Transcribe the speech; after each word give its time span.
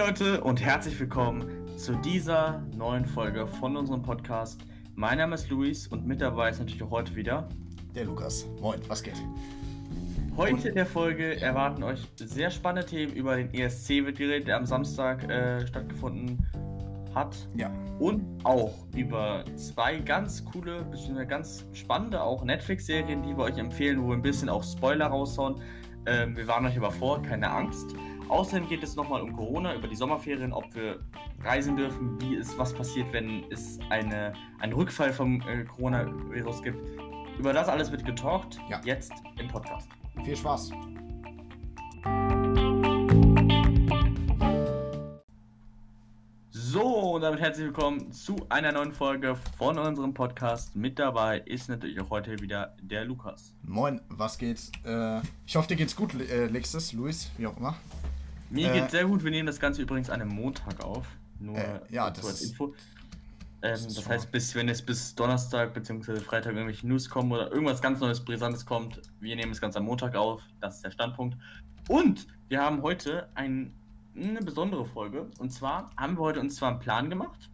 Leute 0.00 0.40
und 0.40 0.62
herzlich 0.62 0.98
willkommen 0.98 1.44
zu 1.76 1.94
dieser 1.94 2.62
neuen 2.74 3.04
Folge 3.04 3.46
von 3.46 3.76
unserem 3.76 4.00
Podcast. 4.00 4.62
Mein 4.94 5.18
Name 5.18 5.34
ist 5.34 5.50
Luis 5.50 5.86
und 5.88 6.06
mit 6.06 6.22
dabei 6.22 6.48
ist 6.48 6.58
natürlich 6.58 6.82
auch 6.82 6.90
heute 6.90 7.14
wieder 7.14 7.46
der 7.94 8.06
Lukas. 8.06 8.46
Moin, 8.62 8.80
was 8.88 9.02
geht? 9.02 9.22
Heute 10.38 10.70
in 10.70 10.74
der 10.74 10.86
Folge 10.86 11.38
erwarten 11.42 11.82
euch 11.82 12.00
sehr 12.16 12.50
spannende 12.50 12.88
Themen 12.88 13.12
über 13.12 13.36
den 13.36 13.52
ESC 13.52 14.06
wird 14.06 14.16
geredet, 14.16 14.48
der 14.48 14.56
am 14.56 14.64
Samstag 14.64 15.28
äh, 15.28 15.66
stattgefunden 15.66 16.46
hat. 17.14 17.36
Ja. 17.54 17.70
Und 17.98 18.24
auch 18.44 18.72
über 18.96 19.44
zwei 19.56 19.98
ganz 19.98 20.42
coole, 20.46 20.82
bzw. 20.84 21.26
ganz 21.26 21.66
spannende 21.74 22.22
auch 22.22 22.42
Netflix-Serien, 22.42 23.22
die 23.22 23.36
wir 23.36 23.44
euch 23.44 23.58
empfehlen, 23.58 24.02
wo 24.02 24.08
wir 24.08 24.14
ein 24.14 24.22
bisschen 24.22 24.48
auch 24.48 24.64
Spoiler 24.64 25.08
raushauen. 25.08 25.60
Ähm, 26.06 26.34
wir 26.38 26.46
warnen 26.46 26.68
euch 26.68 26.78
aber 26.78 26.90
vor, 26.90 27.20
keine 27.20 27.50
Angst. 27.50 27.94
Außerdem 28.30 28.68
geht 28.68 28.84
es 28.84 28.94
nochmal 28.94 29.22
um 29.22 29.32
Corona, 29.32 29.74
über 29.74 29.88
die 29.88 29.96
Sommerferien, 29.96 30.52
ob 30.52 30.72
wir 30.72 31.00
reisen 31.42 31.74
dürfen, 31.76 32.16
wie 32.20 32.36
ist, 32.36 32.56
was 32.56 32.72
passiert, 32.72 33.12
wenn 33.12 33.42
es 33.50 33.80
eine, 33.90 34.32
einen 34.60 34.72
Rückfall 34.72 35.12
vom 35.12 35.40
äh, 35.48 35.64
Coronavirus 35.64 36.62
gibt. 36.62 36.78
Über 37.40 37.52
das 37.52 37.68
alles 37.68 37.90
wird 37.90 38.04
getalkt, 38.04 38.60
ja. 38.70 38.80
jetzt 38.84 39.12
im 39.36 39.48
Podcast. 39.48 39.88
Viel 40.24 40.36
Spaß. 40.36 40.70
So, 46.50 46.84
und 47.14 47.22
damit 47.22 47.40
herzlich 47.40 47.66
willkommen 47.66 48.12
zu 48.12 48.36
einer 48.48 48.70
neuen 48.70 48.92
Folge 48.92 49.34
von 49.58 49.76
unserem 49.76 50.14
Podcast. 50.14 50.76
Mit 50.76 51.00
dabei 51.00 51.40
ist 51.46 51.68
natürlich 51.68 52.00
auch 52.00 52.10
heute 52.10 52.40
wieder 52.40 52.76
der 52.80 53.04
Lukas. 53.04 53.56
Moin, 53.64 54.00
was 54.08 54.38
geht? 54.38 54.70
Äh, 54.84 55.20
ich 55.44 55.56
hoffe, 55.56 55.66
dir 55.66 55.76
geht's 55.76 55.96
gut, 55.96 56.14
äh, 56.14 56.46
Lexis, 56.46 56.92
Luis, 56.92 57.32
wie 57.36 57.48
auch 57.48 57.56
immer. 57.56 57.74
Mir 58.50 58.70
äh, 58.70 58.80
geht's 58.80 58.92
sehr 58.92 59.04
gut. 59.04 59.24
Wir 59.24 59.30
nehmen 59.30 59.46
das 59.46 59.58
Ganze 59.58 59.82
übrigens 59.82 60.10
an 60.10 60.20
einem 60.20 60.34
Montag 60.34 60.82
auf. 60.84 61.06
Nur 61.38 61.56
äh, 61.56 61.80
ja, 61.88 62.10
das 62.10 62.26
als 62.26 62.42
Info. 62.42 62.74
Ähm, 63.62 63.72
das, 63.72 63.94
das 63.94 64.08
heißt, 64.08 64.32
bis, 64.32 64.54
wenn 64.54 64.68
es 64.68 64.82
bis 64.82 65.14
Donnerstag 65.14 65.72
bzw. 65.74 66.20
Freitag 66.20 66.54
irgendwelche 66.54 66.86
News 66.86 67.08
kommen 67.08 67.32
oder 67.32 67.50
irgendwas 67.50 67.80
ganz 67.80 68.00
Neues, 68.00 68.24
Brisantes 68.24 68.66
kommt, 68.66 69.00
wir 69.20 69.36
nehmen 69.36 69.52
das 69.52 69.60
Ganze 69.60 69.78
am 69.78 69.84
Montag 69.84 70.14
auf. 70.16 70.42
Das 70.60 70.76
ist 70.76 70.84
der 70.84 70.90
Standpunkt. 70.90 71.36
Und 71.88 72.26
wir 72.48 72.60
haben 72.60 72.82
heute 72.82 73.28
ein 73.34 73.72
eine 74.16 74.40
besondere 74.40 74.84
Folge. 74.84 75.26
Und 75.38 75.50
zwar 75.50 75.90
haben 75.96 76.16
wir 76.16 76.22
heute 76.22 76.40
uns 76.40 76.56
zwar 76.56 76.70
einen 76.70 76.80
Plan 76.80 77.10
gemacht. 77.10 77.48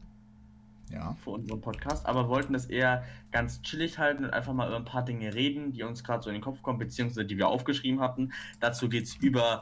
Ja. 0.90 1.16
Für 1.24 1.30
unseren 1.30 1.60
Podcast, 1.60 2.06
aber 2.06 2.28
wollten 2.28 2.52
das 2.52 2.66
eher 2.66 3.02
ganz 3.32 3.60
chillig 3.62 3.98
halten 3.98 4.24
und 4.24 4.30
einfach 4.30 4.52
mal 4.52 4.68
über 4.68 4.76
ein 4.76 4.84
paar 4.84 5.04
Dinge 5.04 5.34
reden, 5.34 5.72
die 5.72 5.82
uns 5.82 6.04
gerade 6.04 6.22
so 6.22 6.30
in 6.30 6.34
den 6.34 6.42
Kopf 6.42 6.62
kommen, 6.62 6.78
beziehungsweise 6.78 7.24
die 7.24 7.36
wir 7.36 7.48
aufgeschrieben 7.48 8.00
hatten. 8.00 8.32
Dazu 8.60 8.88
geht 8.88 9.04
es 9.04 9.16
über 9.16 9.58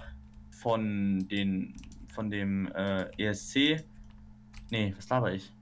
von 0.64 1.28
den 1.28 1.74
von 2.14 2.30
dem 2.30 2.72
äh, 2.72 3.04
ESC. 3.18 3.84
Nee, 4.70 4.94
was 4.96 5.08
laber 5.10 5.30
ich? 5.30 5.52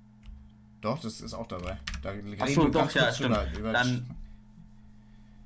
Doch, 0.81 1.00
das 1.00 1.20
ist 1.20 1.34
auch 1.34 1.47
dabei. 1.48 1.77
Da 2.03 2.12
Achso, 2.39 2.69
doch, 2.69 2.91
ja, 2.92 3.12
stimmt. 3.12 3.36
Über, 3.59 3.72
Dann 3.72 4.06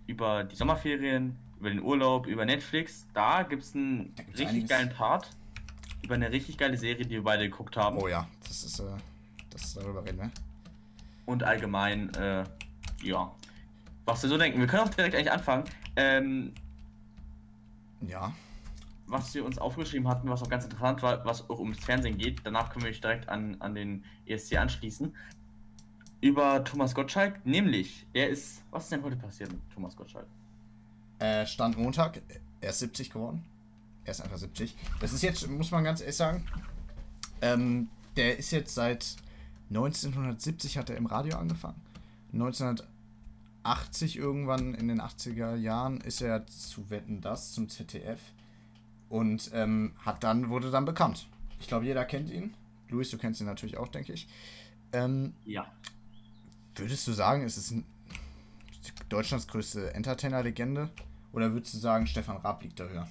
über 0.06 0.44
die 0.44 0.56
Sommerferien, 0.56 1.36
über 1.58 1.70
den 1.70 1.80
Urlaub, 1.80 2.26
über 2.26 2.44
Netflix. 2.44 3.06
Da 3.14 3.44
gibt 3.44 3.62
es 3.62 3.74
einen 3.74 4.12
richtig 4.28 4.48
einiges. 4.48 4.68
geilen 4.68 4.90
Part 4.90 5.30
über 6.02 6.14
eine 6.14 6.30
richtig 6.30 6.58
geile 6.58 6.76
Serie, 6.76 7.04
die 7.04 7.10
wir 7.10 7.24
beide 7.24 7.48
geguckt 7.48 7.78
haben. 7.78 7.96
Oh 7.98 8.08
ja, 8.08 8.28
das 8.46 8.62
ist, 8.62 8.78
äh, 8.80 8.84
das 9.50 9.74
darüber 9.74 10.04
reden 10.04 10.18
wir. 10.18 10.30
Und 11.24 11.42
allgemein, 11.42 12.14
äh, 12.14 12.44
ja. 13.02 13.34
Was 14.04 14.22
wir 14.22 14.28
so 14.28 14.36
denken. 14.38 14.60
Wir 14.60 14.66
können 14.66 14.84
auch 14.84 14.94
direkt 14.94 15.14
eigentlich 15.16 15.32
anfangen. 15.32 15.64
Ähm, 15.96 16.52
ja. 18.02 18.32
Was 19.06 19.34
wir 19.34 19.44
uns 19.44 19.58
aufgeschrieben 19.58 20.08
hatten, 20.08 20.28
was 20.28 20.42
auch 20.42 20.48
ganz 20.48 20.64
interessant 20.64 21.02
war, 21.02 21.24
was 21.24 21.48
auch 21.48 21.58
ums 21.58 21.78
Fernsehen 21.78 22.18
geht. 22.18 22.40
Danach 22.44 22.70
können 22.70 22.84
wir 22.84 22.92
direkt 22.92 23.28
an, 23.28 23.56
an 23.60 23.74
den 23.74 24.04
ESC 24.26 24.56
anschließen. 24.56 25.14
Über 26.20 26.64
Thomas 26.64 26.94
Gottschalk, 26.94 27.44
nämlich, 27.44 28.06
der 28.14 28.30
ist. 28.30 28.62
Was 28.70 28.84
ist 28.84 28.92
denn 28.92 29.02
heute 29.02 29.16
passiert 29.16 29.52
mit 29.52 29.60
Thomas 29.72 29.94
Gottschalk? 29.94 30.26
Äh, 31.18 31.46
Stand 31.46 31.78
Montag, 31.78 32.20
er 32.60 32.70
ist 32.70 32.80
70 32.80 33.10
geworden. 33.10 33.44
Er 34.04 34.12
ist 34.12 34.20
einfach 34.20 34.38
70. 34.38 34.74
Das 35.00 35.12
ist 35.12 35.22
jetzt, 35.22 35.48
muss 35.48 35.70
man 35.70 35.84
ganz 35.84 36.00
ehrlich 36.00 36.16
sagen, 36.16 36.44
ähm, 37.42 37.88
der 38.16 38.38
ist 38.38 38.50
jetzt 38.50 38.74
seit 38.74 39.16
1970 39.70 40.78
hat 40.78 40.90
er 40.90 40.96
im 40.96 41.06
Radio 41.06 41.38
angefangen. 41.38 41.80
1980 42.32 44.16
irgendwann 44.16 44.74
in 44.74 44.88
den 44.88 45.00
80er 45.00 45.56
Jahren 45.56 46.00
ist 46.00 46.20
er 46.20 46.46
zu 46.46 46.88
Wetten 46.90 47.20
das 47.20 47.52
zum 47.52 47.68
ZDF 47.68 48.20
und 49.08 49.50
ähm, 49.54 49.94
hat 50.04 50.24
dann 50.24 50.48
wurde 50.48 50.70
dann 50.70 50.84
bekannt. 50.84 51.28
Ich 51.60 51.68
glaube, 51.68 51.84
jeder 51.84 52.04
kennt 52.04 52.30
ihn. 52.30 52.54
Luis, 52.88 53.10
du 53.10 53.18
kennst 53.18 53.40
ihn 53.40 53.46
natürlich 53.46 53.76
auch, 53.76 53.88
denke 53.88 54.12
ich. 54.12 54.28
Ähm, 54.92 55.34
ja. 55.44 55.66
Würdest 56.74 57.06
du 57.06 57.12
sagen, 57.12 57.42
ist 57.42 57.56
es 57.56 57.74
Deutschlands 59.08 59.48
größte 59.48 59.94
Entertainer-Legende? 59.94 60.90
Oder 61.32 61.52
würdest 61.52 61.74
du 61.74 61.78
sagen, 61.78 62.06
Stefan 62.06 62.38
Raab 62.38 62.62
liegt 62.62 62.78
da 62.80 62.84
höher? 62.84 63.08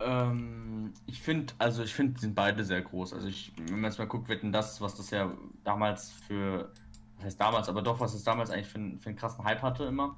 Ähm, 0.00 0.92
ich 1.06 1.20
finde, 1.20 1.54
also 1.58 1.82
ich 1.82 1.94
finde, 1.94 2.20
sind 2.20 2.34
beide 2.34 2.64
sehr 2.64 2.82
groß. 2.82 3.14
Also 3.14 3.28
ich, 3.28 3.52
wenn 3.56 3.80
man 3.80 3.90
jetzt 3.90 3.98
mal 3.98 4.06
guckt, 4.06 4.28
wetten 4.28 4.52
das, 4.52 4.80
was 4.80 4.94
das 4.94 5.10
ja 5.10 5.32
damals 5.64 6.10
für, 6.10 6.70
was 7.16 7.24
heißt 7.26 7.40
damals, 7.40 7.68
aber 7.68 7.82
doch, 7.82 8.00
was 8.00 8.14
es 8.14 8.24
damals 8.24 8.50
eigentlich 8.50 8.68
für, 8.68 8.80
für 8.98 9.08
einen 9.08 9.16
krassen 9.16 9.44
Hype 9.44 9.62
hatte 9.62 9.84
immer. 9.84 10.16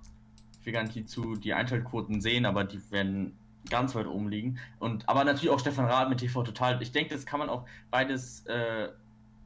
Ich 0.60 0.66
will 0.66 0.72
gar 0.72 0.82
nicht 0.82 0.94
die 0.94 1.06
zu 1.06 1.36
die 1.36 1.54
Einschaltquoten 1.54 2.20
sehen, 2.20 2.44
aber 2.44 2.64
die 2.64 2.90
werden 2.90 3.38
ganz 3.70 3.94
weit 3.94 4.06
oben 4.06 4.28
liegen. 4.28 4.58
Und 4.78 5.08
aber 5.08 5.24
natürlich 5.24 5.50
auch 5.50 5.60
Stefan 5.60 5.86
Rath 5.86 6.08
mit 6.08 6.18
TV 6.18 6.42
Total. 6.42 6.80
Ich 6.82 6.92
denke, 6.92 7.14
das 7.14 7.26
kann 7.26 7.38
man 7.38 7.48
auch 7.48 7.66
beides 7.90 8.46
äh, 8.46 8.88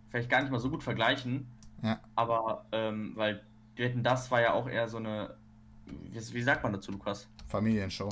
vielleicht 0.08 0.30
gar 0.30 0.42
nicht 0.42 0.50
mal 0.50 0.60
so 0.60 0.70
gut 0.70 0.82
vergleichen. 0.82 1.46
Ja. 1.82 2.00
Aber 2.14 2.66
ähm, 2.72 3.12
weil 3.16 3.42
wetten 3.76 4.02
das 4.02 4.30
war 4.30 4.40
ja 4.40 4.52
auch 4.52 4.68
eher 4.68 4.88
so 4.88 4.98
eine, 4.98 5.34
wie, 5.86 6.34
wie 6.34 6.42
sagt 6.42 6.62
man 6.62 6.72
dazu, 6.72 6.92
Lukas? 6.92 7.28
Familienshow. 7.48 8.08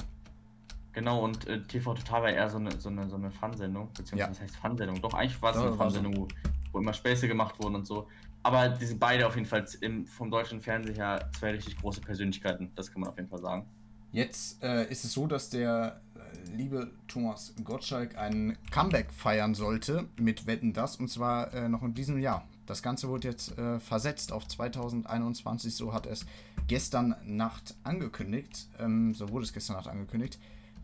Genau, 0.93 1.22
und 1.22 1.47
äh, 1.47 1.62
TV 1.62 1.94
Total 1.94 2.22
war 2.22 2.31
eher 2.31 2.50
so 2.50 2.59
eine, 2.59 2.72
so 2.81 2.89
eine, 2.89 3.09
so 3.09 3.16
eine 3.16 3.31
Fun-Sendung, 3.31 3.89
beziehungsweise 3.89 4.19
ja. 4.19 4.31
was 4.31 4.41
heißt 4.41 4.56
Fun-Sendung? 4.56 5.00
Doch, 5.00 5.15
eigentlich 5.15 5.41
war 5.41 5.53
es 5.53 5.56
ja, 5.56 5.66
eine 5.66 5.77
Fun-Sendung, 5.77 6.16
wo, 6.16 6.28
wo, 6.72 6.81
immer 6.81 6.93
Späße 6.93 7.28
gemacht 7.28 7.62
wurden 7.62 7.77
und 7.77 7.87
so. 7.87 8.09
Aber 8.43 8.69
die 8.71 8.87
sind 8.87 8.99
beide 8.99 9.27
auf 9.27 9.37
jeden 9.37 9.47
Fall 9.47 9.65
im, 9.83 10.06
vom 10.06 10.31
deutschen 10.31 10.60
Fernsehen 10.60 10.97
her 10.97 11.31
zwei 11.39 11.53
richtig 11.53 11.77
große 11.77 12.00
Persönlichkeiten, 12.00 12.72
das 12.75 12.91
kann 12.91 13.03
man 13.03 13.10
auf 13.10 13.16
jeden 13.16 13.28
Fall 13.28 13.41
sagen. 13.41 13.66
Jetzt 14.12 14.62
äh, 14.62 14.91
ist 14.91 15.04
es 15.04 15.12
so, 15.12 15.26
dass 15.26 15.50
der 15.50 16.00
äh, 16.15 16.56
liebe 16.56 16.91
Thomas 17.06 17.54
Gottschalk 17.62 18.19
ein 18.19 18.59
Comeback 18.71 19.12
feiern 19.12 19.54
sollte 19.54 20.09
mit 20.16 20.47
Wetten 20.47 20.72
das 20.72 20.97
und 20.97 21.09
zwar 21.09 21.54
äh, 21.54 21.69
noch 21.69 21.82
in 21.82 21.94
diesem 21.94 22.19
Jahr. 22.19 22.47
Das 22.66 22.82
Ganze 22.82 23.09
wurde 23.09 23.28
jetzt 23.28 23.56
äh, 23.59 23.78
versetzt 23.81 24.32
auf 24.32 24.47
2021, 24.47 25.75
so 25.75 25.93
hat 25.93 26.06
es 26.06 26.26
gestern 26.66 27.16
Nacht 27.25 27.75
angekündigt. 27.82 28.69
Ähm, 28.78 29.15
so 29.15 29.31
wurde 29.31 29.44
es 29.44 29.53
gestern 29.53 29.76
Nacht 29.76 29.88
angekündigt 29.88 30.38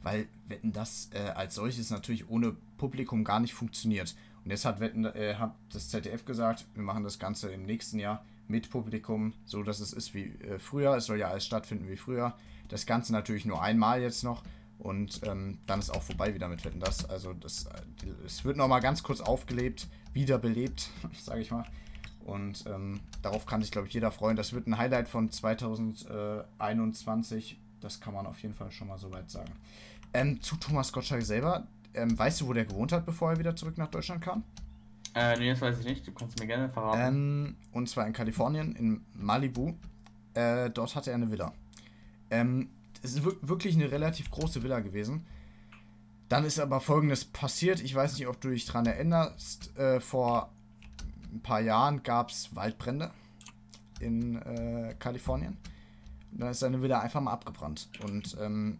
weil 0.06 0.28
Wetten 0.46 0.72
das 0.72 1.10
äh, 1.14 1.30
als 1.30 1.56
solches 1.56 1.90
natürlich 1.90 2.30
ohne 2.30 2.54
Publikum 2.78 3.24
gar 3.24 3.40
nicht 3.40 3.54
funktioniert. 3.54 4.14
Und 4.44 4.52
jetzt 4.52 4.64
hat, 4.64 4.78
Wetten, 4.78 5.04
äh, 5.04 5.34
hat 5.34 5.56
das 5.72 5.88
ZDF 5.88 6.24
gesagt, 6.24 6.64
wir 6.74 6.84
machen 6.84 7.02
das 7.02 7.18
Ganze 7.18 7.50
im 7.50 7.66
nächsten 7.66 7.98
Jahr 7.98 8.24
mit 8.46 8.70
Publikum, 8.70 9.32
so 9.46 9.64
dass 9.64 9.80
es 9.80 9.92
ist 9.92 10.14
wie 10.14 10.32
früher. 10.60 10.94
Es 10.94 11.06
soll 11.06 11.18
ja 11.18 11.28
alles 11.28 11.44
stattfinden 11.44 11.88
wie 11.88 11.96
früher. 11.96 12.36
Das 12.68 12.86
Ganze 12.86 13.12
natürlich 13.12 13.44
nur 13.44 13.62
einmal 13.62 14.00
jetzt 14.00 14.24
noch. 14.24 14.42
Und 14.78 15.20
ähm, 15.24 15.58
dann 15.66 15.78
ist 15.78 15.90
auch 15.90 16.02
vorbei 16.02 16.34
wieder 16.34 16.48
mit 16.48 16.64
Wetten 16.64 16.80
das. 16.80 17.08
Also 17.08 17.32
das, 17.32 17.66
es 18.24 18.44
wird 18.44 18.56
nochmal 18.56 18.80
ganz 18.80 19.02
kurz 19.02 19.20
aufgelebt, 19.20 19.88
wiederbelebt, 20.12 20.90
sage 21.18 21.40
ich 21.40 21.50
mal. 21.50 21.64
Und 22.24 22.64
ähm, 22.66 23.00
darauf 23.22 23.46
kann 23.46 23.62
sich, 23.62 23.70
glaube 23.70 23.88
ich, 23.88 23.94
jeder 23.94 24.10
freuen. 24.10 24.36
Das 24.36 24.52
wird 24.52 24.66
ein 24.66 24.76
Highlight 24.78 25.08
von 25.08 25.30
2021. 25.30 27.58
Das 27.80 28.00
kann 28.00 28.14
man 28.14 28.26
auf 28.26 28.42
jeden 28.42 28.54
Fall 28.54 28.72
schon 28.72 28.88
mal 28.88 28.98
soweit 28.98 29.30
sagen. 29.30 29.52
Ähm, 30.12 30.42
zu 30.42 30.56
Thomas 30.56 30.92
Gottschalk 30.92 31.22
selber. 31.22 31.68
Ähm, 31.94 32.18
weißt 32.18 32.40
du, 32.40 32.48
wo 32.48 32.52
der 32.52 32.64
gewohnt 32.64 32.90
hat, 32.92 33.06
bevor 33.06 33.30
er 33.30 33.38
wieder 33.38 33.54
zurück 33.54 33.78
nach 33.78 33.86
Deutschland 33.88 34.22
kam? 34.22 34.42
Äh, 35.14 35.38
nee, 35.38 35.50
das 35.50 35.60
weiß 35.60 35.78
ich 35.78 35.86
nicht. 35.86 36.04
Du 36.06 36.12
kannst 36.12 36.38
mir 36.38 36.46
gerne 36.46 36.68
verraten. 36.68 37.00
Ähm, 37.00 37.56
und 37.72 37.88
zwar 37.88 38.06
in 38.06 38.12
Kalifornien, 38.12 38.76
in 38.76 39.00
Malibu. 39.14 39.72
Äh, 40.34 40.68
dort 40.70 40.94
hatte 40.94 41.10
er 41.10 41.16
eine 41.16 41.30
Villa. 41.30 41.52
Ähm, 42.30 42.68
es 43.02 43.14
ist 43.14 43.24
wirklich 43.24 43.74
eine 43.74 43.90
relativ 43.90 44.30
große 44.30 44.62
Villa 44.62 44.80
gewesen. 44.80 45.24
Dann 46.28 46.44
ist 46.44 46.58
aber 46.58 46.80
folgendes 46.80 47.24
passiert. 47.24 47.80
Ich 47.80 47.94
weiß 47.94 48.14
nicht, 48.14 48.26
ob 48.26 48.40
du 48.40 48.50
dich 48.50 48.66
daran 48.66 48.86
erinnerst. 48.86 49.76
Äh, 49.76 50.00
vor 50.00 50.50
ein 51.32 51.40
paar 51.40 51.60
Jahren 51.60 52.02
gab 52.02 52.30
es 52.30 52.54
Waldbrände 52.56 53.10
in 54.00 54.36
äh, 54.42 54.94
Kalifornien. 54.98 55.56
Und 56.32 56.40
dann 56.40 56.50
ist 56.50 56.60
seine 56.60 56.82
Villa 56.82 57.00
einfach 57.00 57.20
mal 57.20 57.32
abgebrannt. 57.32 57.88
Und 58.02 58.36
ähm, 58.40 58.78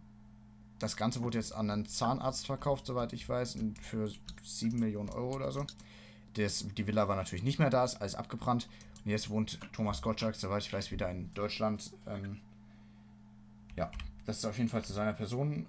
das 0.78 0.96
Ganze 0.96 1.22
wurde 1.22 1.38
jetzt 1.38 1.54
an 1.54 1.70
einen 1.70 1.86
Zahnarzt 1.86 2.46
verkauft, 2.46 2.86
soweit 2.86 3.12
ich 3.12 3.28
weiß, 3.28 3.58
für 3.80 4.10
7 4.42 4.78
Millionen 4.78 5.08
Euro 5.10 5.36
oder 5.36 5.52
so. 5.52 5.64
Das, 6.34 6.66
die 6.76 6.86
Villa 6.86 7.08
war 7.08 7.16
natürlich 7.16 7.44
nicht 7.44 7.58
mehr 7.58 7.70
da, 7.70 7.84
ist 7.84 8.00
alles 8.00 8.14
abgebrannt. 8.14 8.68
Und 9.04 9.10
jetzt 9.10 9.30
wohnt 9.30 9.58
Thomas 9.72 10.02
Gottschalk, 10.02 10.34
soweit 10.34 10.64
ich 10.64 10.72
weiß, 10.72 10.90
wieder 10.90 11.10
in 11.10 11.32
Deutschland. 11.32 11.92
Ähm, 12.06 12.40
ja, 13.76 13.90
das 14.24 14.38
ist 14.38 14.44
auf 14.44 14.56
jeden 14.58 14.68
Fall 14.68 14.84
zu 14.84 14.92
seiner 14.92 15.12
Person. 15.12 15.66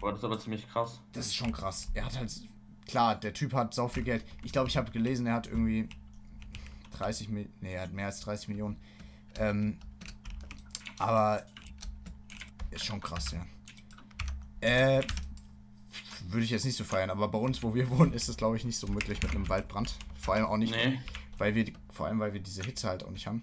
Boah, 0.00 0.10
das 0.10 0.20
ist 0.20 0.24
aber 0.24 0.38
ziemlich 0.38 0.68
krass. 0.68 1.00
Das 1.12 1.26
ist 1.26 1.34
schon 1.34 1.52
krass. 1.52 1.90
Er 1.94 2.06
hat 2.06 2.18
halt 2.18 2.32
klar, 2.86 3.14
der 3.14 3.32
Typ 3.32 3.52
hat 3.52 3.74
so 3.74 3.88
viel 3.88 4.02
Geld. 4.02 4.24
Ich 4.42 4.52
glaube, 4.52 4.68
ich 4.68 4.76
habe 4.76 4.90
gelesen, 4.90 5.26
er 5.26 5.34
hat 5.34 5.46
irgendwie 5.46 5.88
30 6.98 7.28
Millionen, 7.28 7.54
nee, 7.60 7.74
er 7.74 7.82
hat 7.82 7.92
mehr 7.92 8.06
als 8.06 8.20
30 8.20 8.48
Millionen. 8.48 8.76
Ähm, 9.36 9.78
aber 10.98 11.44
ist 12.70 12.84
schon 12.84 13.00
krass, 13.00 13.32
ja. 13.32 13.46
Äh, 14.60 15.02
würde 16.28 16.44
ich 16.44 16.50
jetzt 16.50 16.64
nicht 16.64 16.76
so 16.76 16.84
feiern, 16.84 17.10
aber 17.10 17.28
bei 17.28 17.38
uns, 17.38 17.62
wo 17.62 17.74
wir 17.74 17.88
wohnen, 17.98 18.12
ist 18.12 18.28
es, 18.28 18.36
glaube 18.36 18.56
ich, 18.56 18.64
nicht 18.64 18.78
so 18.78 18.86
möglich 18.86 19.22
mit 19.22 19.32
einem 19.32 19.48
Waldbrand. 19.48 19.96
Vor 20.14 20.34
allem 20.34 20.46
auch 20.46 20.56
nicht, 20.56 20.74
nee. 20.74 21.00
weil 21.38 21.54
wir, 21.54 21.66
vor 21.90 22.06
allem, 22.06 22.20
weil 22.20 22.32
wir 22.32 22.40
diese 22.40 22.62
Hitze 22.62 22.88
halt 22.88 23.04
auch 23.04 23.10
nicht 23.10 23.26
haben. 23.26 23.42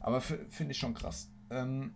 Aber 0.00 0.20
finde 0.20 0.70
ich 0.70 0.78
schon 0.78 0.94
krass. 0.94 1.28
Ähm, 1.50 1.92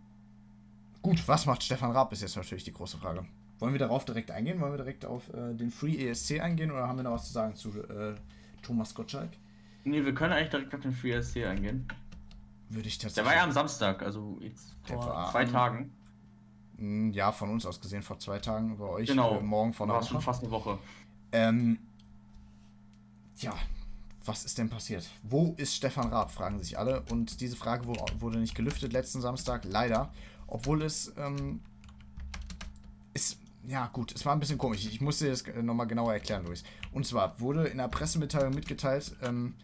gut, 1.05 1.27
was 1.27 1.45
macht 1.45 1.61
Stefan 1.61 1.91
Raab, 1.91 2.11
ist 2.13 2.21
jetzt 2.21 2.35
natürlich 2.35 2.63
die 2.63 2.73
große 2.73 2.97
Frage. 2.97 3.25
Wollen 3.59 3.73
wir 3.73 3.79
darauf 3.79 4.05
direkt 4.05 4.31
eingehen? 4.31 4.59
Wollen 4.59 4.73
wir 4.73 4.77
direkt 4.77 5.05
auf 5.05 5.31
äh, 5.33 5.53
den 5.53 5.69
Free 5.69 6.07
ESC 6.07 6.41
eingehen 6.41 6.71
oder 6.71 6.87
haben 6.87 6.97
wir 6.97 7.03
noch 7.03 7.11
was 7.11 7.27
zu 7.27 7.33
sagen 7.33 7.55
zu 7.55 7.69
äh, 7.83 8.15
Thomas 8.63 8.93
Gottschalk? 8.95 9.29
Nee, 9.83 10.03
wir 10.03 10.15
können 10.15 10.33
eigentlich 10.33 10.49
direkt 10.49 10.73
auf 10.73 10.81
den 10.81 10.93
Free 10.93 11.11
ESC 11.11 11.45
eingehen. 11.45 11.87
Würde 12.69 12.87
ich 12.87 12.97
tatsächlich. 12.97 13.23
Der 13.23 13.25
war 13.25 13.35
ja 13.35 13.43
am 13.43 13.51
Samstag, 13.51 14.01
also 14.01 14.39
jetzt 14.41 14.75
vor 14.83 15.29
zwei 15.31 15.45
Tagen. 15.45 15.93
Hm, 16.77 17.13
ja, 17.13 17.31
von 17.31 17.51
uns 17.51 17.67
aus 17.67 17.79
gesehen 17.79 18.01
vor 18.01 18.17
zwei 18.17 18.39
Tagen, 18.39 18.77
bei 18.79 18.85
euch 18.85 19.07
genau. 19.07 19.37
Äh, 19.37 19.43
morgen 19.43 19.73
vor 19.73 19.85
einer 19.85 19.97
Woche. 19.97 20.07
schon 20.07 20.21
fast 20.21 20.41
eine 20.41 20.51
Woche. 20.51 20.79
Ähm, 21.31 21.77
ja, 23.37 23.53
was 24.25 24.43
ist 24.43 24.57
denn 24.57 24.69
passiert? 24.71 25.07
Wo 25.21 25.53
ist 25.57 25.75
Stefan 25.75 26.09
Raab, 26.09 26.31
fragen 26.31 26.57
sich 26.57 26.79
alle. 26.79 27.03
Und 27.11 27.41
diese 27.41 27.55
Frage 27.55 27.85
wurde 27.85 28.39
nicht 28.39 28.55
gelüftet 28.55 28.91
letzten 28.91 29.21
Samstag, 29.21 29.65
leider. 29.65 30.11
Obwohl 30.47 30.83
es 30.83 31.13
ähm, 31.17 31.59
ist, 33.13 33.39
ja 33.67 33.87
gut, 33.87 34.13
es 34.13 34.25
war 34.25 34.33
ein 34.33 34.39
bisschen 34.39 34.57
komisch. 34.57 34.85
Ich 34.85 35.01
musste 35.01 35.29
das 35.29 35.43
nochmal 35.61 35.87
genauer 35.87 36.13
erklären, 36.13 36.45
Luis. 36.45 36.63
Und 36.91 37.05
zwar 37.05 37.39
wurde 37.39 37.67
in 37.67 37.77
der 37.77 37.87
Pressemitteilung 37.87 38.53
mitgeteilt, 38.53 39.15
ähm, 39.21 39.55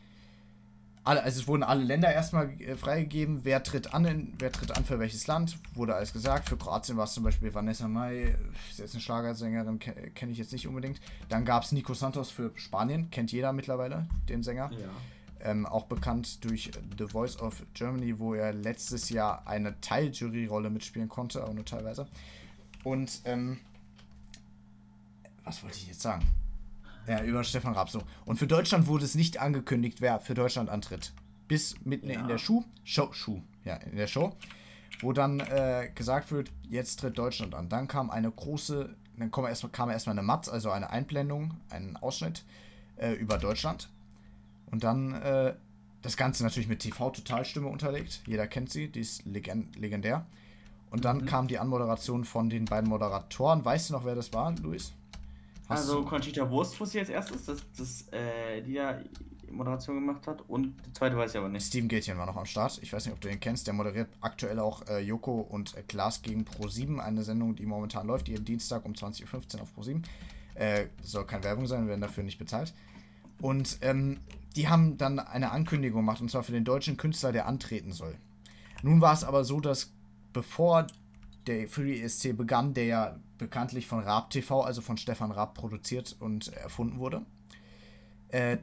alle, 1.04 1.24
also 1.24 1.42
es 1.42 1.48
wurden 1.48 1.64
alle 1.64 1.84
Länder 1.84 2.14
erstmal 2.14 2.50
äh, 2.62 2.76
freigegeben, 2.76 3.44
wer 3.44 3.64
tritt 3.64 3.94
an, 3.94 4.06
in, 4.06 4.34
wer 4.38 4.52
tritt 4.52 4.78
an 4.78 4.86
für 4.86 5.00
welches 5.00 5.26
Land, 5.26 5.58
wurde 5.74 5.96
alles 5.96 6.14
gesagt. 6.14 6.48
Für 6.48 6.58
Kroatien 6.58 6.96
war 6.98 7.06
es 7.06 7.14
zum 7.14 7.24
Beispiel 7.24 7.54
Vanessa 7.54 7.88
Mai, 7.88 8.36
ist 8.70 8.80
jetzt 8.80 8.94
eine 8.94 9.02
Schlagersängerin, 9.02 9.80
kenne 9.80 10.12
kenn 10.12 10.30
ich 10.30 10.38
jetzt 10.38 10.52
nicht 10.54 10.68
unbedingt. 10.68 11.02
Dann 11.28 11.44
gab 11.44 11.64
es 11.64 11.72
Nico 11.72 11.96
Santos 11.96 12.30
für 12.30 12.52
Spanien, 12.56 13.10
kennt 13.10 13.32
jeder 13.32 13.52
mittlerweile, 13.52 14.06
den 14.30 14.44
Sänger. 14.44 14.70
Ja. 14.74 14.90
Ähm, 15.44 15.66
auch 15.66 15.86
bekannt 15.86 16.44
durch 16.44 16.72
The 16.98 17.08
Voice 17.08 17.40
of 17.40 17.64
Germany, 17.74 18.20
wo 18.20 18.36
er 18.36 18.54
letztes 18.54 19.10
Jahr 19.10 19.48
eine 19.48 19.80
Teiljury-Rolle 19.82 20.70
mitspielen 20.70 21.10
konnte, 21.10 21.42
aber 21.42 21.54
nur 21.54 21.66
teilweise. 21.66 22.08
Und, 22.84 23.22
ähm, 23.26 23.60
was 25.44 25.64
wollte 25.64 25.78
ich 25.78 25.88
jetzt 25.88 26.02
sagen? 26.02 26.28
Ja, 27.08 27.24
über 27.24 27.44
Stefan 27.44 27.74
Raab 27.74 27.90
so. 27.90 28.04
Und 28.26 28.38
für 28.38 28.48
Deutschland 28.48 28.88
wurde 28.88 29.06
es 29.06 29.16
nicht 29.16 29.40
angekündigt, 29.40 30.02
wer 30.02 30.20
für 30.20 30.34
Deutschland 30.34 30.70
antritt. 30.70 31.14
Bis 31.48 31.76
mitten 31.84 32.10
ja. 32.10 32.22
in 32.22 32.28
der 32.28 32.38
Schuh, 32.38 32.64
Show, 32.84 33.12
Schuh, 33.12 33.42
ja, 33.66 33.76
in 33.76 33.98
der 33.98 34.08
Show, 34.08 34.36
wo 35.02 35.12
dann 35.12 35.40
äh, 35.40 35.90
gesagt 35.94 36.32
wird, 36.32 36.52
jetzt 36.70 37.00
tritt 37.00 37.18
Deutschland 37.18 37.56
an. 37.56 37.68
Dann 37.70 37.88
kam 37.88 38.10
eine 38.10 38.32
große, 38.32 38.96
dann 39.18 39.32
kam 39.32 39.46
erstmal 39.46 39.72
kam 39.72 39.90
erstmal 39.90 40.14
eine 40.14 40.26
Matz, 40.26 40.48
also 40.48 40.70
eine 40.70 40.92
Einblendung, 40.92 41.56
ein 41.70 41.98
Ausschnitt 41.98 42.46
äh, 42.98 43.14
über 43.14 43.38
Deutschland. 43.38 43.90
Und 44.72 44.84
dann 44.84 45.14
äh, 45.14 45.54
das 46.02 46.18
Ganze 46.18 46.44
natürlich 46.44 46.70
mit 46.70 46.80
TV-Totalstimme 46.80 47.68
unterlegt. 47.68 48.22
Jeder 48.26 48.48
kennt 48.48 48.72
sie, 48.72 48.88
die 48.88 49.02
ist 49.02 49.26
legend 49.26 49.76
legendär. 49.78 50.26
Und 50.90 51.06
dann 51.06 51.20
mhm. 51.20 51.26
kam 51.26 51.48
die 51.48 51.60
Anmoderation 51.60 52.26
von 52.26 52.50
den 52.50 52.66
beiden 52.66 52.90
Moderatoren. 52.90 53.64
Weißt 53.64 53.90
du 53.90 53.94
noch, 53.94 54.06
wer 54.06 54.16
das 54.16 54.34
war, 54.34 54.54
Luis? 54.62 54.94
Hast 55.70 55.88
also 55.88 56.04
Conchita 56.04 56.50
Wurstfuß 56.50 56.94
jetzt 56.94 57.10
erstes, 57.10 57.46
das, 57.46 57.62
das, 57.78 58.08
äh, 58.12 58.62
die 58.62 58.74
ja 58.74 59.00
Moderation 59.50 59.96
gemacht 59.96 60.28
hat. 60.28 60.42
Und 60.50 60.76
die 60.86 60.94
zweite 60.94 61.16
weiß 61.16 61.32
ich 61.32 61.38
aber 61.38 61.50
nicht. 61.50 61.66
Steven 61.66 61.88
Gätchen 61.88 62.18
war 62.18 62.26
noch 62.26 62.36
am 62.36 62.46
Start. 62.46 62.80
Ich 62.82 62.92
weiß 62.92 63.06
nicht, 63.06 63.14
ob 63.14 63.22
du 63.22 63.30
den 63.30 63.40
kennst. 63.40 63.68
Der 63.68 63.74
moderiert 63.74 64.10
aktuell 64.20 64.60
auch 64.60 64.86
äh, 64.88 65.00
Joko 65.00 65.42
und 65.42 65.76
äh, 65.78 65.84
Klaas 65.84 66.22
gegen 66.22 66.44
Pro7, 66.44 67.00
eine 67.00 67.24
Sendung, 67.24 67.56
die 67.56 67.66
momentan 67.66 68.08
läuft, 68.08 68.28
jeden 68.28 68.44
Dienstag 68.46 68.86
um 68.86 68.94
20.15 68.94 69.56
Uhr 69.56 69.62
auf 69.62 69.70
Pro7. 69.78 70.02
Äh, 70.56 70.88
soll 71.02 71.26
keine 71.26 71.44
Werbung 71.46 71.68
sein, 71.68 71.88
werden 71.88 72.02
dafür 72.02 72.24
nicht 72.24 72.38
bezahlt. 72.38 72.74
Und 73.42 73.80
ähm, 73.82 74.20
die 74.56 74.68
haben 74.68 74.98
dann 74.98 75.20
eine 75.20 75.52
Ankündigung 75.52 76.02
gemacht, 76.02 76.22
und 76.22 76.30
zwar 76.30 76.44
für 76.44 76.52
den 76.52 76.66
deutschen 76.66 76.98
Künstler, 76.98 77.32
der 77.32 77.48
antreten 77.48 77.92
soll. 77.92 78.16
Nun 78.84 79.02
war 79.02 79.14
es 79.14 79.24
aber 79.24 79.44
so, 79.44 79.60
dass 79.60 79.92
bevor 80.34 80.88
der 81.48 81.68
Free 81.68 82.00
ESC 82.00 82.36
begann, 82.36 82.74
der 82.74 82.86
ja 82.86 83.20
bekanntlich 83.38 83.88
von 83.88 84.04
Raab 84.04 84.30
TV, 84.30 84.62
also 84.62 84.82
von 84.82 84.98
Stefan 84.98 85.32
Raab, 85.32 85.56
produziert 85.56 86.16
und 86.20 86.54
erfunden 86.54 87.00
wurde. 87.00 87.26
Äh, 88.30 88.58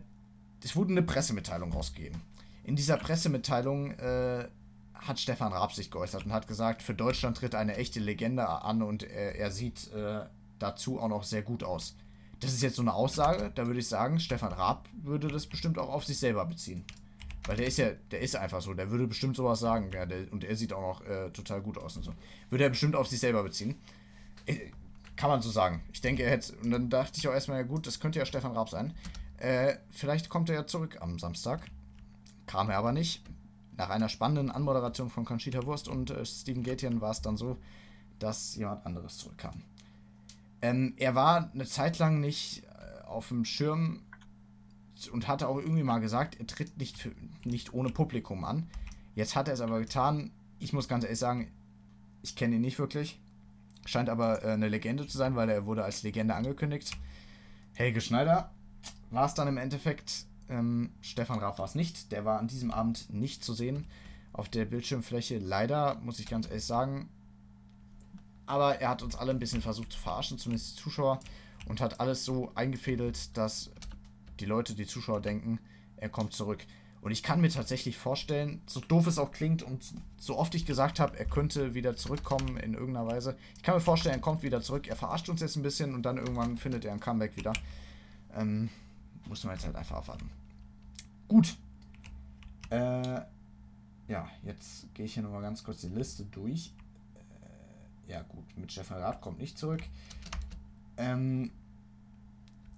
es 0.63 0.77
wurde 0.77 0.93
eine 0.93 1.03
Pressemitteilung 1.03 1.73
rausgegeben. 1.73 2.21
In 2.65 2.77
dieser 2.77 2.97
Pressemitteilung 2.97 3.93
äh, 3.93 4.49
hat 4.95 5.19
Stefan 5.19 5.53
Raab 5.53 5.73
sich 5.73 5.91
geäußert 5.91 6.27
und 6.27 6.33
hat 6.33 6.49
gesagt, 6.49 6.83
für 6.83 6.95
Deutschland 6.95 7.37
tritt 7.37 7.55
eine 7.55 7.77
echte 7.77 8.01
Legende 8.01 8.49
an 8.49 8.83
und 8.83 9.03
er, 9.03 9.37
er 9.37 9.51
sieht 9.51 9.93
äh, 9.93 10.21
dazu 10.59 11.01
auch 11.01 11.09
noch 11.09 11.25
sehr 11.25 11.43
gut 11.43 11.63
aus. 11.63 11.97
Das 12.41 12.53
ist 12.53 12.63
jetzt 12.63 12.77
so 12.77 12.83
eine 12.83 12.95
Aussage, 12.95 13.51
da 13.55 13.67
würde 13.67 13.81
ich 13.81 13.89
sagen, 13.89 14.21
Stefan 14.21 14.53
Raab 14.53 14.89
würde 15.03 15.29
das 15.29 15.47
bestimmt 15.47 15.79
auch 15.79 15.89
auf 15.89 16.05
sich 16.05 16.19
selber 16.19 16.45
beziehen. 16.47 16.85
Weil 17.47 17.57
der 17.57 17.67
ist 17.67 17.79
ja, 17.79 17.91
der 18.11 18.21
ist 18.21 18.37
einfach 18.37 18.61
so, 18.61 18.75
der 18.75 18.91
würde 18.91 19.07
bestimmt 19.07 19.35
sowas 19.35 19.61
sagen, 19.61 19.91
ja, 19.93 20.07
der, 20.07 20.31
und 20.33 20.45
er 20.45 20.55
sieht 20.55 20.73
auch 20.73 21.01
noch 21.01 21.07
äh, 21.07 21.31
total 21.31 21.63
gut 21.63 21.79
aus 21.79 21.97
und 21.97 22.03
so. 22.03 22.13
Würde 22.51 22.65
er 22.65 22.71
bestimmt 22.71 22.95
auf 22.95 23.09
sich 23.09 23.19
selber 23.19 23.43
beziehen. 23.43 23.75
Äh, 24.47 24.71
kann 25.17 25.31
man 25.31 25.43
so 25.43 25.51
sagen. 25.51 25.83
Ich 25.93 26.01
denke, 26.01 26.23
er 26.23 26.31
hätte. 26.31 26.55
Und 26.59 26.71
dann 26.71 26.91
dachte 26.91 27.19
ich 27.19 27.27
auch 27.27 27.33
erstmal, 27.33 27.59
ja 27.59 27.63
gut, 27.65 27.87
das 27.87 28.01
könnte 28.01 28.19
ja 28.19 28.27
Stefan 28.27 28.53
Raab 28.53 28.69
sein. 28.69 28.95
Äh, 29.39 29.77
vielleicht 29.91 30.29
kommt 30.29 30.49
er 30.49 30.57
ja 30.57 30.67
zurück 30.67 30.99
am 31.01 31.19
Samstag. 31.19 31.71
Kam 32.47 32.71
er 32.71 32.79
aber 32.79 32.93
nicht. 32.93 33.23
Nach 33.77 33.91
einer 33.91 34.09
spannenden 34.09 34.51
Anmoderation 34.51 35.09
von 35.09 35.25
Conchita 35.25 35.65
Wurst 35.65 35.89
und 35.89 36.11
äh, 36.11 36.25
Steven 36.25 36.63
Gätjen 36.63 37.01
war 37.01 37.13
es 37.13 37.23
dann 37.23 37.37
so, 37.37 37.57
dass 38.19 38.57
jemand 38.57 38.85
anderes 38.85 39.17
zurückkam. 39.17 39.63
Ähm, 40.63 40.95
er 40.97 41.15
war 41.15 41.51
eine 41.53 41.67
Zeit 41.67 41.99
lang 41.99 42.21
nicht 42.21 42.65
äh, 42.65 43.05
auf 43.07 43.29
dem 43.29 43.45
Schirm 43.45 44.03
und 45.13 45.29
hatte 45.29 45.49
auch 45.49 45.59
irgendwie 45.59 45.85
mal 45.85 46.01
gesagt, 46.01 46.39
er 46.39 46.47
tritt 46.47 46.77
nicht, 46.79 46.99
für, 46.99 47.13
nicht 47.45 47.73
ohne 47.73 47.91
Publikum 47.91 48.45
an. 48.45 48.69
Jetzt 49.15 49.37
hat 49.37 49.49
er 49.49 49.55
es 49.55 49.61
aber 49.61 49.81
getan. 49.81 50.33
Ich 50.59 50.73
muss 50.73 50.89
ganz 50.89 51.05
ehrlich 51.05 51.19
sagen, 51.19 51.53
ich 52.23 52.35
kenne 52.35 52.57
ihn 52.57 52.61
nicht 52.61 52.79
wirklich. 52.79 53.21
Scheint 53.87 54.09
aber 54.09 54.45
äh, 54.45 54.53
eine 54.53 54.69
Legende 54.69 55.07
zu 55.07 55.17
sein, 55.17 55.37
weil 55.37 55.49
er 55.49 55.67
wurde 55.67 55.85
als 55.85 56.03
Legende 56.03 56.35
angekündigt. 56.35 56.97
Helge 57.75 58.01
Schneider 58.01 58.51
war 59.11 59.27
es 59.27 59.35
dann 59.35 59.49
im 59.49 59.57
Endeffekt. 59.57 60.27
Ähm, 60.49 60.91
Stefan 61.01 61.39
Raab 61.39 61.59
war 61.59 61.67
es 61.67 61.75
nicht. 61.75 62.11
Der 62.11 62.25
war 62.25 62.39
an 62.39 62.49
diesem 62.49 62.71
Abend 62.71 63.13
nicht 63.13 63.45
zu 63.45 63.55
sehen 63.55 63.87
auf 64.33 64.49
der 64.49 64.65
Bildschirmfläche. 64.65 65.39
Leider, 65.39 65.97
muss 65.97 66.19
ich 66.19 66.27
ganz 66.27 66.47
ehrlich 66.47 66.65
sagen. 66.65 67.09
Aber 68.49 68.81
er 68.81 68.89
hat 68.89 69.03
uns 69.03 69.15
alle 69.15 69.31
ein 69.31 69.39
bisschen 69.39 69.63
versucht 69.63 69.93
zu 69.93 69.99
verarschen, 69.99 70.39
zumindest 70.39 70.77
die 70.77 70.83
Zuschauer. 70.83 71.21
Und 71.67 71.81
hat 71.81 72.01
alles 72.01 72.25
so 72.25 72.51
eingefädelt, 72.55 73.37
dass 73.37 73.71
die 74.41 74.47
Leute, 74.47 74.75
die 74.75 74.87
Zuschauer 74.87 75.21
denken, 75.21 75.59
er 75.97 76.09
kommt 76.09 76.33
zurück. 76.33 76.65
Und 77.01 77.13
ich 77.13 77.23
kann 77.23 77.41
mir 77.41 77.51
tatsächlich 77.51 77.97
vorstellen, 77.97 78.61
so 78.67 78.81
doof 78.81 79.07
es 79.07 79.19
auch 79.19 79.31
klingt 79.31 79.63
und 79.63 79.85
so 80.17 80.37
oft 80.37 80.55
ich 80.55 80.67
gesagt 80.67 80.99
habe, 80.99 81.19
er 81.19 81.27
könnte 81.27 81.75
wieder 81.75 81.95
zurückkommen 81.95 82.57
in 82.57 82.75
irgendeiner 82.75 83.07
Weise. 83.07 83.37
Ich 83.57 83.63
kann 83.63 83.75
mir 83.75 83.81
vorstellen, 83.81 84.17
er 84.17 84.21
kommt 84.21 84.43
wieder 84.43 84.63
zurück, 84.63 84.89
er 84.89 84.97
verarscht 84.97 85.29
uns 85.29 85.41
jetzt 85.41 85.57
ein 85.57 85.63
bisschen 85.63 85.95
und 85.95 86.03
dann 86.03 86.17
irgendwann 86.17 86.57
findet 86.57 86.85
er 86.85 86.93
ein 86.93 87.01
Comeback 87.01 87.37
wieder. 87.37 87.53
Ähm, 88.35 88.71
muss 89.29 89.45
man 89.45 89.55
jetzt 89.55 89.65
halt 89.65 89.77
einfach 89.77 89.99
abwarten. 89.99 90.31
Gut. 91.29 91.57
Äh, 92.71 93.21
ja, 94.09 94.29
jetzt 94.43 94.93
gehe 94.95 95.05
ich 95.05 95.15
hier 95.15 95.23
nochmal 95.23 95.43
ganz 95.43 95.63
kurz 95.63 95.83
die 95.83 95.89
Liste 95.89 96.25
durch. 96.25 96.73
Ja, 98.09 98.23
gut, 98.23 98.45
mit 98.57 98.73
Stefan 98.73 99.01
Raab 99.01 99.21
kommt 99.21 99.39
nicht 99.39 99.57
zurück. 99.57 99.83
Ähm, 100.97 101.53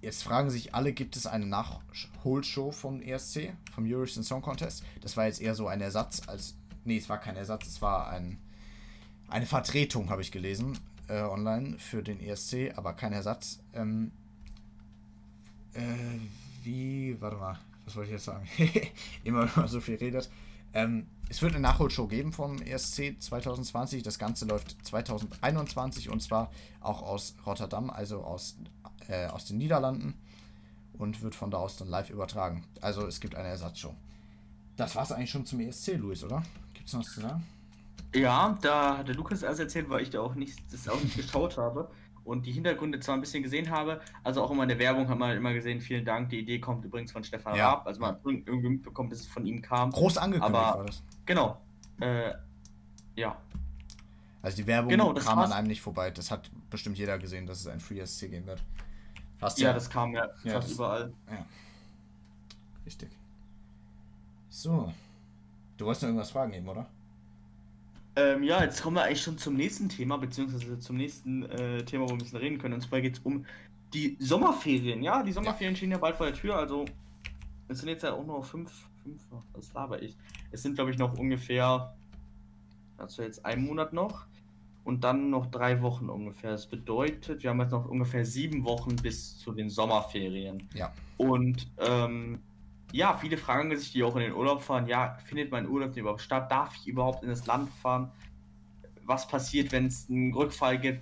Jetzt 0.01 0.23
fragen 0.23 0.49
sich 0.49 0.73
alle, 0.73 0.93
gibt 0.93 1.15
es 1.15 1.27
eine 1.27 1.45
Nachholshow 1.45 2.71
vom 2.71 3.01
ESC, 3.01 3.53
vom 3.71 3.85
Eurovision 3.85 4.23
Song 4.23 4.41
Contest? 4.41 4.83
Das 5.01 5.15
war 5.15 5.27
jetzt 5.27 5.39
eher 5.39 5.53
so 5.53 5.67
ein 5.67 5.79
Ersatz 5.79 6.23
als. 6.27 6.55
Nee, 6.85 6.97
es 6.97 7.07
war 7.07 7.19
kein 7.19 7.35
Ersatz, 7.35 7.67
es 7.67 7.81
war 7.83 8.09
ein, 8.09 8.39
eine 9.27 9.45
Vertretung, 9.45 10.09
habe 10.09 10.23
ich 10.23 10.31
gelesen, 10.31 10.79
äh, 11.07 11.21
online 11.21 11.77
für 11.77 12.01
den 12.01 12.19
ESC, 12.19 12.73
aber 12.75 12.93
kein 12.93 13.13
Ersatz. 13.13 13.59
Ähm, 13.75 14.11
äh, 15.73 15.81
wie, 16.63 17.21
warte 17.21 17.37
mal, 17.37 17.59
was 17.85 17.95
wollte 17.95 18.09
ich 18.09 18.13
jetzt 18.13 18.25
sagen? 18.25 18.47
Immer 19.23 19.41
wenn 19.41 19.61
man 19.61 19.67
so 19.67 19.79
viel 19.79 19.95
redet. 19.95 20.31
Ähm, 20.73 21.07
es 21.29 21.41
wird 21.41 21.53
eine 21.53 21.61
Nachholshow 21.61 22.07
geben 22.07 22.33
vom 22.33 22.61
ESC 22.61 23.15
2020. 23.19 24.03
Das 24.03 24.19
Ganze 24.19 24.45
läuft 24.45 24.75
2021 24.85 26.09
und 26.09 26.21
zwar 26.21 26.51
auch 26.81 27.01
aus 27.01 27.35
Rotterdam, 27.45 27.89
also 27.89 28.21
aus 28.21 28.57
äh, 29.07 29.27
aus 29.27 29.45
den 29.45 29.57
Niederlanden 29.57 30.13
und 30.93 31.21
wird 31.21 31.35
von 31.35 31.51
da 31.51 31.57
aus 31.57 31.77
dann 31.77 31.87
live 31.87 32.09
übertragen. 32.09 32.63
Also 32.81 33.05
es 33.05 33.19
gibt 33.19 33.35
eine 33.35 33.47
Ersatzshow. 33.49 33.93
Das 34.77 34.95
war 34.95 35.03
es 35.03 35.11
eigentlich 35.11 35.29
schon 35.29 35.45
zum 35.45 35.59
ESC, 35.59 35.97
Luis, 35.97 36.23
oder? 36.23 36.43
Gibt 36.73 36.87
es 36.87 36.93
noch 36.93 37.01
was 37.01 37.13
zu 37.13 37.21
sagen? 37.21 37.45
Ja, 38.13 38.57
da 38.61 38.97
hat 38.97 39.07
der 39.07 39.15
Lukas 39.15 39.43
erst 39.43 39.59
erzählt, 39.59 39.89
weil 39.89 40.03
ich 40.03 40.09
da 40.09 40.21
auch 40.21 40.35
nicht, 40.35 40.59
das 40.71 40.87
auch 40.87 41.01
nicht 41.01 41.15
geschaut 41.15 41.57
habe. 41.57 41.89
Und 42.23 42.45
die 42.45 42.51
Hintergründe 42.51 42.99
zwar 42.99 43.15
ein 43.15 43.21
bisschen 43.21 43.43
gesehen 43.43 43.69
habe, 43.69 44.01
also 44.23 44.43
auch 44.43 44.51
immer 44.51 44.63
in 44.63 44.69
der 44.69 44.79
Werbung 44.79 45.07
hat 45.09 45.17
man 45.17 45.35
immer 45.35 45.53
gesehen, 45.53 45.81
vielen 45.81 46.05
Dank, 46.05 46.29
die 46.29 46.39
Idee 46.39 46.59
kommt 46.59 46.85
übrigens 46.85 47.11
von 47.11 47.23
Stefan 47.23 47.55
Ja. 47.55 47.69
Raab, 47.71 47.87
also 47.87 47.99
man 48.01 48.11
hat 48.11 48.19
irgendwie 48.25 48.69
mitbekommen, 48.69 49.09
dass 49.09 49.19
es 49.19 49.27
von 49.27 49.45
ihm 49.45 49.61
kam. 49.61 49.91
Groß 49.91 50.17
angekündigt 50.17 50.55
Aber- 50.55 50.79
war 50.79 50.85
das. 50.85 51.03
Genau. 51.25 51.59
Äh, 51.99 52.33
ja. 53.15 53.37
Also 54.43 54.57
die 54.57 54.65
Werbung 54.67 54.89
Genau, 54.89 55.13
kam 55.13 55.39
an 55.39 55.51
einem 55.51 55.67
nicht 55.67 55.81
vorbei. 55.81 56.09
Das 56.09 56.31
hat 56.31 56.49
bestimmt 56.71 56.97
jeder 56.97 57.19
gesehen, 57.19 57.45
dass 57.45 57.59
es 57.59 57.67
ein 57.67 57.79
FreeSC 57.79 58.27
geben 58.29 58.47
wird. 58.47 58.63
Fast 59.37 59.59
ja, 59.59 59.71
das 59.73 59.89
kam 59.89 60.13
ja, 60.13 60.25
Ja, 60.43 60.53
fast 60.53 60.67
das- 60.67 60.75
überall. 60.75 61.13
Richtig. 62.85 63.09
So. 64.49 64.91
Du 65.77 65.85
wolltest 65.85 66.03
noch 66.03 66.09
irgendwas 66.09 66.31
fragen 66.31 66.53
eben, 66.53 66.67
oder? 66.67 66.87
Ähm, 68.15 68.43
ja, 68.43 68.63
jetzt 68.63 68.81
kommen 68.81 68.97
wir 68.97 69.03
eigentlich 69.03 69.21
schon 69.21 69.37
zum 69.37 69.55
nächsten 69.55 69.87
Thema, 69.87 70.17
beziehungsweise 70.17 70.79
zum 70.79 70.97
nächsten 70.97 71.43
äh, 71.43 71.83
Thema, 71.85 72.03
wo 72.03 72.09
wir 72.09 72.13
ein 72.15 72.17
bisschen 72.19 72.39
reden 72.39 72.57
können. 72.57 72.73
Und 72.75 72.81
zwar 72.81 72.99
geht 73.01 73.17
es 73.17 73.19
um 73.23 73.45
die 73.93 74.17
Sommerferien. 74.19 75.01
Ja, 75.01 75.23
die 75.23 75.31
Sommerferien 75.31 75.75
stehen 75.75 75.91
ja 75.91 75.97
bald 75.97 76.17
vor 76.17 76.25
der 76.25 76.35
Tür. 76.35 76.55
Also, 76.55 76.85
es 77.69 77.79
sind 77.79 77.89
jetzt 77.89 78.03
ja 78.03 78.13
auch 78.13 78.25
noch 78.25 78.43
fünf, 78.43 78.71
fünf, 79.03 79.21
was 79.53 79.73
laber 79.73 80.01
ich? 80.01 80.15
Es 80.51 80.61
sind, 80.61 80.75
glaube 80.75 80.91
ich, 80.91 80.97
noch 80.97 81.17
ungefähr, 81.17 81.93
also 82.97 83.21
jetzt 83.23 83.45
ein 83.45 83.63
Monat 83.63 83.93
noch 83.93 84.25
und 84.83 85.03
dann 85.03 85.29
noch 85.29 85.45
drei 85.47 85.81
Wochen 85.81 86.09
ungefähr. 86.09 86.51
Das 86.51 86.67
bedeutet, 86.67 87.43
wir 87.43 87.49
haben 87.49 87.61
jetzt 87.61 87.71
noch 87.71 87.87
ungefähr 87.87 88.25
sieben 88.25 88.65
Wochen 88.65 88.95
bis 88.97 89.37
zu 89.37 89.53
den 89.53 89.69
Sommerferien. 89.69 90.67
Ja. 90.73 90.91
Und 91.17 91.67
ähm, 91.77 92.39
ja, 92.91 93.17
viele 93.17 93.37
fragen 93.37 93.75
sich, 93.75 93.91
die 93.91 94.03
auch 94.03 94.15
in 94.15 94.21
den 94.21 94.33
Urlaub 94.33 94.61
fahren, 94.61 94.87
ja, 94.87 95.17
findet 95.25 95.51
mein 95.51 95.67
Urlaub 95.67 95.95
überhaupt 95.95 96.21
statt? 96.21 96.51
Darf 96.51 96.75
ich 96.75 96.87
überhaupt 96.87 97.23
in 97.23 97.29
das 97.29 97.45
Land 97.45 97.69
fahren? 97.69 98.11
Was 99.05 99.27
passiert, 99.27 99.71
wenn 99.71 99.87
es 99.87 100.09
einen 100.09 100.33
Rückfall 100.33 100.79
gibt? 100.79 101.01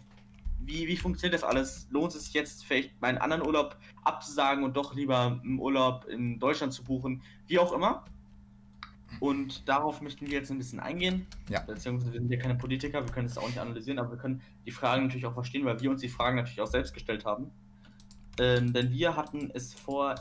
Wie, 0.59 0.87
wie 0.87 0.97
funktioniert 0.97 1.41
das 1.41 1.47
alles? 1.47 1.87
Lohnt 1.89 2.13
es 2.13 2.25
sich 2.25 2.33
jetzt 2.33 2.65
vielleicht 2.65 2.99
meinen 3.01 3.17
anderen 3.17 3.45
Urlaub 3.45 3.77
abzusagen 4.03 4.63
und 4.63 4.75
doch 4.75 4.93
lieber 4.93 5.39
einen 5.43 5.59
Urlaub 5.59 6.05
in 6.05 6.39
Deutschland 6.39 6.73
zu 6.73 6.83
buchen? 6.83 7.21
Wie 7.47 7.59
auch 7.59 7.71
immer. 7.71 8.05
Und 9.19 9.67
darauf 9.67 10.01
möchten 10.01 10.27
wir 10.27 10.33
jetzt 10.33 10.51
ein 10.51 10.57
bisschen 10.57 10.79
eingehen. 10.79 11.25
Ja. 11.49 11.61
Beziehungsweise 11.61 12.13
wir 12.13 12.21
sind 12.21 12.31
ja 12.31 12.37
keine 12.37 12.55
Politiker, 12.55 13.05
wir 13.05 13.11
können 13.11 13.27
es 13.27 13.37
auch 13.37 13.47
nicht 13.47 13.59
analysieren, 13.59 13.99
aber 13.99 14.11
wir 14.11 14.17
können 14.17 14.41
die 14.65 14.71
Fragen 14.71 15.03
natürlich 15.03 15.25
auch 15.25 15.33
verstehen, 15.33 15.65
weil 15.65 15.79
wir 15.81 15.89
uns 15.89 16.01
die 16.01 16.09
Fragen 16.09 16.35
natürlich 16.35 16.61
auch 16.61 16.67
selbst 16.67 16.93
gestellt 16.93 17.25
haben. 17.25 17.51
Ähm, 18.39 18.71
denn 18.71 18.91
wir 18.91 19.15
hatten 19.15 19.51
es 19.53 19.73
vor, 19.73 20.15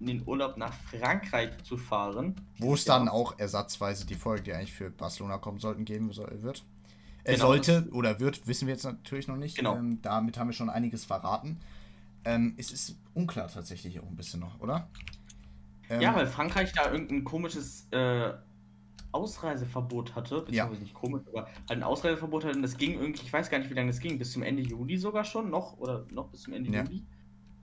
in 0.00 0.06
den 0.06 0.26
Urlaub 0.26 0.56
nach 0.56 0.72
Frankreich 0.72 1.50
zu 1.62 1.76
fahren. 1.76 2.34
Wo 2.58 2.74
es 2.74 2.84
Ja. 2.86 2.98
dann 2.98 3.08
auch 3.08 3.38
ersatzweise 3.38 4.06
die 4.06 4.14
Folge, 4.14 4.42
die 4.42 4.52
eigentlich 4.52 4.72
für 4.72 4.90
Barcelona 4.90 5.38
kommen 5.38 5.58
sollten, 5.58 5.84
geben 5.84 6.12
soll, 6.12 6.42
wird. 6.42 6.64
Er 7.22 7.34
Genau, 7.34 7.48
sollte 7.48 7.86
oder 7.92 8.18
wird, 8.18 8.46
wissen 8.46 8.66
wir 8.66 8.74
jetzt 8.74 8.84
natürlich 8.84 9.28
noch 9.28 9.36
nicht. 9.36 9.56
Genau. 9.58 9.76
Ähm, 9.76 10.00
damit 10.02 10.38
haben 10.38 10.48
wir 10.48 10.54
schon 10.54 10.70
einiges 10.70 11.04
verraten. 11.04 11.60
Ähm, 12.24 12.54
es 12.56 12.70
ist 12.72 12.96
unklar 13.14 13.48
tatsächlich 13.48 14.00
auch 14.00 14.06
ein 14.06 14.16
bisschen 14.16 14.40
noch, 14.40 14.58
oder? 14.60 14.88
Ähm, 15.90 16.00
Ja, 16.00 16.14
weil 16.14 16.26
Frankreich 16.26 16.72
da 16.72 16.90
irgendein 16.90 17.24
komisches 17.24 17.86
äh, 17.90 18.32
Ausreiseverbot 19.12 20.14
hatte, 20.14 20.40
beziehungsweise 20.42 20.82
nicht 20.82 20.94
komisch, 20.94 21.22
aber 21.28 21.44
halt 21.46 21.70
ein 21.70 21.82
Ausreiseverbot 21.82 22.44
hatte 22.44 22.56
und 22.56 22.62
das 22.62 22.76
ging 22.76 22.92
irgendwie, 23.00 23.22
ich 23.22 23.32
weiß 23.32 23.50
gar 23.50 23.58
nicht, 23.58 23.70
wie 23.70 23.74
lange 23.74 23.88
das 23.90 24.00
ging, 24.00 24.18
bis 24.18 24.32
zum 24.32 24.42
Ende 24.42 24.62
Juli 24.62 24.96
sogar 24.96 25.24
schon, 25.24 25.50
noch 25.50 25.78
oder 25.78 26.06
noch 26.12 26.28
bis 26.28 26.42
zum 26.42 26.52
Ende 26.54 26.70
Ja. 26.70 26.84
Juli. 26.84 27.02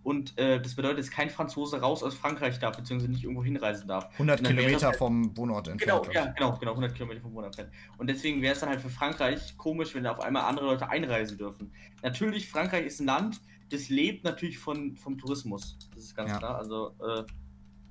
Und 0.03 0.37
äh, 0.37 0.61
das 0.61 0.75
bedeutet, 0.75 0.99
dass 0.99 1.11
kein 1.11 1.29
Franzose 1.29 1.81
raus 1.81 2.01
aus 2.01 2.15
Frankreich 2.15 2.59
darf, 2.59 2.77
beziehungsweise 2.77 3.11
nicht 3.11 3.23
irgendwo 3.23 3.43
hinreisen 3.43 3.87
darf. 3.89 4.05
100 4.13 4.39
Und 4.39 4.47
dann 4.47 4.55
wäre 4.55 4.65
es 4.65 4.67
Kilometer 4.67 4.87
halt- 4.87 4.97
vom 4.97 5.35
Wohnort 5.37 5.67
entfernt. 5.67 6.03
Genau, 6.03 6.13
ja, 6.13 6.31
genau, 6.31 6.57
genau, 6.57 6.71
100 6.71 6.95
Kilometer 6.95 7.21
vom 7.21 7.33
Wohnort 7.33 7.57
entfernt. 7.59 7.71
Und 7.97 8.07
deswegen 8.07 8.41
wäre 8.41 8.53
es 8.53 8.59
dann 8.61 8.69
halt 8.69 8.79
für 8.79 8.89
Frankreich 8.89 9.57
komisch, 9.57 9.93
wenn 9.95 10.05
da 10.05 10.11
auf 10.11 10.21
einmal 10.21 10.43
andere 10.43 10.65
Leute 10.67 10.89
einreisen 10.89 11.37
dürfen. 11.37 11.71
Natürlich, 12.03 12.49
Frankreich 12.49 12.85
ist 12.85 13.01
ein 13.01 13.05
Land, 13.07 13.41
das 13.69 13.89
lebt 13.89 14.23
natürlich 14.23 14.57
von, 14.59 14.95
vom 14.95 15.17
Tourismus. 15.17 15.77
Das 15.93 16.03
ist 16.05 16.15
ganz 16.15 16.31
Ja. 16.31 16.37
klar. 16.37 16.55
Also 16.57 16.93
äh, 17.05 17.23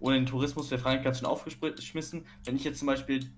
ohne 0.01 0.17
den 0.17 0.25
Tourismus 0.27 0.71
wäre 0.71 0.81
Frankreich 0.81 1.05
ganz 1.05 1.19
schön 1.19 1.27
aufgeschmissen. 1.27 2.25
Wenn 2.45 2.57
ich 2.57 2.65
jetzt 2.65 2.79
zum 2.79 2.87
Beispiel, 2.87 3.31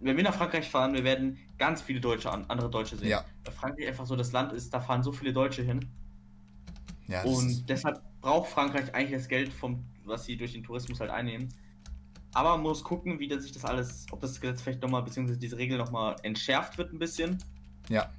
wenn 0.00 0.16
wir 0.16 0.24
nach 0.24 0.34
Frankreich 0.34 0.68
fahren, 0.70 0.94
wir 0.94 1.04
werden 1.04 1.38
ganz 1.58 1.82
viele 1.82 2.00
Deutsche, 2.00 2.30
an, 2.30 2.46
andere 2.48 2.70
Deutsche 2.70 2.96
sehen. 2.96 3.08
Ja. 3.08 3.24
Weil 3.44 3.52
Frankreich 3.52 3.88
einfach 3.88 4.06
so 4.06 4.16
das 4.16 4.32
Land 4.32 4.52
ist, 4.54 4.72
da 4.72 4.80
fahren 4.80 5.02
so 5.02 5.12
viele 5.12 5.32
Deutsche 5.34 5.62
hin. 5.62 5.86
Ja, 7.08 7.22
Und 7.24 7.68
deshalb 7.68 8.00
braucht 8.20 8.50
Frankreich 8.50 8.94
eigentlich 8.94 9.18
das 9.18 9.28
Geld, 9.28 9.52
vom, 9.52 9.84
was 10.04 10.24
sie 10.24 10.36
durch 10.36 10.52
den 10.52 10.62
Tourismus 10.62 11.00
halt 11.00 11.10
einnehmen. 11.10 11.48
Aber 12.34 12.50
man 12.52 12.62
muss 12.62 12.82
gucken, 12.82 13.18
wie 13.18 13.28
das 13.28 13.42
sich 13.42 13.52
das 13.52 13.64
alles, 13.64 14.06
ob 14.10 14.20
das 14.20 14.40
Gesetz 14.40 14.62
vielleicht 14.62 14.80
nochmal, 14.82 15.02
beziehungsweise 15.02 15.38
diese 15.38 15.58
Regel 15.58 15.76
nochmal 15.76 16.16
entschärft 16.22 16.78
wird 16.78 16.92
ein 16.92 16.98
bisschen. 16.98 17.38
ja, 17.88 18.10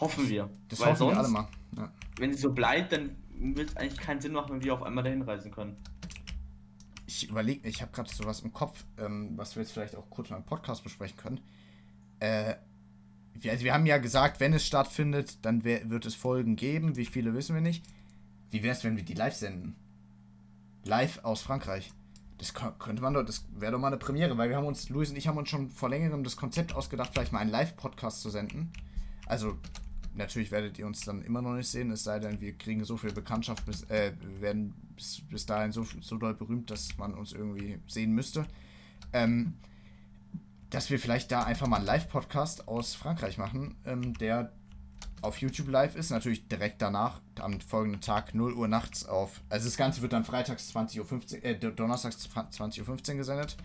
Hoffen 0.00 0.28
wir. 0.28 0.48
das 0.68 0.80
Weil 0.80 0.92
hoffen 0.92 1.08
wir 1.08 1.14
sonst, 1.14 1.18
alle 1.18 1.28
mal. 1.28 1.48
Ja. 1.76 1.92
wenn 2.18 2.32
sie 2.32 2.38
so 2.40 2.52
bleibt, 2.52 2.92
dann 2.92 3.16
wird 3.30 3.70
es 3.70 3.76
eigentlich 3.76 4.00
keinen 4.00 4.20
Sinn 4.20 4.32
machen, 4.32 4.52
wenn 4.54 4.62
wir 4.62 4.72
auf 4.74 4.82
einmal 4.82 5.04
dahin 5.04 5.22
reisen 5.22 5.50
können. 5.50 5.76
Ich 7.06 7.28
überlege, 7.28 7.68
ich 7.68 7.82
habe 7.82 7.90
gerade 7.90 8.08
sowas 8.12 8.40
im 8.40 8.52
Kopf, 8.52 8.84
ähm, 8.98 9.32
was 9.36 9.56
wir 9.56 9.62
jetzt 9.62 9.72
vielleicht 9.72 9.96
auch 9.96 10.08
kurz 10.08 10.30
mal 10.30 10.36
im 10.36 10.44
Podcast 10.44 10.84
besprechen 10.84 11.16
können. 11.16 11.40
Äh, 12.20 12.54
wir, 12.54 12.58
also 13.44 13.64
wir 13.64 13.74
haben 13.74 13.86
ja 13.86 13.98
gesagt, 13.98 14.40
wenn 14.40 14.52
es 14.52 14.66
stattfindet, 14.66 15.38
dann 15.42 15.64
wird 15.64 16.06
es 16.06 16.14
Folgen 16.14 16.56
geben. 16.56 16.96
Wie 16.96 17.06
viele 17.06 17.34
wissen 17.34 17.54
wir 17.54 17.62
nicht. 17.62 17.84
Wie 18.50 18.62
wäre 18.62 18.74
es, 18.74 18.82
wenn 18.84 18.96
wir 18.96 19.04
die 19.04 19.14
live 19.14 19.34
senden? 19.34 19.76
Live 20.84 21.22
aus 21.22 21.42
Frankreich. 21.42 21.92
Das 22.38 22.54
kö- 22.54 22.72
könnte 22.78 23.02
man 23.02 23.14
doch, 23.14 23.24
das 23.24 23.44
wäre 23.58 23.72
doch 23.72 23.78
mal 23.78 23.88
eine 23.88 23.96
Premiere, 23.96 24.38
weil 24.38 24.48
wir 24.48 24.56
haben 24.56 24.66
uns, 24.66 24.88
Luis 24.88 25.10
und 25.10 25.16
ich 25.16 25.28
haben 25.28 25.36
uns 25.36 25.48
schon 25.48 25.70
vor 25.70 25.90
längerem 25.90 26.24
das 26.24 26.36
Konzept 26.36 26.74
ausgedacht, 26.74 27.10
vielleicht 27.12 27.32
mal 27.32 27.40
einen 27.40 27.50
Live-Podcast 27.50 28.22
zu 28.22 28.30
senden. 28.30 28.72
Also, 29.26 29.58
natürlich 30.14 30.50
werdet 30.50 30.78
ihr 30.78 30.86
uns 30.86 31.00
dann 31.00 31.22
immer 31.22 31.42
noch 31.42 31.54
nicht 31.54 31.68
sehen, 31.68 31.90
es 31.90 32.04
sei 32.04 32.20
denn, 32.20 32.40
wir 32.40 32.52
kriegen 32.52 32.84
so 32.84 32.96
viel 32.96 33.12
Bekanntschaft, 33.12 33.66
bis, 33.66 33.82
äh, 33.90 34.12
werden 34.40 34.72
bis, 34.94 35.20
bis 35.28 35.46
dahin 35.46 35.72
so, 35.72 35.84
so 36.00 36.16
doll 36.16 36.34
berühmt, 36.34 36.70
dass 36.70 36.96
man 36.96 37.14
uns 37.14 37.32
irgendwie 37.32 37.80
sehen 37.86 38.12
müsste. 38.12 38.46
Ähm, 39.12 39.54
dass 40.70 40.90
wir 40.90 40.98
vielleicht 40.98 41.32
da 41.32 41.42
einfach 41.42 41.66
mal 41.66 41.76
einen 41.76 41.86
Live-Podcast 41.86 42.68
aus 42.68 42.94
Frankreich 42.94 43.38
machen, 43.38 43.76
ähm, 43.84 44.14
der 44.14 44.52
auf 45.22 45.38
YouTube 45.38 45.68
live 45.68 45.96
ist, 45.96 46.10
natürlich 46.10 46.46
direkt 46.48 46.80
danach, 46.80 47.20
am 47.40 47.60
folgenden 47.60 48.00
Tag 48.00 48.34
0 48.34 48.52
Uhr 48.54 48.68
nachts 48.68 49.06
auf. 49.06 49.40
Also 49.48 49.66
das 49.66 49.76
Ganze 49.76 50.02
wird 50.02 50.12
dann 50.12 50.24
freitags 50.24 50.74
20.15 50.74 51.36
Uhr, 51.38 51.44
äh, 51.44 51.56
donnerstags 51.56 52.28
20.15 52.28 52.88
Uhr 52.88 53.16
gesendet. 53.16 53.56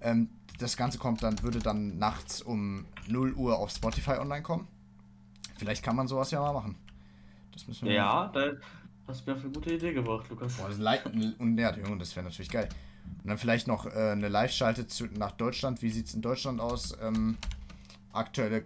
Ähm, 0.00 0.28
das 0.58 0.76
Ganze 0.76 0.98
kommt 0.98 1.22
dann, 1.22 1.40
würde 1.42 1.60
dann 1.60 1.98
nachts 1.98 2.42
um 2.42 2.86
0 3.06 3.32
Uhr 3.34 3.58
auf 3.58 3.70
Spotify 3.70 4.12
online 4.12 4.42
kommen. 4.42 4.66
Vielleicht 5.56 5.84
kann 5.84 5.96
man 5.96 6.08
sowas 6.08 6.30
ja 6.30 6.40
mal 6.40 6.52
machen. 6.52 6.76
Das 7.52 7.66
müssen 7.66 7.86
wir 7.86 7.94
Ja, 7.94 8.28
da 8.28 8.52
hast 9.06 9.26
du 9.26 9.32
mir 9.32 9.40
eine 9.40 9.50
gute 9.50 9.74
Idee 9.74 9.92
gebracht, 9.92 10.28
Lukas. 10.30 10.56
Boah, 10.56 10.68
das 10.68 10.78
Like 10.78 11.06
und 11.06 11.58
ja, 11.58 11.76
Junge, 11.76 11.98
das 11.98 12.14
wäre 12.16 12.24
natürlich 12.24 12.50
geil. 12.50 12.68
Und 13.22 13.28
dann 13.28 13.38
vielleicht 13.38 13.66
noch 13.66 13.86
äh, 13.86 14.12
eine 14.12 14.28
Live-Schalte 14.28 14.86
nach 15.16 15.32
Deutschland. 15.32 15.82
Wie 15.82 15.90
sieht 15.90 16.06
es 16.06 16.14
in 16.14 16.22
Deutschland 16.22 16.60
aus? 16.60 16.96
Ähm, 17.02 17.36
aktuelle, 18.12 18.58
äh, 18.58 18.64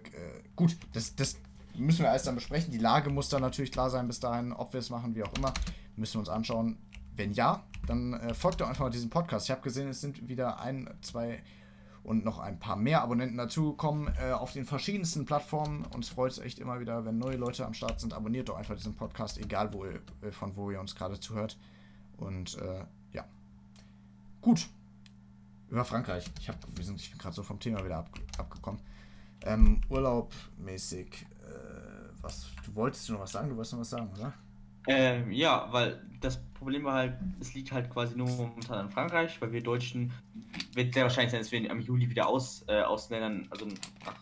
gut, 0.55 0.77
das, 0.93 1.15
das 1.15 1.37
müssen 1.75 2.03
wir 2.03 2.09
alles 2.09 2.23
dann 2.23 2.35
besprechen. 2.35 2.71
Die 2.71 2.77
Lage 2.77 3.09
muss 3.09 3.29
dann 3.29 3.41
natürlich 3.41 3.71
klar 3.71 3.89
sein 3.89 4.07
bis 4.07 4.19
dahin, 4.19 4.53
ob 4.53 4.73
wir 4.73 4.79
es 4.79 4.89
machen, 4.89 5.15
wie 5.15 5.23
auch 5.23 5.33
immer. 5.37 5.53
Müssen 5.95 6.15
wir 6.15 6.19
uns 6.19 6.29
anschauen. 6.29 6.77
Wenn 7.15 7.33
ja, 7.33 7.63
dann 7.85 8.13
äh, 8.13 8.33
folgt 8.33 8.61
doch 8.61 8.67
einfach 8.67 8.85
mal 8.85 8.89
diesem 8.89 9.09
Podcast. 9.09 9.45
Ich 9.47 9.51
habe 9.51 9.61
gesehen, 9.61 9.87
es 9.87 10.01
sind 10.01 10.27
wieder 10.27 10.59
ein, 10.59 10.89
zwei 11.01 11.43
und 12.03 12.25
noch 12.25 12.39
ein 12.39 12.59
paar 12.59 12.75
mehr 12.75 13.01
Abonnenten 13.01 13.37
dazugekommen 13.37 14.13
äh, 14.21 14.31
auf 14.31 14.51
den 14.53 14.65
verschiedensten 14.65 15.25
Plattformen. 15.25 15.85
Uns 15.93 16.09
freut 16.09 16.31
es 16.31 16.39
echt 16.39 16.59
immer 16.59 16.79
wieder, 16.79 17.05
wenn 17.05 17.17
neue 17.17 17.37
Leute 17.37 17.65
am 17.65 17.73
Start 17.73 17.99
sind. 17.99 18.13
Abonniert 18.13 18.49
doch 18.49 18.57
einfach 18.57 18.75
diesen 18.75 18.95
Podcast, 18.95 19.37
egal 19.37 19.73
wo 19.73 19.85
äh, 19.85 19.99
von 20.31 20.55
wo 20.55 20.71
ihr 20.71 20.79
uns 20.79 20.95
gerade 20.95 21.19
zuhört. 21.19 21.57
Und 22.17 22.57
äh. 22.59 22.85
Gut. 24.43 24.67
Über 25.69 25.85
Frankreich. 25.85 26.29
Ich, 26.39 26.49
hab, 26.49 26.57
ich 26.77 26.85
bin 26.85 27.17
gerade 27.17 27.33
so 27.33 27.43
vom 27.43 27.59
Thema 27.59 27.83
wieder 27.83 27.99
ab, 27.99 28.09
abgekommen. 28.37 28.79
Ähm, 29.45 29.81
Urlaubmäßig. 29.89 31.25
Äh, 31.41 32.21
was, 32.21 32.47
du 32.65 32.75
wolltest 32.75 33.09
noch 33.09 33.21
was 33.21 33.31
sagen? 33.31 33.49
Du 33.49 33.55
wolltest 33.55 33.73
noch 33.73 33.79
was 33.79 33.89
sagen, 33.89 34.09
oder? 34.17 34.33
Ähm, 34.87 35.31
ja, 35.31 35.69
weil 35.71 36.01
das 36.19 36.43
Problem 36.55 36.83
war 36.83 36.95
halt, 36.95 37.17
es 37.39 37.53
liegt 37.53 37.71
halt 37.71 37.89
quasi 37.89 38.17
nur 38.17 38.27
momentan 38.27 38.79
an 38.79 38.91
Frankreich, 38.91 39.41
weil 39.41 39.53
wir 39.53 39.63
Deutschen, 39.63 40.11
wird 40.73 40.93
sehr 40.93 41.03
wahrscheinlich 41.03 41.31
sein, 41.31 41.39
dass 41.39 41.51
wir 41.53 41.71
am 41.71 41.79
Juli 41.79 42.09
wieder 42.09 42.27
aus, 42.27 42.65
äh, 42.67 42.81
Ausländern, 42.81 43.47
also 43.49 43.65
nach 44.05 44.19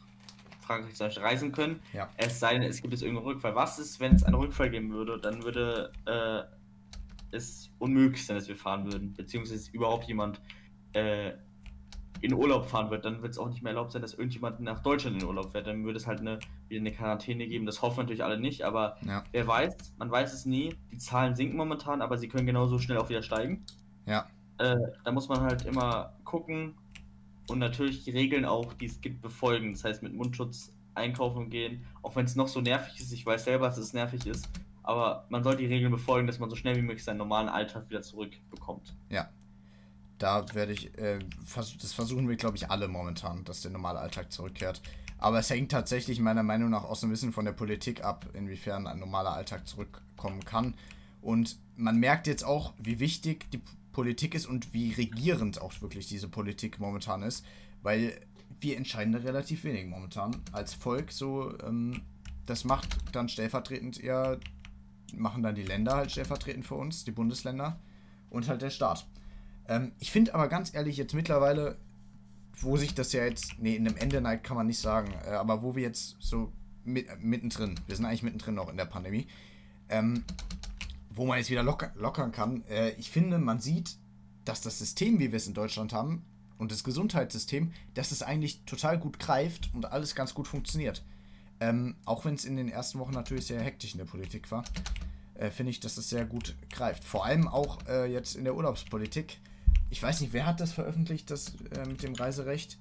Frankreich 0.62 0.94
zum 0.94 1.08
Beispiel 1.08 1.24
reisen 1.24 1.52
können. 1.52 1.80
Ja. 1.94 2.10
Es 2.18 2.40
sei 2.40 2.54
denn, 2.54 2.64
es 2.64 2.80
gibt 2.80 2.94
jetzt 2.94 3.02
irgendeinen 3.02 3.26
Rückfall. 3.26 3.56
Was 3.56 3.80
ist, 3.80 4.00
wenn 4.00 4.14
es 4.14 4.24
einen 4.24 4.36
Rückfall 4.36 4.70
geben 4.70 4.92
würde? 4.92 5.20
Dann 5.20 5.44
würde 5.44 5.92
äh, 6.06 6.61
es 7.32 7.72
unmöglich 7.80 8.26
sein, 8.26 8.38
dass 8.38 8.48
wir 8.48 8.56
fahren 8.56 8.86
würden, 8.92 9.14
beziehungsweise 9.14 9.72
überhaupt 9.72 10.08
jemand 10.08 10.42
äh, 10.94 11.32
in 12.22 12.34
Urlaub 12.34 12.66
fahren 12.70 12.92
wird. 12.92 13.06
Dann 13.06 13.22
wird 13.22 13.34
es 13.34 13.38
auch 13.40 13.50
nicht 13.50 13.64
mehr 13.64 13.72
erlaubt 13.72 13.92
sein, 13.92 14.02
dass 14.02 14.14
irgendjemand 14.14 14.60
nach 14.60 14.80
Deutschland 14.80 15.22
in 15.22 15.28
Urlaub 15.28 15.52
fährt. 15.52 15.68
Dann 15.68 15.84
würde 15.84 15.98
es 15.98 16.08
halt 16.08 16.20
eine, 16.20 16.40
wieder 16.70 16.82
eine 16.82 16.92
Quarantäne 16.92 17.48
geben. 17.48 17.66
Das 17.66 17.82
hoffen 17.82 18.02
natürlich 18.02 18.24
alle 18.24 18.40
nicht, 18.40 18.64
aber 18.64 18.98
Ja. 19.06 19.24
Wer 19.32 19.48
weiß, 19.48 19.76
man 19.98 20.12
weiß 20.12 20.34
es 20.34 20.46
nie. 20.46 20.76
Die 20.92 20.98
Zahlen 20.98 21.36
sinken 21.36 21.58
momentan, 21.58 22.02
aber 22.02 22.18
sie 22.18 22.28
können 22.28 22.46
genauso 22.46 22.78
schnell 22.78 23.00
auch 23.00 23.10
wieder 23.10 23.24
steigen. 23.24 23.66
Ja. 24.06 24.28
Äh, 24.60 24.78
da 25.04 25.12
muss 25.12 25.28
man 25.30 25.42
halt 25.42 25.66
immer 25.66 26.14
gucken 26.24 26.76
und 27.48 27.60
natürlich 27.60 28.04
die 28.04 28.12
Regeln 28.12 28.46
auch, 28.46 28.74
die 28.74 28.86
es 28.86 29.02
gibt, 29.02 29.22
befolgen. 29.22 29.74
Das 29.74 29.84
heißt 29.84 30.04
mit 30.04 30.14
Mundschutz 30.14 30.74
einkaufen 30.94 31.50
gehen, 31.50 31.86
auch 32.04 32.16
wenn 32.16 32.26
es 32.26 32.36
noch 32.36 32.48
so 32.48 32.62
nervig 32.62 33.00
ist. 33.00 33.12
Ich 33.12 33.26
weiß 33.26 33.46
selber, 33.46 33.68
dass 33.68 33.78
es 33.78 33.94
nervig 33.94 34.28
ist, 34.28 34.48
aber 34.92 35.26
man 35.30 35.44
soll 35.44 35.58
die 35.58 35.66
Regeln 35.66 35.92
befolgen, 35.92 36.28
dass 36.28 36.40
man 36.40 36.50
so 36.50 36.56
schnell 36.56 36.76
wie 36.76 36.82
möglich 36.82 37.04
seinen 37.04 37.18
normalen 37.18 37.50
Alltag 37.50 37.90
wieder 37.90 38.02
zurückbekommt. 38.02 38.96
Ja. 39.10 39.30
Da 40.18 40.46
werde 40.54 40.74
ich, 40.74 40.96
äh, 41.00 41.20
das 41.56 41.94
versuchen 41.94 42.30
wir, 42.30 42.36
glaube 42.36 42.56
ich, 42.56 42.70
alle 42.70 42.88
momentan, 42.88 43.44
dass 43.44 43.62
der 43.62 43.72
normale 43.72 44.00
Alltag 44.00 44.32
zurückkehrt. 44.32 44.82
Aber 45.18 45.40
es 45.40 45.50
hängt 45.50 45.72
tatsächlich 45.72 46.20
meiner 46.20 46.44
Meinung 46.44 46.70
nach 46.70 46.84
aus 46.84 47.02
dem 47.02 47.12
Wissen 47.12 47.32
von 47.32 47.46
der 47.46 47.54
Politik 47.54 48.04
ab, 48.04 48.26
inwiefern 48.34 48.88
ein 48.88 49.00
normaler 49.00 49.34
Alltag 49.34 49.68
zurückkommen 49.68 50.44
kann. 50.46 50.76
Und 51.22 51.58
man 51.76 51.98
merkt 51.98 52.28
jetzt 52.28 52.44
auch, 52.44 52.74
wie 52.78 53.00
wichtig 53.00 53.50
die 53.52 53.62
Politik 53.92 54.36
ist 54.36 54.46
und 54.46 54.74
wie 54.74 54.94
regierend 54.94 55.62
auch 55.62 55.74
wirklich 55.82 56.08
diese 56.08 56.28
Politik 56.28 56.80
momentan 56.80 57.24
ist, 57.24 57.46
weil 57.84 58.20
wir 58.60 58.78
entscheiden 58.78 59.14
da 59.14 59.20
relativ 59.20 59.64
wenig 59.64 59.86
momentan 59.88 60.38
als 60.52 60.74
Volk. 60.74 61.12
So, 61.12 61.54
ähm, 61.64 62.02
das 62.46 62.64
macht 62.64 62.98
dann 63.12 63.30
stellvertretend 63.30 64.04
eher, 64.04 64.40
machen 65.14 65.44
dann 65.44 65.56
die 65.56 65.64
Länder 65.64 65.96
halt 65.96 66.12
stellvertretend 66.12 66.66
für 66.66 66.76
uns, 66.76 67.04
die 67.04 67.12
Bundesländer 67.12 67.80
und 68.30 68.48
halt 68.48 68.62
der 68.62 68.70
Staat. 68.70 69.08
Ähm, 69.68 69.92
ich 70.00 70.12
finde 70.12 70.34
aber 70.34 70.48
ganz 70.48 70.74
ehrlich 70.74 70.98
jetzt 70.98 71.14
mittlerweile, 71.14 71.78
wo 72.60 72.78
sich 72.78 72.94
das 72.94 73.14
ja 73.14 73.24
jetzt, 73.24 73.60
nee, 73.60 73.76
in 73.76 73.88
einem 73.88 73.98
Ende 73.98 74.22
neigt, 74.22 74.44
kann 74.44 74.58
man 74.58 74.68
nicht 74.68 74.80
sagen, 74.80 75.14
äh, 75.26 75.32
aber 75.32 75.62
wo 75.64 75.76
wir 75.76 75.84
jetzt 75.84 76.18
so 76.20 76.52
mit, 76.84 77.08
mittendrin, 77.22 77.80
wir 77.88 77.96
sind 77.96 78.06
eigentlich 78.06 78.24
mittendrin 78.24 78.56
noch 78.56 78.70
in 78.70 78.78
der 78.78 78.86
Pandemie, 78.86 79.28
ähm, 79.90 80.24
wo 81.10 81.26
man 81.26 81.38
jetzt 81.38 81.50
wieder 81.50 81.64
locker, 81.64 81.92
lockern 81.96 82.32
kann. 82.32 82.64
Äh, 82.66 82.92
ich 82.92 83.10
finde, 83.10 83.38
man 83.38 83.60
sieht, 83.60 83.98
dass 84.46 84.62
das 84.62 84.80
System, 84.80 85.20
wie 85.20 85.32
wir 85.32 85.38
es 85.38 85.48
in 85.48 85.54
Deutschland 85.54 85.94
haben, 85.94 86.24
und 86.58 86.72
das 86.72 86.84
Gesundheitssystem, 86.84 87.74
dass 87.96 88.12
es 88.12 88.22
eigentlich 88.22 88.64
total 88.66 89.00
gut 89.00 89.18
greift 89.18 89.72
und 89.74 89.92
alles 89.92 90.14
ganz 90.14 90.36
gut 90.36 90.48
funktioniert. 90.48 91.04
Ähm, 91.62 91.96
auch 92.06 92.26
wenn 92.26 92.34
es 92.34 92.44
in 92.44 92.58
den 92.58 92.70
ersten 92.70 92.98
Wochen 92.98 93.14
natürlich 93.14 93.46
sehr 93.46 93.62
hektisch 93.62 93.94
in 93.94 94.00
der 94.00 94.06
Politik 94.06 94.50
war, 94.52 94.64
äh, 95.36 95.52
finde 95.52 95.70
ich, 95.70 95.80
dass 95.80 95.96
es 95.96 96.10
sehr 96.10 96.26
gut 96.26 96.56
greift. 96.72 97.04
Vor 97.04 97.24
allem 97.24 97.48
auch 97.48 97.78
äh, 97.88 98.12
jetzt 98.12 98.36
in 98.36 98.44
der 98.46 98.56
Urlaubspolitik. 98.56 99.38
Ich 99.92 100.02
weiß 100.02 100.22
nicht, 100.22 100.34
wer 100.34 100.48
hat 100.48 100.60
das 100.60 100.74
veröffentlicht, 100.74 101.30
das 101.30 101.54
äh, 101.76 101.86
mit 101.88 102.02
dem 102.02 102.16
Reiserecht? 102.16 102.80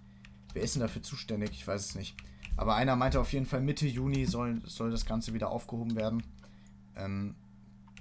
Wer 0.54 0.62
ist 0.62 0.74
denn 0.74 0.80
dafür 0.80 1.02
zuständig? 1.02 1.50
Ich 1.50 1.66
weiß 1.66 1.84
es 1.84 1.94
nicht. 1.94 2.16
Aber 2.56 2.74
einer 2.74 2.96
meinte 2.96 3.20
auf 3.20 3.32
jeden 3.34 3.44
Fall, 3.44 3.60
Mitte 3.60 3.86
Juni 3.86 4.24
soll, 4.24 4.62
soll 4.64 4.90
das 4.90 5.04
Ganze 5.04 5.34
wieder 5.34 5.50
aufgehoben 5.50 5.94
werden. 5.94 6.22
Ähm, 6.96 7.34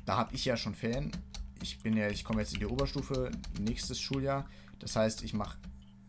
da 0.05 0.15
habe 0.15 0.33
ich 0.33 0.45
ja 0.45 0.55
schon 0.55 0.75
Ferien. 0.75 1.11
Ich 1.61 1.79
bin 1.83 1.97
ja, 1.97 2.07
ich 2.09 2.23
komme 2.23 2.39
jetzt 2.39 2.53
in 2.53 2.59
die 2.59 2.65
Oberstufe 2.65 3.31
nächstes 3.59 3.99
Schuljahr. 3.99 4.47
Das 4.79 4.95
heißt, 4.95 5.23
ich 5.23 5.33
mache 5.33 5.57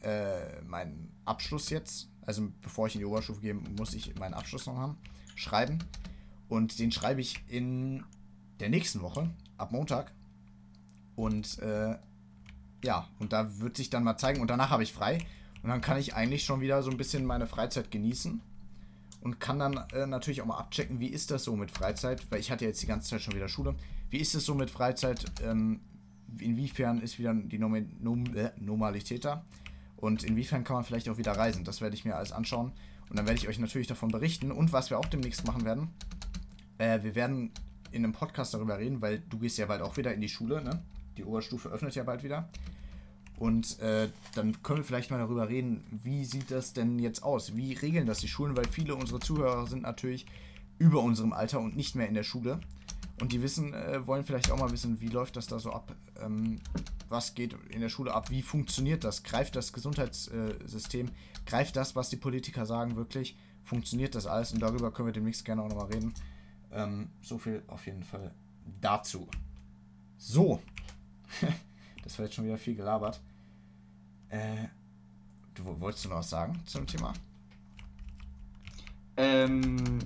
äh, 0.03 0.63
meinen 0.63 1.13
Abschluss 1.25 1.71
jetzt. 1.71 2.10
Also 2.27 2.49
bevor 2.63 2.87
ich 2.87 2.95
in 2.95 3.01
die 3.01 3.07
Oberstufe 3.07 3.41
gehe, 3.41 3.55
muss 3.55 3.95
ich 3.95 4.15
meinen 4.19 4.35
Abschluss 4.35 4.67
noch 4.67 4.77
haben. 4.77 4.97
Schreiben. 5.35 5.79
Und 6.49 6.79
den 6.79 6.93
schreibe 6.93 7.21
ich 7.21 7.43
in 7.49 8.05
der 8.59 8.69
nächsten 8.69 9.01
Woche, 9.03 9.31
ab 9.57 9.73
Montag. 9.73 10.13
Und 11.17 11.59
äh, 11.61 11.97
ja, 12.85 13.09
und 13.19 13.33
da 13.33 13.59
wird 13.59 13.77
sich 13.77 13.91
dann 13.91 14.05
mal 14.05 14.17
zeigen. 14.17 14.41
Und 14.41 14.49
danach 14.49 14.71
habe 14.71 14.83
ich 14.83 14.93
frei. 14.93 15.19
Und 15.63 15.69
dann 15.69 15.81
kann 15.81 15.99
ich 15.99 16.15
eigentlich 16.15 16.45
schon 16.45 16.61
wieder 16.61 16.83
so 16.83 16.91
ein 16.91 16.97
bisschen 16.97 17.25
meine 17.25 17.47
Freizeit 17.47 17.91
genießen. 17.91 18.41
Und 19.23 19.39
kann 19.39 19.59
dann 19.59 19.77
äh, 19.93 20.07
natürlich 20.07 20.41
auch 20.41 20.47
mal 20.47 20.59
abchecken, 20.59 20.99
wie 20.99 21.09
ist 21.09 21.31
das 21.31 21.45
so 21.45 21.55
mit 21.57 21.71
Freizeit. 21.71 22.27
Weil 22.31 22.41
ich 22.41 22.51
hatte 22.51 22.65
jetzt 22.65 22.83
die 22.83 22.87
ganze 22.87 23.11
Zeit 23.11 23.23
schon 23.23 23.35
wieder 23.35 23.49
Schule. 23.49 23.75
Wie 24.09 24.19
ist 24.19 24.35
es 24.35 24.45
so 24.45 24.55
mit 24.55 24.71
Freizeit? 24.71 25.25
Ähm, 25.43 25.81
inwiefern 26.39 27.01
ist 27.01 27.19
wieder 27.19 27.35
die 27.35 27.59
Norm 27.59 27.87
Norm 28.01 28.25
äh, 28.35 28.51
Normalität 28.59 29.25
da? 29.25 29.45
Und 30.01 30.25
inwiefern 30.25 30.65
kann 30.65 30.77
man 30.77 30.85
vielleicht 30.85 31.09
auch 31.09 31.19
wieder 31.19 31.33
reisen? 31.33 31.65
Das 31.65 31.81
werde 31.81 31.95
ich 31.95 32.05
mir 32.05 32.17
alles 32.17 32.33
anschauen. 32.33 32.73
Und 33.09 33.19
dann 33.19 33.27
werde 33.27 33.39
ich 33.39 33.49
euch 33.49 33.59
natürlich 33.59 33.87
davon 33.87 34.11
berichten. 34.11 34.51
Und 34.51 34.73
was 34.73 34.91
wir 34.91 34.99
auch 34.99 35.07
demnächst 35.07 35.47
machen 35.47 35.65
werden, 35.65 35.89
äh, 36.79 37.03
wir 37.03 37.15
werden 37.15 37.51
in 37.93 38.05
einem 38.05 38.13
Podcast 38.13 38.55
darüber 38.55 38.79
reden, 38.79 39.03
weil 39.03 39.21
du 39.29 39.39
gehst 39.39 39.59
ja 39.59 39.67
bald 39.67 39.83
auch 39.83 39.97
wieder 39.97 40.15
in 40.15 40.21
die 40.21 40.29
Schule, 40.29 40.63
ne? 40.63 40.83
Die 41.17 41.25
Oberstufe 41.25 41.69
öffnet 41.69 41.95
ja 41.95 42.05
bald 42.05 42.23
wieder. 42.23 42.49
Und 43.37 43.81
äh, 43.81 44.09
dann 44.35 44.63
können 44.63 44.81
wir 44.81 44.85
vielleicht 44.85 45.11
mal 45.11 45.19
darüber 45.19 45.49
reden, 45.49 45.83
wie 45.91 46.25
sieht 46.25 46.51
das 46.51 46.73
denn 46.73 46.99
jetzt 46.99 47.23
aus? 47.23 47.57
Wie 47.57 47.73
regeln 47.73 48.07
das 48.07 48.21
die 48.21 48.29
Schulen? 48.29 48.57
Weil 48.57 48.69
viele 48.69 48.95
unserer 48.95 49.21
Zuhörer 49.21 49.67
sind 49.67 49.83
natürlich 49.83 50.27
über 50.79 51.03
unserem 51.03 51.33
Alter 51.33 51.61
und 51.61 51.77
nicht 51.77 51.95
mehr 51.95 52.07
in 52.07 52.15
der 52.15 52.23
Schule. 52.23 52.61
Und 53.21 53.33
die 53.33 53.43
wissen, 53.43 53.75
äh, 53.75 54.07
wollen 54.07 54.25
vielleicht 54.25 54.51
auch 54.51 54.59
mal 54.59 54.73
wissen, 54.73 55.01
wie 55.01 55.09
läuft 55.09 55.37
das 55.37 55.47
da 55.47 55.59
so 55.59 55.73
ab? 55.73 55.95
Ähm, 56.21 56.61
was 57.09 57.35
geht 57.35 57.55
in 57.69 57.81
der 57.81 57.91
Schule 57.91 58.15
ab? 58.15 58.31
Wie 58.31 58.43
funktioniert 58.43 59.05
das? 59.05 59.23
Greift 59.23 59.57
das 59.57 59.73
Gesundheitssystem? 59.73 61.11
Greift 61.45 61.77
das, 61.77 61.95
was 61.95 62.09
die 62.09 62.17
Politiker 62.17 62.65
sagen, 62.65 62.97
wirklich? 62.97 63.37
Funktioniert 63.63 64.15
das 64.15 64.27
alles? 64.27 64.53
Und 64.53 64.61
darüber 64.61 64.91
können 64.91 65.07
wir 65.07 65.13
demnächst 65.13 65.45
gerne 65.45 65.63
auch 65.63 65.69
nochmal 65.69 65.93
reden. 65.93 66.15
Ähm, 66.73 67.11
so 67.21 67.37
viel 67.37 67.63
auf 67.67 67.85
jeden 67.87 68.05
Fall 68.05 68.33
dazu. 68.81 69.29
So. 70.17 70.63
das 72.03 72.19
war 72.19 72.25
jetzt 72.25 72.35
schon 72.35 72.47
wieder 72.47 72.59
viel 72.59 72.75
gelabert. 72.75 73.21
Äh, 74.31 74.69
du 75.55 75.65
wolltest 75.81 76.07
du 76.07 76.09
noch 76.09 76.17
was 76.17 76.31
sagen 76.31 76.59
zum 76.65 76.87
Thema? 76.87 77.13
Ähm. 79.17 79.99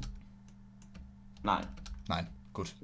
Nein. 1.43 1.67
Nein. 2.09 2.27
Gut. 2.55 2.73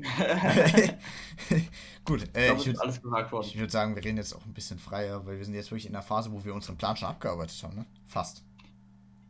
Gut, 2.04 2.28
äh, 2.36 2.54
ich, 2.54 2.66
würde 2.66 3.60
würd 3.60 3.70
sagen, 3.70 3.94
wir 3.94 4.04
reden 4.04 4.16
jetzt 4.16 4.34
auch 4.34 4.44
ein 4.44 4.52
bisschen 4.52 4.80
freier, 4.80 5.24
weil 5.24 5.38
wir 5.38 5.44
sind 5.44 5.54
jetzt 5.54 5.70
wirklich 5.70 5.86
in 5.86 5.92
der 5.92 6.02
Phase, 6.02 6.32
wo 6.32 6.44
wir 6.44 6.52
unseren 6.52 6.76
Plan 6.76 6.96
schon 6.96 7.08
abgearbeitet 7.08 7.62
haben, 7.62 7.76
ne? 7.76 7.86
Fast. 8.08 8.42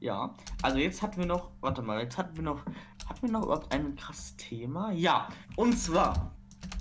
Ja, 0.01 0.35
also 0.63 0.79
jetzt 0.79 1.03
hatten 1.03 1.19
wir 1.19 1.27
noch, 1.27 1.51
warte 1.61 1.83
mal, 1.83 2.01
jetzt 2.01 2.17
hatten 2.17 2.35
wir 2.35 2.43
noch, 2.43 2.65
hatten 3.07 3.21
wir 3.21 3.31
noch 3.31 3.43
überhaupt 3.43 3.71
ein 3.71 3.95
krasses 3.97 4.35
Thema? 4.37 4.91
Ja, 4.93 5.29
und 5.57 5.79
zwar, 5.79 6.33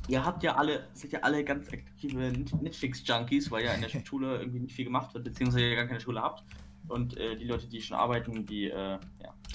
ihr 0.08 0.24
habt 0.24 0.42
ja 0.42 0.56
alle, 0.56 0.88
seid 0.94 1.12
ja 1.12 1.20
alle 1.20 1.44
ganz 1.44 1.68
aktive 1.68 2.32
Netflix-Junkies, 2.62 3.52
weil 3.52 3.66
ja 3.66 3.74
in 3.74 3.82
der 3.82 3.90
Schule 4.06 4.40
irgendwie 4.40 4.62
nicht 4.62 4.74
viel 4.74 4.86
gemacht 4.86 5.14
wird, 5.14 5.26
beziehungsweise 5.26 5.66
ihr 5.66 5.76
gar 5.76 5.86
keine 5.86 6.00
Schule 6.00 6.22
habt. 6.22 6.46
Und 6.90 7.18
äh, 7.18 7.36
die 7.36 7.46
Leute, 7.46 7.68
die 7.68 7.82
schon 7.82 7.98
arbeiten, 7.98 8.46
die, 8.46 8.66
äh, 8.66 8.74
ja. 8.74 9.00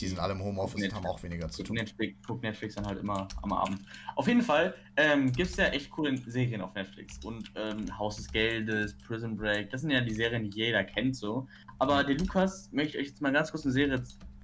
Die 0.00 0.08
sind 0.08 0.18
alle 0.18 0.32
im 0.32 0.42
Homeoffice 0.42 0.82
und 0.82 0.94
haben 0.94 1.06
auch 1.06 1.22
weniger 1.22 1.48
zu 1.48 1.62
tun. 1.62 1.76
Netflix, 1.76 2.16
guckt 2.26 2.42
Netflix 2.42 2.74
dann 2.74 2.86
halt 2.86 2.98
immer 2.98 3.28
am 3.42 3.52
Abend. 3.52 3.80
Auf 4.16 4.26
jeden 4.26 4.42
Fall 4.42 4.74
ähm, 4.96 5.32
gibt 5.32 5.50
es 5.50 5.56
ja 5.56 5.66
echt 5.66 5.90
coole 5.90 6.16
Serien 6.18 6.60
auf 6.60 6.74
Netflix. 6.74 7.18
Und 7.24 7.52
ähm, 7.54 7.96
Haus 7.98 8.16
des 8.16 8.30
Geldes, 8.30 8.96
Prison 8.98 9.36
Break, 9.36 9.70
das 9.70 9.82
sind 9.82 9.90
ja 9.90 10.00
die 10.00 10.14
Serien, 10.14 10.42
die 10.42 10.50
jeder 10.50 10.82
kennt 10.84 11.16
so. 11.16 11.46
Aber 11.78 12.02
der 12.02 12.16
Lukas 12.16 12.70
möchte 12.72 12.98
euch 12.98 13.08
jetzt 13.08 13.20
mal 13.20 13.32
ganz 13.32 13.50
kurz 13.50 13.64
eine 13.64 13.72
Serie 13.72 14.02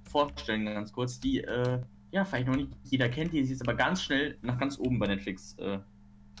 vorstellen, 0.09 0.65
ganz 0.65 0.91
kurz, 0.91 1.19
die, 1.19 1.43
äh, 1.43 1.79
ja, 2.11 2.25
vielleicht 2.25 2.47
noch 2.47 2.55
nicht 2.55 2.71
jeder 2.83 3.09
kennt, 3.09 3.33
die 3.33 3.41
sich 3.41 3.51
jetzt 3.51 3.61
aber 3.61 3.73
ganz 3.73 4.03
schnell 4.03 4.37
nach 4.41 4.57
ganz 4.59 4.77
oben 4.77 4.99
bei 4.99 5.07
Netflix 5.07 5.57
äh, 5.59 5.79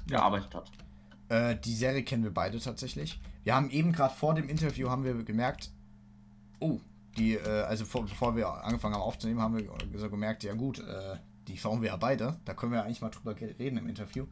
gearbeitet 0.07 0.53
hat. 0.53 0.71
Äh, 1.29 1.55
die 1.63 1.73
Serie 1.73 2.03
kennen 2.03 2.23
wir 2.23 2.33
beide 2.33 2.59
tatsächlich. 2.59 3.19
Wir 3.43 3.55
haben 3.55 3.69
eben 3.69 3.91
gerade 3.93 4.13
vor 4.13 4.35
dem 4.35 4.49
Interview 4.49 4.89
haben 4.89 5.03
wir 5.03 5.13
gemerkt, 5.23 5.71
oh, 6.61 6.79
die, 7.17 7.33
äh, 7.33 7.63
also 7.63 7.85
vor, 7.85 8.03
bevor 8.03 8.35
wir 8.35 8.47
angefangen 8.47 8.95
haben 8.95 9.01
aufzunehmen, 9.01 9.41
haben 9.41 9.57
wir 9.57 9.99
so 9.99 10.09
gemerkt, 10.09 10.43
ja 10.43 10.53
gut, 10.53 10.79
äh, 10.79 11.17
die 11.47 11.57
schauen 11.57 11.81
wir 11.81 11.89
ja 11.89 11.97
beide. 11.97 12.39
Da 12.45 12.53
können 12.53 12.71
wir 12.71 12.83
eigentlich 12.83 13.01
mal 13.01 13.09
drüber 13.09 13.35
reden 13.39 13.77
im 13.77 13.87
Interview. 13.87 14.25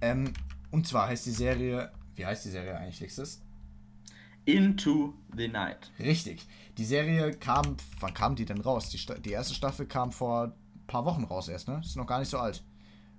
Ähm, 0.00 0.32
und 0.70 0.86
zwar 0.86 1.08
heißt 1.08 1.24
die 1.26 1.30
Serie, 1.30 1.90
wie 2.14 2.26
heißt 2.26 2.44
die 2.44 2.50
Serie 2.50 2.76
eigentlich 2.76 3.00
nächstes? 3.00 3.40
Into 4.44 5.14
the 5.36 5.48
Night. 5.48 5.90
Richtig. 5.98 6.46
Die 6.76 6.84
Serie 6.84 7.32
kam, 7.32 7.76
wann 8.00 8.12
kam 8.12 8.34
die 8.34 8.44
denn 8.44 8.60
raus? 8.60 8.88
Die, 8.88 8.98
die 9.22 9.30
erste 9.30 9.54
Staffel 9.54 9.86
kam 9.86 10.10
vor 10.10 10.44
ein 10.46 10.86
paar 10.86 11.04
Wochen 11.04 11.24
raus 11.24 11.48
erst, 11.48 11.68
ne? 11.68 11.80
Ist 11.84 11.96
noch 11.96 12.06
gar 12.06 12.18
nicht 12.18 12.28
so 12.28 12.38
alt. 12.38 12.64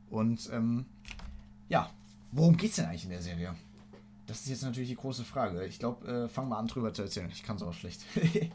Und, 0.09 0.49
ähm, 0.51 0.85
ja, 1.69 1.89
worum 2.31 2.57
geht's 2.57 2.75
denn 2.75 2.85
eigentlich 2.85 3.05
in 3.05 3.11
der 3.11 3.21
Serie? 3.21 3.55
Das 4.25 4.41
ist 4.41 4.49
jetzt 4.49 4.63
natürlich 4.63 4.89
die 4.89 4.95
große 4.95 5.23
Frage. 5.23 5.65
Ich 5.65 5.79
glaube, 5.79 6.07
äh, 6.07 6.29
fang 6.29 6.47
mal 6.47 6.57
an 6.57 6.67
drüber 6.67 6.93
zu 6.93 7.01
erzählen. 7.01 7.29
Ich 7.31 7.43
kann 7.43 7.57
es 7.57 7.63
auch 7.63 7.73
schlecht. 7.73 8.05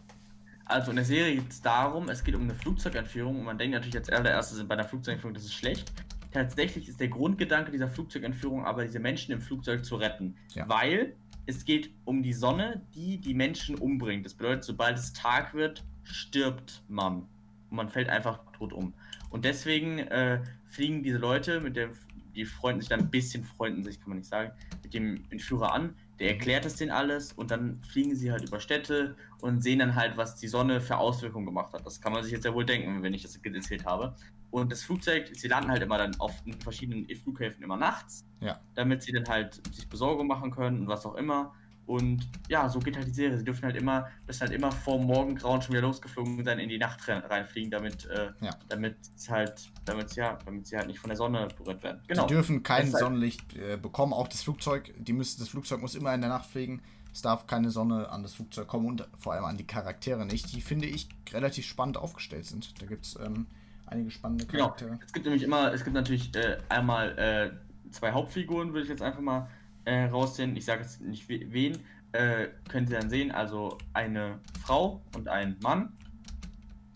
also 0.65 0.91
in 0.91 0.97
der 0.97 1.05
Serie 1.05 1.35
geht 1.37 1.51
es 1.51 1.61
darum, 1.61 2.09
es 2.09 2.25
geht 2.25 2.35
um 2.35 2.43
eine 2.43 2.55
Flugzeugentführung 2.55 3.39
und 3.39 3.45
man 3.45 3.59
denkt 3.59 3.75
natürlich 3.75 3.97
als 3.97 4.09
allererstes 4.09 4.67
bei 4.67 4.75
einer 4.75 4.85
Flugzeugentführung, 4.85 5.35
das 5.35 5.45
ist 5.45 5.55
schlecht. 5.55 5.93
Tatsächlich 6.33 6.89
ist 6.89 7.01
der 7.01 7.09
Grundgedanke 7.09 7.71
dieser 7.71 7.89
Flugzeugentführung 7.89 8.65
aber, 8.65 8.85
diese 8.85 9.01
Menschen 9.01 9.33
im 9.33 9.41
Flugzeug 9.41 9.85
zu 9.85 9.97
retten. 9.97 10.37
Ja. 10.55 10.69
Weil 10.69 11.15
es 11.47 11.65
geht 11.65 11.91
um 12.05 12.23
die 12.23 12.35
Sonne, 12.35 12.83
die 12.95 13.19
die 13.19 13.35
Menschen 13.35 13.77
umbringt. 13.77 14.27
Das 14.27 14.35
bedeutet, 14.35 14.65
sobald 14.65 14.99
es 14.99 15.15
Tag 15.15 15.55
wird, 15.55 15.85
stirbt 16.03 16.83
man. 16.89 17.27
Und 17.71 17.77
man 17.77 17.89
fällt 17.89 18.11
einfach 18.11 18.41
tot 18.53 18.73
um. 18.73 18.93
Und 19.31 19.45
deswegen 19.45 19.99
äh, 19.99 20.43
fliegen 20.67 21.03
diese 21.03 21.19
Leute 21.19 21.61
mit 21.61 21.77
der 21.77 21.91
die 22.39 22.45
freunden 22.45 22.81
sich 22.81 22.89
dann 22.89 23.01
ein 23.01 23.11
bisschen, 23.11 23.43
freunden 23.43 23.83
sich, 23.83 23.99
kann 23.99 24.11
man 24.11 24.19
nicht 24.19 24.29
sagen, 24.29 24.53
mit 24.85 24.95
dem 24.95 25.25
Entführer 25.31 25.73
an. 25.73 25.97
Der 26.21 26.31
erklärt 26.31 26.65
es 26.65 26.77
denen 26.77 26.93
alles 26.93 27.33
und 27.33 27.51
dann 27.51 27.83
fliegen 27.83 28.15
sie 28.15 28.31
halt 28.31 28.47
über 28.47 28.61
Städte 28.61 29.17
und 29.41 29.61
sehen 29.63 29.81
dann 29.81 29.97
halt, 29.97 30.17
was 30.17 30.37
die 30.37 30.47
Sonne 30.47 30.81
für 30.81 30.99
Auswirkungen 30.99 31.47
gemacht 31.47 31.73
hat. 31.73 31.85
Das 31.85 32.01
kann 32.01 32.13
man 32.13 32.23
sich 32.23 32.33
jetzt 32.33 32.45
ja 32.45 32.55
wohl 32.55 32.65
denken, 32.65 33.03
wenn 33.03 33.13
ich 33.13 33.23
das 33.23 33.37
erzählt 33.37 33.85
habe. 33.85 34.15
Und 34.53 34.71
das 34.71 34.83
Flugzeug, 34.85 35.31
sie 35.33 35.49
landen 35.49 35.71
halt 35.71 35.83
immer 35.83 35.99
dann 35.99 36.15
auf 36.21 36.33
verschiedenen 36.61 37.07
Flughäfen 37.17 37.63
immer 37.63 37.77
nachts, 37.77 38.25
ja. 38.41 38.61
damit 38.77 39.03
sie 39.03 39.13
dann 39.13 39.27
halt 39.27 39.61
sich 39.75 39.89
Besorgung 39.89 40.29
machen 40.29 40.53
können 40.53 40.83
und 40.83 40.87
was 40.87 41.05
auch 41.05 41.17
immer. 41.17 41.55
Und 41.89 42.29
ja, 42.51 42.69
so 42.69 42.81
geht 42.81 42.97
halt 42.97 43.07
die 43.07 43.15
Serie. 43.15 43.39
Sie 43.39 43.45
dürfen 43.45 43.65
halt 43.65 43.75
immer, 43.75 44.11
müssen 44.27 44.43
halt 44.43 44.53
immer 44.53 44.71
vor 44.71 45.01
Morgengrauen 45.01 45.63
schon 45.63 45.73
wieder 45.73 45.81
losgeflogen 45.81 46.45
sein, 46.45 46.59
in 46.59 46.69
die 46.69 46.77
Nacht 46.77 47.09
reinfliegen, 47.09 47.71
damit, 47.71 48.05
äh, 48.05 48.31
ja. 48.43 48.51
damit 48.69 48.97
es 49.17 49.31
halt, 49.31 49.71
damit 49.87 50.15
ja, 50.15 50.39
damit 50.45 50.67
sie 50.67 50.77
halt 50.77 50.89
nicht 50.89 50.99
von 50.99 51.09
der 51.09 51.17
Sonne 51.17 51.49
berührt 51.57 51.83
werden. 51.83 52.03
Genau. 52.07 52.27
Die 52.27 52.35
dürfen 52.35 52.63
kein 52.63 52.93
halt 52.93 52.99
Sonnenlicht 52.99 53.57
äh, 53.57 53.79
bekommen, 53.79 54.13
auch 54.13 54.29
das 54.29 54.43
Flugzeug, 54.43 54.93
die 54.99 55.15
müssen, 55.15 55.41
das 55.41 55.49
Flugzeug 55.49 55.81
muss 55.81 55.95
immer 55.95 56.13
in 56.13 56.21
der 56.21 56.29
Nacht 56.29 56.51
fliegen. 56.51 56.83
Es 57.11 57.23
darf 57.23 57.47
keine 57.47 57.71
Sonne 57.71 58.11
an 58.11 58.23
das 58.23 58.35
Flugzeug 58.35 58.69
kommen 58.69 58.85
und 58.85 59.09
vor 59.17 59.33
allem 59.33 59.47
an 59.47 59.57
die 59.57 59.67
Charaktere 59.67 60.27
nicht, 60.27 60.53
die 60.53 60.61
finde 60.61 60.87
ich 60.87 61.09
relativ 61.33 61.65
spannend 61.65 61.97
aufgestellt 61.97 62.45
sind. 62.45 62.83
Da 62.83 62.87
gibt 62.87 63.07
es 63.07 63.19
ähm, 63.19 63.47
einige 63.87 64.11
spannende 64.11 64.45
genau. 64.45 64.65
Charaktere. 64.65 64.91
Genau. 64.91 65.03
Es 65.07 65.13
gibt 65.15 65.25
nämlich 65.25 65.43
immer, 65.43 65.73
es 65.73 65.85
gibt 65.85 65.95
natürlich 65.95 66.37
äh, 66.37 66.59
einmal 66.69 67.19
äh, 67.19 67.91
zwei 67.93 68.13
Hauptfiguren, 68.13 68.75
würde 68.75 68.83
ich 68.83 68.91
jetzt 68.91 69.01
einfach 69.01 69.23
mal 69.23 69.49
äh, 69.89 70.05
raussehen. 70.05 70.55
Ich 70.55 70.67
sage 70.67 70.83
jetzt 70.83 71.01
nicht 71.01 71.29
wen, 71.29 71.79
äh, 72.13 72.49
könnt 72.69 72.91
ihr 72.91 73.01
dann 73.01 73.09
sehen. 73.09 73.31
Also 73.31 73.79
eine 73.95 74.39
Frau 74.61 75.03
und 75.17 75.29
ein 75.29 75.57
Mann. 75.63 75.97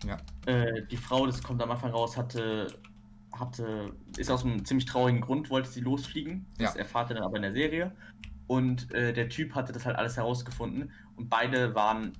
Ja. 0.04 0.18
Äh, 0.46 0.86
die 0.90 0.96
Frau, 0.98 1.26
das 1.26 1.42
kommt 1.42 1.62
am 1.62 1.70
Anfang 1.70 1.90
raus, 1.90 2.16
hatte, 2.16 2.66
hatte, 3.32 3.92
ist 4.18 4.30
aus 4.30 4.44
einem 4.44 4.64
ziemlich 4.64 4.84
traurigen 4.84 5.22
Grund, 5.22 5.48
wollte 5.48 5.70
sie 5.70 5.80
losfliegen. 5.80 6.44
Das 6.58 6.74
ja. 6.74 6.80
erfahrt 6.80 7.10
ihr 7.10 7.14
dann 7.14 7.24
aber 7.24 7.36
in 7.36 7.42
der 7.42 7.52
Serie. 7.52 7.92
Und 8.46 8.92
äh, 8.92 9.14
der 9.14 9.30
Typ 9.30 9.54
hatte 9.54 9.72
das 9.72 9.86
halt 9.86 9.96
alles 9.96 10.18
herausgefunden. 10.18 10.90
Und 11.16 11.30
beide 11.30 11.74
waren 11.74 12.12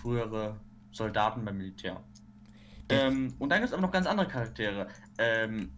frühere 0.00 0.56
Soldaten 0.90 1.44
beim 1.44 1.58
Militär. 1.58 2.02
Ähm, 2.88 3.34
und 3.38 3.50
dann 3.50 3.58
gibt 3.58 3.68
es 3.68 3.72
aber 3.74 3.82
noch 3.82 3.90
ganz 3.90 4.06
andere 4.06 4.26
Charaktere. 4.26 4.88
Ähm, 5.18 5.70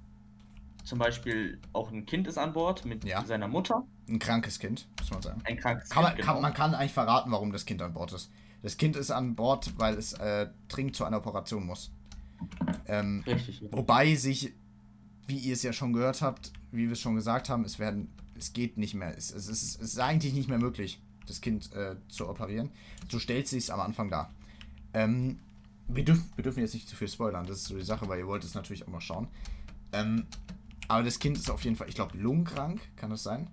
zum 0.85 1.01
Beispiel 1.01 1.59
auch 1.73 1.91
ein 1.91 2.07
Kind 2.07 2.29
ist 2.29 2.39
an 2.39 2.53
Bord 2.53 2.85
mit 2.85 3.05
ja. 3.05 3.25
seiner 3.25 3.49
Mutter. 3.49 3.85
Ein 4.11 4.19
krankes 4.19 4.59
Kind, 4.59 4.87
muss 4.99 5.11
man 5.11 5.23
sagen. 5.23 5.41
Ein 5.45 5.57
krankes 5.57 5.89
kann 5.89 6.05
Kind. 6.05 6.17
Man, 6.17 6.27
kann, 6.27 6.35
genau. 6.35 6.41
man 6.43 6.55
kann 6.55 6.75
eigentlich 6.75 6.93
verraten, 6.93 7.31
warum 7.31 7.53
das 7.53 7.65
Kind 7.65 7.81
an 7.81 7.93
Bord 7.93 8.13
ist. 8.13 8.31
Das 8.63 8.77
Kind 8.77 8.97
ist 8.97 9.11
an 9.11 9.35
Bord, 9.35 9.73
weil 9.79 9.95
es 9.95 10.13
äh, 10.15 10.49
dringend 10.69 10.97
zu 10.97 11.05
einer 11.05 11.19
Operation 11.19 11.65
muss. 11.65 11.91
Ähm, 12.87 13.23
Richtig. 13.27 13.63
Wobei 13.71 14.15
sich, 14.17 14.53
wie 15.27 15.39
ihr 15.39 15.55
es 15.55 15.63
ja 15.63 15.73
schon 15.73 15.93
gehört 15.93 16.23
habt, 16.23 16.53
wie 16.73 16.87
wir 16.87 16.93
es 16.93 17.01
schon 17.01 17.15
gesagt 17.15 17.49
haben, 17.49 17.65
es 17.65 17.79
werden, 17.79 18.11
es 18.37 18.53
geht 18.53 18.77
nicht 18.77 18.95
mehr. 18.95 19.17
Es, 19.17 19.33
es, 19.33 19.49
es, 19.49 19.77
es 19.77 19.77
ist 19.77 19.99
eigentlich 19.99 20.33
nicht 20.35 20.49
mehr 20.49 20.59
möglich, 20.59 21.01
das 21.27 21.41
Kind 21.41 21.73
äh, 21.75 21.97
zu 22.09 22.29
operieren. 22.29 22.71
So 23.09 23.19
stellt 23.19 23.49
sich 23.49 23.65
es 23.65 23.71
am 23.71 23.81
Anfang 23.81 24.11
dar. 24.11 24.31
Ähm, 24.93 25.39
wir, 25.89 26.05
dürfen, 26.05 26.31
wir 26.37 26.45
dürfen 26.45 26.61
jetzt 26.61 26.75
nicht 26.75 26.89
zu 26.89 26.97
viel 26.97 27.09
spoilern, 27.09 27.47
das 27.47 27.59
ist 27.59 27.65
so 27.67 27.77
die 27.77 27.85
Sache, 27.85 28.09
weil 28.09 28.19
ihr 28.19 28.27
wollt 28.27 28.45
es 28.45 28.55
natürlich 28.55 28.85
auch 28.85 28.89
mal 28.89 29.01
schauen. 29.01 29.29
Ähm, 29.93 30.27
aber 30.89 31.05
das 31.05 31.19
Kind 31.19 31.39
ist 31.39 31.51
auf 31.51 31.63
jeden 31.65 31.77
Fall, 31.77 31.89
ich 31.89 31.95
glaube, 31.95 32.19
lungenkrank, 32.19 32.81
kann 32.97 33.11
das 33.11 33.23
sein? 33.23 33.49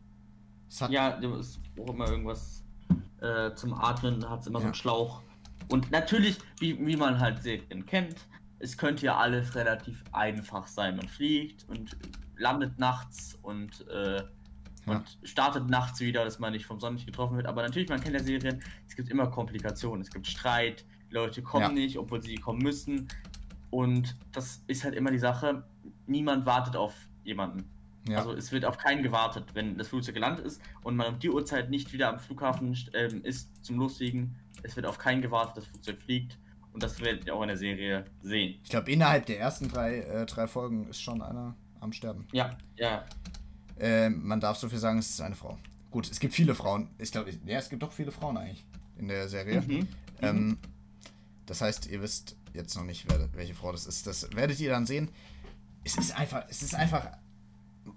Das 0.68 0.90
ja, 0.90 1.18
es 1.20 1.60
braucht 1.76 1.90
immer 1.90 2.10
irgendwas 2.10 2.64
äh, 3.22 3.54
zum 3.56 3.74
Atmen, 3.74 4.30
hat 4.30 4.42
es 4.42 4.48
immer 4.48 4.60
ja. 4.60 4.62
so 4.62 4.66
einen 4.68 4.76
Schlauch. 4.76 5.22
Und 5.70 5.92
natürlich, 5.92 6.38
wie, 6.60 6.86
wie 6.86 6.96
man 6.96 7.20
halt 7.20 7.42
Serien 7.42 7.86
kennt, 7.86 8.16
es 8.60 8.78
könnte 8.78 9.06
ja 9.06 9.18
alles 9.18 9.56
relativ 9.56 10.04
einfach 10.12 10.68
sein. 10.68 10.96
Man 10.96 11.08
fliegt 11.08 11.68
und 11.70 11.98
landet 12.38 12.80
nachts 12.80 13.38
und, 13.42 13.88
äh, 13.90 14.24
ja. 14.86 15.04
startet 15.24 15.68
nachts 15.68 16.00
wieder, 16.00 16.24
dass 16.24 16.40
man 16.40 16.54
nicht 16.54 16.66
vom 16.66 16.80
Sonnenlicht 16.80 17.08
getroffen 17.08 17.36
wird. 17.38 17.48
Aber 17.48 17.62
natürlich, 17.62 17.90
man 17.90 18.00
kennt 18.00 18.16
ja 18.16 18.24
Serien, 18.24 18.62
es 18.88 18.96
gibt 18.96 19.10
immer 19.10 19.28
Komplikationen. 19.28 20.02
Es 20.02 20.10
gibt 20.10 20.28
Streit, 20.28 20.86
Leute 21.10 21.42
kommen 21.42 21.64
ja. 21.64 21.72
nicht, 21.72 21.98
obwohl 21.98 22.22
sie 22.22 22.36
kommen 22.36 22.60
müssen. 22.60 23.08
Und 23.70 24.16
das 24.32 24.64
ist 24.68 24.84
halt 24.84 24.96
immer 24.96 25.12
die 25.12 25.20
Sache, 25.20 25.64
niemand 26.06 26.46
wartet 26.46 26.76
auf 26.76 26.94
jemanden. 27.24 27.70
Ja. 28.08 28.20
Also 28.20 28.34
es 28.34 28.52
wird 28.52 28.66
auf 28.66 28.78
keinen 28.78 29.04
gewartet. 29.04 29.46
Wenn 29.54 29.78
das 29.78 29.88
Flugzeug 29.90 30.16
gelandet 30.16 30.46
ist 30.46 30.62
und 30.84 30.96
man 30.96 31.14
um 31.14 31.20
die 31.20 31.30
Uhrzeit 31.30 31.70
nicht 31.70 31.94
wieder 31.94 32.10
am 32.10 32.20
Flughafen 32.20 32.78
ähm, 32.94 33.24
ist 33.24 33.64
zum 33.64 33.78
Losfliegen, 33.78 34.36
es 34.64 34.76
wird 34.76 34.86
auf 34.86 34.98
keinen 34.98 35.22
gewartet, 35.22 35.58
das 35.58 35.66
Flugzeug 35.66 36.02
fliegt. 36.02 36.38
Und 36.74 36.84
das 36.84 37.00
werdet 37.02 37.26
ihr 37.26 37.36
auch 37.36 37.42
in 37.42 37.48
der 37.48 37.58
Serie 37.58 38.06
sehen. 38.22 38.60
Ich 38.64 38.70
glaube, 38.70 38.92
innerhalb 38.92 39.26
der 39.26 39.40
ersten 39.40 39.68
drei, 39.68 40.00
äh, 40.00 40.26
drei 40.26 40.48
Folgen 40.48 40.88
ist 40.90 41.02
schon 41.02 41.22
einer 41.22 41.56
am 41.80 41.92
Sterben. 41.92 42.28
Ja, 42.34 42.56
ja. 42.76 43.04
Äh, 43.80 44.10
man 44.10 44.40
darf 44.40 44.58
so 44.58 44.70
viel 44.70 44.78
sagen, 44.78 45.00
es 45.00 45.10
ist 45.10 45.22
eine 45.22 45.36
Frau. 45.36 45.58
Gut, 45.90 46.10
es 46.10 46.20
gibt 46.20 46.34
viele 46.34 46.54
Frauen. 46.54 46.90
Ich 47.00 47.12
glaube, 47.12 47.32
ja, 47.46 47.58
es 47.58 47.70
gibt 47.70 47.82
doch 47.82 47.92
viele 47.92 48.12
Frauen 48.12 48.38
eigentlich 48.38 48.64
in 48.98 49.08
der 49.08 49.28
Serie. 49.28 49.62
Mhm. 49.62 49.88
Ähm, 50.22 50.48
mhm. 50.48 50.58
Das 51.48 51.62
heißt, 51.62 51.88
ihr 51.88 52.02
wisst 52.02 52.36
jetzt 52.54 52.76
noch 52.76 52.84
nicht, 52.84 53.06
wer, 53.10 53.28
welche 53.34 53.56
Frau 53.56 53.72
das 53.72 53.88
ist. 53.88 54.06
Das 54.06 54.30
werdet 54.36 54.60
ihr 54.60 54.70
dann 54.70 54.86
sehen 54.86 55.10
es 55.88 55.98
ist 55.98 56.18
einfach, 56.18 56.44
es 56.50 56.62
ist 56.62 56.76
einfach, 56.76 57.12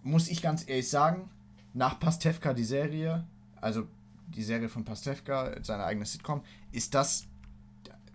muss 0.02 0.28
ich 0.28 0.42
ganz 0.42 0.68
ehrlich 0.68 0.88
sagen, 0.88 1.30
nach 1.74 2.00
Pastewka 2.00 2.54
die 2.54 2.64
Serie, 2.64 3.24
also 3.60 3.86
die 4.28 4.42
Serie 4.42 4.68
von 4.68 4.84
Pastewka, 4.84 5.54
seine 5.62 5.84
eigene 5.84 6.06
Sitcom, 6.06 6.42
ist 6.72 6.94
das 6.94 7.26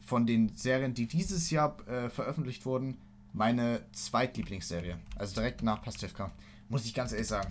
von 0.05 0.25
den 0.25 0.55
Serien, 0.55 0.93
die 0.93 1.07
dieses 1.07 1.49
Jahr 1.49 1.77
äh, 1.87 2.09
veröffentlicht 2.09 2.65
wurden, 2.65 2.97
meine 3.33 3.81
zweitlieblingsserie. 3.91 4.97
Also 5.15 5.35
direkt 5.35 5.63
nach 5.63 5.81
Pastewka. 5.81 6.31
Muss 6.69 6.85
ich 6.85 6.93
ganz 6.93 7.11
ehrlich 7.11 7.27
sagen. 7.27 7.49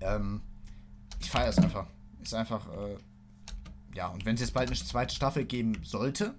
Ähm, 0.00 0.40
ich 1.20 1.30
feiere 1.30 1.50
es 1.50 1.58
einfach. 1.58 1.86
Ist 2.22 2.34
einfach, 2.34 2.66
äh, 2.68 2.96
ja, 3.94 4.08
und 4.08 4.24
wenn 4.24 4.34
es 4.34 4.40
jetzt 4.40 4.54
bald 4.54 4.68
eine 4.68 4.78
zweite 4.78 5.14
Staffel 5.14 5.44
geben 5.44 5.76
sollte, 5.82 6.34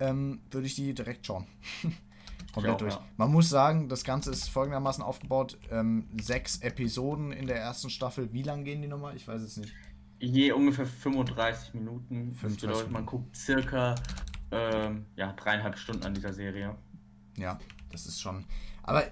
ähm, 0.00 0.40
würde 0.50 0.66
ich 0.66 0.74
die 0.74 0.94
direkt 0.94 1.26
schauen. 1.26 1.46
komplett 2.52 2.74
auch, 2.74 2.78
durch. 2.78 2.94
Ja. 2.94 3.04
Man 3.16 3.30
muss 3.30 3.48
sagen, 3.48 3.88
das 3.88 4.04
Ganze 4.04 4.30
ist 4.30 4.48
folgendermaßen 4.48 5.02
aufgebaut: 5.02 5.58
ähm, 5.70 6.08
sechs 6.20 6.58
Episoden 6.58 7.32
in 7.32 7.46
der 7.46 7.58
ersten 7.58 7.90
Staffel. 7.90 8.32
Wie 8.32 8.42
lang 8.42 8.64
gehen 8.64 8.82
die 8.82 8.88
nochmal? 8.88 9.16
Ich 9.16 9.26
weiß 9.26 9.42
es 9.42 9.56
nicht. 9.56 9.72
Je 10.18 10.52
ungefähr 10.52 10.86
35 10.86 11.74
Minuten. 11.74 12.34
35 12.34 12.40
das 12.40 12.56
bedeutet, 12.60 12.90
man 12.92 13.06
guckt 13.06 13.36
circa 13.36 13.94
ähm, 14.52 15.06
ja, 15.16 15.32
dreieinhalb 15.32 15.76
Stunden 15.76 16.04
an 16.04 16.14
dieser 16.14 16.32
Serie. 16.32 16.76
Ja, 17.36 17.58
das 17.90 18.06
ist 18.06 18.20
schon. 18.20 18.44
Aber 18.82 19.04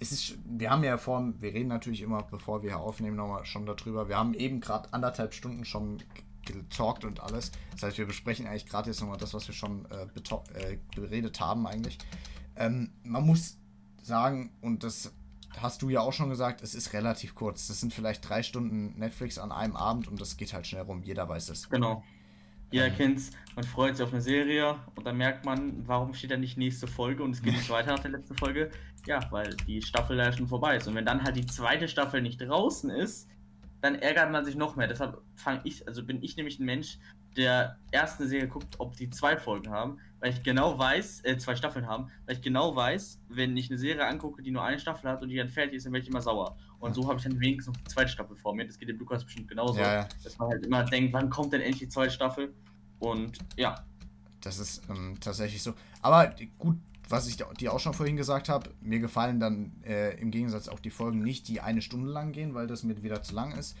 es 0.00 0.10
ist, 0.10 0.36
wir 0.44 0.70
haben 0.70 0.82
ja 0.82 0.98
vor, 0.98 1.32
wir 1.38 1.54
reden 1.54 1.68
natürlich 1.68 2.02
immer, 2.02 2.22
bevor 2.24 2.62
wir 2.62 2.70
hier 2.70 2.80
aufnehmen, 2.80 3.16
nochmal 3.16 3.44
schon 3.44 3.66
darüber. 3.66 4.08
Wir 4.08 4.16
haben 4.16 4.34
eben 4.34 4.60
gerade 4.60 4.92
anderthalb 4.92 5.32
Stunden 5.32 5.64
schon 5.64 6.02
getalkt 6.44 7.04
und 7.04 7.20
alles. 7.20 7.52
Das 7.72 7.84
heißt, 7.84 7.98
wir 7.98 8.06
besprechen 8.06 8.46
eigentlich 8.46 8.66
gerade 8.66 8.90
jetzt 8.90 9.00
nochmal 9.00 9.18
das, 9.18 9.32
was 9.32 9.46
wir 9.46 9.54
schon 9.54 9.86
äh, 9.90 10.06
äh, 10.54 10.78
beredet 10.94 11.40
haben 11.40 11.66
eigentlich. 11.66 11.98
Ähm, 12.56 12.92
man 13.04 13.24
muss 13.24 13.58
sagen, 14.02 14.52
und 14.60 14.84
das 14.84 15.12
hast 15.60 15.82
du 15.82 15.90
ja 15.90 16.00
auch 16.00 16.12
schon 16.12 16.28
gesagt, 16.28 16.62
es 16.62 16.74
ist 16.74 16.92
relativ 16.92 17.34
kurz. 17.34 17.66
Das 17.66 17.80
sind 17.80 17.92
vielleicht 17.92 18.28
drei 18.28 18.42
Stunden 18.42 18.98
Netflix 18.98 19.38
an 19.38 19.52
einem 19.52 19.76
Abend 19.76 20.08
und 20.08 20.20
das 20.20 20.36
geht 20.36 20.52
halt 20.52 20.66
schnell 20.66 20.82
rum. 20.82 21.02
Jeder 21.02 21.28
weiß 21.28 21.50
es. 21.50 21.68
Genau. 21.68 22.02
Jeder 22.70 22.86
ähm. 22.86 22.96
kennt's. 22.96 23.30
Man 23.54 23.64
freut 23.64 23.96
sich 23.96 24.04
auf 24.04 24.12
eine 24.12 24.22
Serie 24.22 24.76
und 24.94 25.06
dann 25.06 25.16
merkt 25.18 25.44
man, 25.44 25.86
warum 25.86 26.14
steht 26.14 26.30
da 26.30 26.36
nicht 26.36 26.56
nächste 26.56 26.86
Folge 26.86 27.22
und 27.22 27.32
es 27.32 27.42
geht 27.42 27.52
nicht 27.52 27.68
weiter 27.70 27.92
nach 27.92 28.00
der 28.00 28.12
letzten 28.12 28.36
Folge. 28.36 28.70
Ja, 29.06 29.20
weil 29.30 29.54
die 29.66 29.82
Staffel 29.82 30.16
ja 30.16 30.32
schon 30.32 30.48
vorbei 30.48 30.76
ist. 30.76 30.88
Und 30.88 30.94
wenn 30.94 31.04
dann 31.04 31.22
halt 31.22 31.36
die 31.36 31.46
zweite 31.46 31.88
Staffel 31.88 32.22
nicht 32.22 32.40
draußen 32.40 32.88
ist, 32.90 33.28
dann 33.80 33.96
ärgert 33.96 34.30
man 34.30 34.44
sich 34.44 34.54
noch 34.54 34.76
mehr. 34.76 34.86
Deshalb 34.86 35.20
fange 35.34 35.60
ich, 35.64 35.86
also 35.86 36.04
bin 36.04 36.22
ich 36.22 36.36
nämlich 36.36 36.58
ein 36.60 36.64
Mensch, 36.64 36.98
der 37.36 37.78
erste 37.90 38.26
Serie 38.26 38.48
guckt, 38.48 38.74
ob 38.78 38.96
die 38.96 39.10
zwei 39.10 39.36
Folgen 39.36 39.70
haben, 39.70 39.98
weil 40.20 40.32
ich 40.32 40.42
genau 40.42 40.78
weiß, 40.78 41.24
äh, 41.24 41.36
zwei 41.38 41.56
Staffeln 41.56 41.86
haben, 41.86 42.10
weil 42.26 42.36
ich 42.36 42.42
genau 42.42 42.76
weiß, 42.76 43.20
wenn 43.28 43.56
ich 43.56 43.70
eine 43.70 43.78
Serie 43.78 44.06
angucke, 44.06 44.42
die 44.42 44.50
nur 44.50 44.62
eine 44.62 44.78
Staffel 44.78 45.10
hat 45.10 45.22
und 45.22 45.28
die 45.28 45.36
dann 45.36 45.48
fertig 45.48 45.74
ist, 45.74 45.86
dann 45.86 45.92
werde 45.92 46.04
ich 46.04 46.10
immer 46.10 46.22
sauer. 46.22 46.56
Und 46.78 46.94
so 46.94 47.06
habe 47.06 47.18
ich 47.18 47.24
dann 47.24 47.38
wenigstens 47.40 47.74
noch 47.74 47.82
die 47.82 47.90
zweite 47.90 48.10
Staffel 48.10 48.36
vor 48.36 48.54
mir. 48.54 48.66
Das 48.66 48.78
geht 48.78 48.88
dem 48.88 48.98
Lukas 48.98 49.24
bestimmt 49.24 49.48
genauso. 49.48 49.80
Ja, 49.80 49.94
ja. 49.94 50.08
Dass 50.24 50.38
man 50.38 50.50
halt 50.50 50.66
immer 50.66 50.84
denkt, 50.84 51.12
wann 51.12 51.30
kommt 51.30 51.52
denn 51.52 51.60
endlich 51.60 51.80
die 51.80 51.88
zweite 51.88 52.10
Staffel? 52.10 52.52
Und 52.98 53.38
ja. 53.56 53.84
Das 54.40 54.58
ist 54.58 54.82
ähm, 54.90 55.16
tatsächlich 55.20 55.62
so. 55.62 55.74
Aber 56.00 56.34
gut, 56.58 56.76
was 57.08 57.28
ich 57.28 57.36
dir 57.58 57.72
auch 57.72 57.78
schon 57.78 57.94
vorhin 57.94 58.16
gesagt 58.16 58.48
habe, 58.48 58.70
mir 58.80 58.98
gefallen 58.98 59.38
dann 59.38 59.72
äh, 59.84 60.18
im 60.20 60.30
Gegensatz 60.30 60.68
auch 60.68 60.80
die 60.80 60.90
Folgen 60.90 61.22
nicht, 61.22 61.46
die 61.48 61.60
eine 61.60 61.82
Stunde 61.82 62.08
lang 62.08 62.32
gehen, 62.32 62.54
weil 62.54 62.66
das 62.66 62.82
mir 62.82 63.00
wieder 63.02 63.22
zu 63.22 63.34
lang 63.34 63.52
ist. 63.52 63.76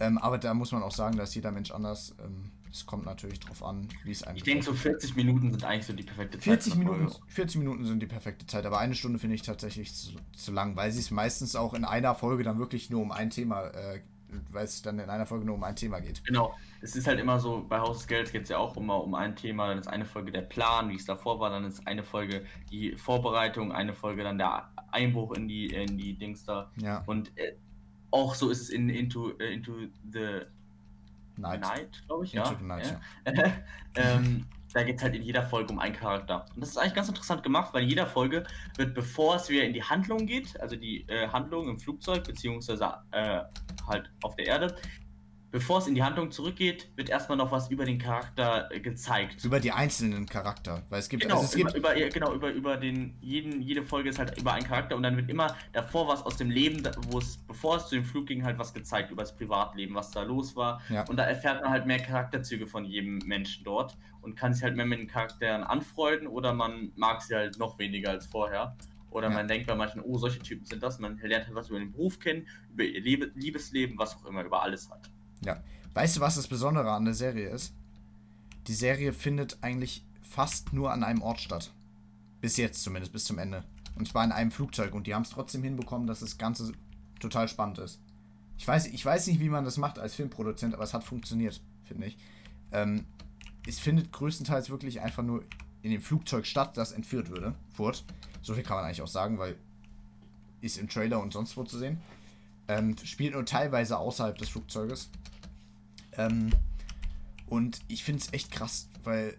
Ähm, 0.00 0.18
aber 0.18 0.38
da 0.38 0.54
muss 0.54 0.72
man 0.72 0.82
auch 0.82 0.92
sagen, 0.92 1.16
dass 1.16 1.34
jeder 1.34 1.50
Mensch 1.50 1.70
anders. 1.70 2.14
Ähm, 2.24 2.50
es 2.70 2.84
kommt 2.84 3.06
natürlich 3.06 3.40
drauf 3.40 3.62
an, 3.62 3.88
wie 4.04 4.10
es 4.10 4.22
einem. 4.22 4.36
Ich 4.36 4.42
denke, 4.42 4.64
so 4.64 4.74
40 4.74 5.16
Minuten 5.16 5.50
sind 5.50 5.64
eigentlich 5.64 5.86
so 5.86 5.94
die 5.94 6.02
perfekte 6.02 6.38
Zeit. 6.38 6.62
40 6.62 6.74
Minuten, 6.76 7.08
40 7.28 7.58
Minuten 7.58 7.86
sind 7.86 8.00
die 8.00 8.06
perfekte 8.06 8.46
Zeit, 8.46 8.66
aber 8.66 8.78
eine 8.78 8.94
Stunde 8.94 9.18
finde 9.18 9.36
ich 9.36 9.42
tatsächlich 9.42 9.94
zu, 9.94 10.12
zu 10.36 10.52
lang, 10.52 10.76
weil 10.76 10.92
sie 10.92 11.00
es 11.00 11.10
meistens 11.10 11.56
auch 11.56 11.72
in 11.72 11.84
einer 11.84 12.14
Folge 12.14 12.44
dann 12.44 12.58
wirklich 12.58 12.90
nur 12.90 13.00
um 13.00 13.10
ein 13.10 13.30
Thema, 13.30 13.68
äh, 13.68 14.00
weil 14.50 14.64
es 14.64 14.82
dann 14.82 14.98
in 14.98 15.08
einer 15.08 15.26
Folge 15.26 15.46
nur 15.46 15.54
um 15.54 15.64
ein 15.64 15.76
Thema 15.76 16.00
geht. 16.00 16.22
Genau. 16.24 16.54
Es 16.80 16.94
ist 16.94 17.06
halt 17.06 17.18
immer 17.18 17.40
so, 17.40 17.64
bei 17.66 17.78
Haus 17.78 17.98
des 17.98 18.06
Geldes 18.06 18.32
geht 18.32 18.42
es 18.42 18.48
ja 18.50 18.58
auch 18.58 18.76
immer 18.76 19.02
um 19.02 19.14
ein 19.14 19.34
Thema. 19.34 19.68
Dann 19.68 19.78
ist 19.78 19.88
eine 19.88 20.04
Folge 20.04 20.30
der 20.30 20.42
Plan, 20.42 20.90
wie 20.90 20.96
es 20.96 21.06
davor 21.06 21.40
war, 21.40 21.50
dann 21.50 21.64
ist 21.64 21.86
eine 21.86 22.02
Folge 22.04 22.44
die 22.70 22.96
Vorbereitung, 22.96 23.72
eine 23.72 23.94
Folge 23.94 24.22
dann 24.22 24.38
der 24.38 24.68
Einbruch 24.92 25.32
in 25.32 25.48
die, 25.48 25.66
in 25.66 25.96
die 25.96 26.14
Dings 26.14 26.44
da. 26.44 26.70
Ja. 26.76 27.02
Und 27.06 27.36
äh, 27.38 27.54
auch 28.10 28.34
so 28.34 28.50
ist 28.50 28.60
es 28.62 28.70
in 28.70 28.88
Into, 28.88 29.32
uh, 29.32 29.42
into 29.42 29.72
the 30.12 30.42
Night, 31.36 31.60
Night 31.60 32.02
glaube 32.06 32.24
ich, 32.24 32.34
Into 32.34 32.50
ja. 32.50 32.58
The 32.58 32.64
Night, 32.64 33.00
ja. 33.26 33.32
ja. 33.32 33.52
ähm, 33.96 34.46
da 34.72 34.82
geht 34.82 34.96
es 34.98 35.02
halt 35.02 35.14
in 35.14 35.22
jeder 35.22 35.42
Folge 35.42 35.72
um 35.72 35.78
einen 35.78 35.94
Charakter. 35.94 36.44
Und 36.54 36.60
das 36.60 36.70
ist 36.70 36.76
eigentlich 36.76 36.94
ganz 36.94 37.08
interessant 37.08 37.42
gemacht, 37.42 37.72
weil 37.72 37.84
in 37.84 37.88
jeder 37.88 38.06
Folge 38.06 38.44
wird, 38.76 38.94
bevor 38.94 39.36
es 39.36 39.48
wieder 39.48 39.64
in 39.64 39.72
die 39.72 39.82
Handlung 39.82 40.26
geht, 40.26 40.60
also 40.60 40.76
die 40.76 41.08
äh, 41.08 41.28
Handlung 41.28 41.68
im 41.68 41.78
Flugzeug, 41.78 42.24
beziehungsweise 42.24 42.84
äh, 43.12 43.40
halt 43.86 44.10
auf 44.22 44.36
der 44.36 44.46
Erde, 44.46 44.76
bevor 45.50 45.78
es 45.78 45.86
in 45.86 45.94
die 45.94 46.02
Handlung 46.02 46.30
zurückgeht, 46.30 46.88
wird 46.96 47.08
erstmal 47.08 47.38
noch 47.38 47.50
was 47.50 47.70
über 47.70 47.84
den 47.84 47.98
Charakter 47.98 48.68
äh, 48.70 48.80
gezeigt. 48.80 49.44
Über 49.44 49.60
die 49.60 49.72
einzelnen 49.72 50.26
Charakter. 50.26 50.82
Weil 50.90 51.00
es 51.00 51.08
gibt. 51.08 51.22
Genau, 51.22 51.36
also 51.36 51.46
es 51.46 51.54
gibt 51.54 51.74
über, 51.74 51.96
über, 51.96 52.08
genau, 52.08 52.34
über, 52.34 52.50
über 52.50 52.76
den, 52.76 53.16
jeden, 53.20 53.62
jede 53.62 53.82
Folge 53.82 54.10
ist 54.10 54.18
halt 54.18 54.38
über 54.38 54.52
einen 54.52 54.66
Charakter 54.66 54.96
und 54.96 55.02
dann 55.02 55.16
wird 55.16 55.30
immer 55.30 55.56
davor 55.72 56.08
was 56.08 56.22
aus 56.22 56.36
dem 56.36 56.50
Leben, 56.50 56.82
wo 57.08 57.18
es, 57.18 57.38
bevor 57.38 57.76
es 57.76 57.86
zu 57.88 57.94
dem 57.94 58.04
Flug 58.04 58.26
ging, 58.26 58.44
halt 58.44 58.58
was 58.58 58.74
gezeigt 58.74 59.10
über 59.10 59.22
das 59.22 59.36
Privatleben, 59.36 59.94
was 59.94 60.10
da 60.10 60.22
los 60.22 60.54
war. 60.56 60.80
Ja. 60.88 61.04
Und 61.08 61.16
da 61.16 61.24
erfährt 61.24 61.62
man 61.62 61.70
halt 61.70 61.86
mehr 61.86 61.98
Charakterzüge 61.98 62.66
von 62.66 62.84
jedem 62.84 63.18
Menschen 63.24 63.64
dort 63.64 63.96
und 64.20 64.36
kann 64.36 64.52
sich 64.52 64.62
halt 64.62 64.76
mehr 64.76 64.86
mit 64.86 64.98
den 64.98 65.08
Charakteren 65.08 65.62
anfreunden 65.62 66.28
oder 66.28 66.52
man 66.52 66.92
mag 66.96 67.22
sie 67.22 67.34
halt 67.34 67.58
noch 67.58 67.78
weniger 67.78 68.10
als 68.10 68.26
vorher. 68.26 68.76
Oder 69.10 69.28
Ja. 69.28 69.34
man 69.34 69.48
denkt 69.48 69.66
bei 69.66 69.74
manchen, 69.74 70.02
oh, 70.02 70.18
solche 70.18 70.40
Typen 70.40 70.66
sind 70.66 70.82
das. 70.82 70.98
Man 70.98 71.16
lernt 71.18 71.46
halt 71.46 71.54
was 71.54 71.70
über 71.70 71.78
den 71.78 71.92
Beruf 71.92 72.18
kennen, 72.18 72.46
über 72.72 72.84
ihr 72.84 73.00
Liebe, 73.00 73.30
Liebesleben, 73.34 73.98
was 73.98 74.16
auch 74.16 74.26
immer, 74.26 74.44
über 74.44 74.62
alles 74.62 74.90
halt. 74.90 75.10
Ja. 75.44 75.62
Weißt 75.94 76.16
du, 76.16 76.20
was 76.20 76.36
das 76.36 76.48
Besondere 76.48 76.92
an 76.92 77.04
der 77.04 77.14
Serie 77.14 77.48
ist? 77.48 77.72
Die 78.66 78.74
Serie 78.74 79.12
findet 79.12 79.58
eigentlich 79.62 80.04
fast 80.22 80.72
nur 80.72 80.92
an 80.92 81.02
einem 81.02 81.22
Ort 81.22 81.40
statt. 81.40 81.72
Bis 82.40 82.56
jetzt 82.56 82.82
zumindest, 82.82 83.12
bis 83.12 83.24
zum 83.24 83.38
Ende. 83.38 83.64
Und 83.96 84.06
zwar 84.06 84.24
in 84.24 84.32
einem 84.32 84.50
Flugzeug. 84.50 84.94
Und 84.94 85.06
die 85.06 85.14
haben 85.14 85.22
es 85.22 85.30
trotzdem 85.30 85.62
hinbekommen, 85.62 86.06
dass 86.06 86.20
das 86.20 86.38
Ganze 86.38 86.72
total 87.18 87.48
spannend 87.48 87.78
ist. 87.78 88.00
Ich 88.58 88.66
weiß, 88.66 88.86
ich 88.86 89.04
weiß 89.04 89.26
nicht, 89.28 89.40
wie 89.40 89.48
man 89.48 89.64
das 89.64 89.76
macht 89.76 89.98
als 89.98 90.14
Filmproduzent, 90.14 90.74
aber 90.74 90.84
es 90.84 90.94
hat 90.94 91.04
funktioniert, 91.04 91.60
finde 91.84 92.06
ich. 92.06 92.18
Ähm, 92.72 93.06
es 93.66 93.78
findet 93.78 94.12
größtenteils 94.12 94.70
wirklich 94.70 95.00
einfach 95.00 95.22
nur 95.22 95.44
in 95.82 95.90
dem 95.90 96.00
Flugzeug 96.00 96.46
statt, 96.46 96.76
das 96.76 96.92
entführt 96.92 97.30
würde, 97.30 97.54
wurde. 97.76 97.98
So 98.42 98.54
viel 98.54 98.62
kann 98.62 98.76
man 98.76 98.84
eigentlich 98.84 99.02
auch 99.02 99.08
sagen, 99.08 99.38
weil 99.38 99.56
ist 100.60 100.76
im 100.78 100.88
Trailer 100.88 101.20
und 101.22 101.32
sonst 101.32 101.56
wo 101.56 101.64
zu 101.64 101.78
sehen. 101.78 102.00
Ähm, 102.68 102.96
spielt 103.02 103.34
nur 103.34 103.44
teilweise 103.46 103.98
außerhalb 103.98 104.36
des 104.36 104.50
Flugzeuges. 104.50 105.10
Ähm, 106.12 106.50
und 107.46 107.80
ich 107.88 108.04
finde 108.04 108.22
es 108.22 108.32
echt 108.32 108.50
krass, 108.50 108.88
weil 109.04 109.36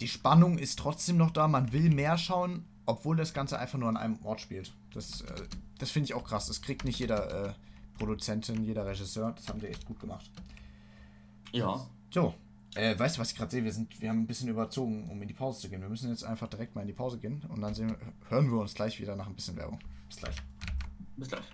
die 0.00 0.08
Spannung 0.08 0.58
ist 0.58 0.78
trotzdem 0.78 1.16
noch 1.16 1.30
da. 1.30 1.48
Man 1.48 1.72
will 1.72 1.90
mehr 1.90 2.16
schauen, 2.16 2.64
obwohl 2.86 3.16
das 3.16 3.34
Ganze 3.34 3.58
einfach 3.58 3.78
nur 3.78 3.88
an 3.88 3.96
einem 3.96 4.18
Ort 4.24 4.40
spielt. 4.40 4.72
Das, 4.94 5.22
äh, 5.22 5.34
das 5.78 5.90
finde 5.90 6.04
ich 6.06 6.14
auch 6.14 6.24
krass. 6.24 6.46
Das 6.46 6.62
kriegt 6.62 6.84
nicht 6.84 6.98
jeder 6.98 7.48
äh, 7.48 7.52
Produzentin, 7.98 8.64
jeder 8.64 8.86
Regisseur. 8.86 9.32
Das 9.32 9.48
haben 9.48 9.60
die 9.60 9.66
echt 9.66 9.84
gut 9.84 9.98
gemacht. 9.98 10.30
Ja. 11.52 11.86
So, 12.10 12.34
äh, 12.74 12.96
weißt 12.98 13.16
du, 13.16 13.20
was 13.20 13.32
ich 13.32 13.36
gerade 13.36 13.50
sehe? 13.50 13.64
Wir, 13.64 13.72
sind, 13.72 14.00
wir 14.00 14.08
haben 14.08 14.20
ein 14.20 14.26
bisschen 14.26 14.48
überzogen, 14.48 15.08
um 15.10 15.20
in 15.20 15.28
die 15.28 15.34
Pause 15.34 15.60
zu 15.60 15.68
gehen. 15.68 15.80
Wir 15.80 15.88
müssen 15.88 16.08
jetzt 16.10 16.24
einfach 16.24 16.48
direkt 16.48 16.74
mal 16.74 16.82
in 16.82 16.86
die 16.86 16.92
Pause 16.92 17.18
gehen 17.18 17.42
und 17.48 17.60
dann 17.60 17.74
sehen, 17.74 17.94
hören 18.28 18.50
wir 18.50 18.58
uns 18.58 18.74
gleich 18.74 19.00
wieder 19.00 19.16
nach 19.16 19.26
ein 19.26 19.34
bisschen 19.34 19.56
Werbung. 19.56 19.78
Bis 20.08 20.18
gleich. 20.18 20.36
Bis 21.16 21.28
gleich. 21.28 21.44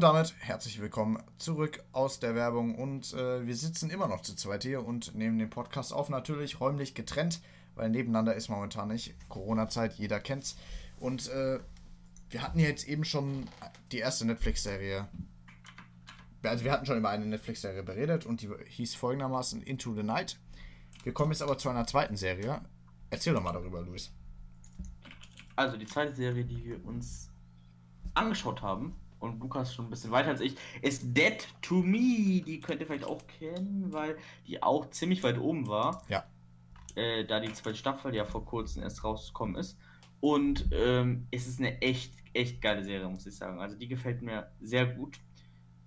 Und 0.00 0.04
damit 0.04 0.34
herzlich 0.38 0.80
willkommen 0.80 1.22
zurück 1.36 1.82
aus 1.92 2.20
der 2.20 2.34
Werbung. 2.34 2.76
Und 2.76 3.12
äh, 3.12 3.46
wir 3.46 3.56
sitzen 3.56 3.90
immer 3.90 4.06
noch 4.06 4.22
zu 4.22 4.36
zweit 4.36 4.62
hier 4.62 4.86
und 4.86 5.14
nehmen 5.14 5.38
den 5.38 5.50
Podcast 5.50 5.92
auf, 5.92 6.08
natürlich 6.08 6.60
räumlich 6.60 6.94
getrennt, 6.94 7.40
weil 7.74 7.90
nebeneinander 7.90 8.34
ist 8.34 8.48
momentan 8.48 8.88
nicht. 8.88 9.14
Corona-Zeit, 9.28 9.94
jeder 9.94 10.20
kennt's. 10.20 10.56
Und 11.00 11.28
äh, 11.28 11.58
wir 12.30 12.42
hatten 12.42 12.60
jetzt 12.60 12.86
eben 12.86 13.04
schon 13.04 13.48
die 13.92 13.98
erste 13.98 14.24
Netflix-Serie. 14.24 15.08
Also 16.44 16.64
wir 16.64 16.72
hatten 16.72 16.86
schon 16.86 16.98
über 16.98 17.10
eine 17.10 17.26
Netflix-Serie 17.26 17.82
beredet 17.82 18.24
und 18.24 18.42
die 18.42 18.48
hieß 18.68 18.94
folgendermaßen 18.94 19.60
Into 19.62 19.94
the 19.94 20.02
Night. 20.02 20.38
Wir 21.02 21.12
kommen 21.12 21.32
jetzt 21.32 21.42
aber 21.42 21.58
zu 21.58 21.68
einer 21.68 21.86
zweiten 21.86 22.16
Serie. 22.16 22.62
Erzähl 23.10 23.34
doch 23.34 23.42
mal 23.42 23.52
darüber, 23.52 23.82
Luis. 23.82 24.12
Also 25.56 25.76
die 25.76 25.86
zweite 25.86 26.14
Serie, 26.14 26.44
die 26.44 26.64
wir 26.64 26.84
uns 26.84 27.30
angeschaut 28.14 28.62
haben, 28.62 28.96
und 29.20 29.38
Lukas 29.38 29.74
schon 29.74 29.86
ein 29.86 29.90
bisschen 29.90 30.10
weiter 30.10 30.30
als 30.30 30.40
ich, 30.40 30.56
ist 30.82 31.16
Dead 31.16 31.46
to 31.62 31.82
Me. 31.82 32.42
Die 32.42 32.60
könnt 32.60 32.80
ihr 32.80 32.86
vielleicht 32.86 33.04
auch 33.04 33.26
kennen, 33.26 33.92
weil 33.92 34.16
die 34.46 34.62
auch 34.62 34.90
ziemlich 34.90 35.22
weit 35.22 35.38
oben 35.38 35.68
war. 35.68 36.04
Ja. 36.08 36.24
Äh, 36.96 37.24
da 37.24 37.38
die 37.38 37.52
zweite 37.52 37.76
Staffel 37.76 38.14
ja 38.14 38.24
vor 38.24 38.44
kurzem 38.44 38.82
erst 38.82 39.04
rausgekommen 39.04 39.56
ist. 39.56 39.78
Und 40.20 40.68
ähm, 40.72 41.26
es 41.30 41.46
ist 41.46 41.60
eine 41.60 41.80
echt, 41.80 42.12
echt 42.32 42.60
geile 42.60 42.82
Serie, 42.82 43.08
muss 43.08 43.26
ich 43.26 43.36
sagen. 43.36 43.60
Also 43.60 43.76
die 43.76 43.88
gefällt 43.88 44.22
mir 44.22 44.50
sehr 44.60 44.86
gut. 44.86 45.20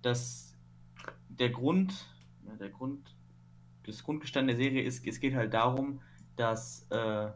Das, 0.02 0.54
der 1.28 1.50
Grund, 1.50 2.08
ja, 2.46 2.54
der 2.56 2.70
Grund, 2.70 3.14
das 3.84 4.02
Grundgestein 4.02 4.46
der 4.46 4.56
Serie 4.56 4.82
ist, 4.82 5.06
es 5.06 5.20
geht 5.20 5.34
halt 5.34 5.54
darum, 5.54 6.00
dass, 6.36 6.86
äh, 6.90 7.30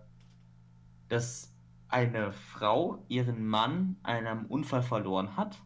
dass 1.09 1.55
eine 1.89 2.33
Frau 2.33 3.05
ihren 3.09 3.47
Mann 3.47 3.97
einem 4.03 4.47
Unfall 4.47 4.83
verloren 4.83 5.37
hat 5.37 5.59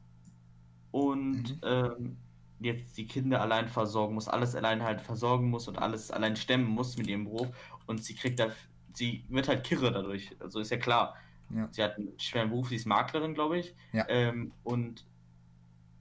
und 0.92 1.42
Mhm. 1.42 1.61
ähm, 1.62 2.16
jetzt 2.61 2.97
die 2.97 3.07
Kinder 3.07 3.40
allein 3.40 3.66
versorgen 3.68 4.14
muss, 4.14 4.29
alles 4.29 4.55
allein 4.55 4.83
halt 4.83 5.01
versorgen 5.01 5.51
muss 5.51 5.66
und 5.66 5.79
alles 5.79 6.11
allein 6.12 6.37
stemmen 6.37 6.66
muss 6.66 6.97
mit 6.97 7.09
ihrem 7.09 7.25
Beruf 7.25 7.49
und 7.87 8.05
sie 8.05 8.14
kriegt 8.14 8.38
da, 8.38 8.49
sie 8.95 9.25
wird 9.29 9.49
halt 9.49 9.64
kirre 9.64 9.90
dadurch, 9.90 10.31
also 10.38 10.61
ist 10.61 10.71
ja 10.71 10.77
klar. 10.77 11.16
Ja. 11.51 11.68
Sie 11.71 11.83
hat 11.83 11.99
einen 11.99 12.18
schweren 12.18 12.49
Beruf, 12.51 12.68
sie 12.68 12.77
ist 12.77 12.87
Maklerin, 12.87 13.35
glaube 13.35 13.59
ich. 13.59 13.75
Ja. 13.92 14.07
Ähm, 14.09 14.53
und 14.62 15.05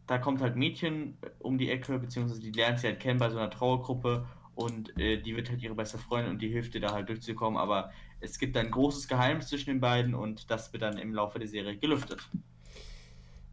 da 0.07 0.17
kommt 0.17 0.41
halt 0.41 0.55
Mädchen 0.55 1.17
äh, 1.21 1.29
um 1.39 1.57
die 1.57 1.69
Ecke, 1.69 1.99
beziehungsweise 1.99 2.39
die 2.41 2.51
lernt 2.51 2.79
sie 2.79 2.87
halt 2.87 2.99
kennen 3.01 3.19
bei 3.19 3.29
so 3.29 3.37
einer 3.37 3.49
Trauergruppe 3.49 4.27
und 4.55 4.97
äh, 4.97 5.21
die 5.21 5.35
wird 5.35 5.49
halt 5.49 5.61
ihre 5.61 5.75
beste 5.75 5.97
Freundin 5.97 6.33
und 6.33 6.41
die 6.41 6.49
hilft 6.49 6.75
ihr 6.75 6.81
da 6.81 6.91
halt 6.91 7.09
durchzukommen. 7.09 7.59
Aber 7.59 7.91
es 8.19 8.37
gibt 8.37 8.55
ein 8.57 8.69
großes 8.69 9.07
Geheimnis 9.07 9.47
zwischen 9.47 9.69
den 9.69 9.79
beiden 9.79 10.13
und 10.13 10.51
das 10.51 10.71
wird 10.73 10.83
dann 10.83 10.97
im 10.97 11.13
Laufe 11.13 11.39
der 11.39 11.47
Serie 11.47 11.77
gelüftet. 11.77 12.29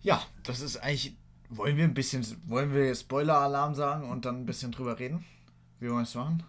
Ja, 0.00 0.22
das 0.42 0.60
ist 0.60 0.76
eigentlich. 0.76 1.16
Wollen 1.50 1.76
wir 1.76 1.84
ein 1.84 1.94
bisschen. 1.94 2.26
Wollen 2.46 2.74
wir 2.74 2.94
Spoiler-Alarm 2.94 3.74
sagen 3.74 4.10
und 4.10 4.24
dann 4.26 4.40
ein 4.42 4.46
bisschen 4.46 4.70
drüber 4.70 4.98
reden? 4.98 5.24
Wie 5.80 5.86
wollen 5.86 6.00
wir 6.00 6.02
es 6.02 6.14
machen? 6.14 6.42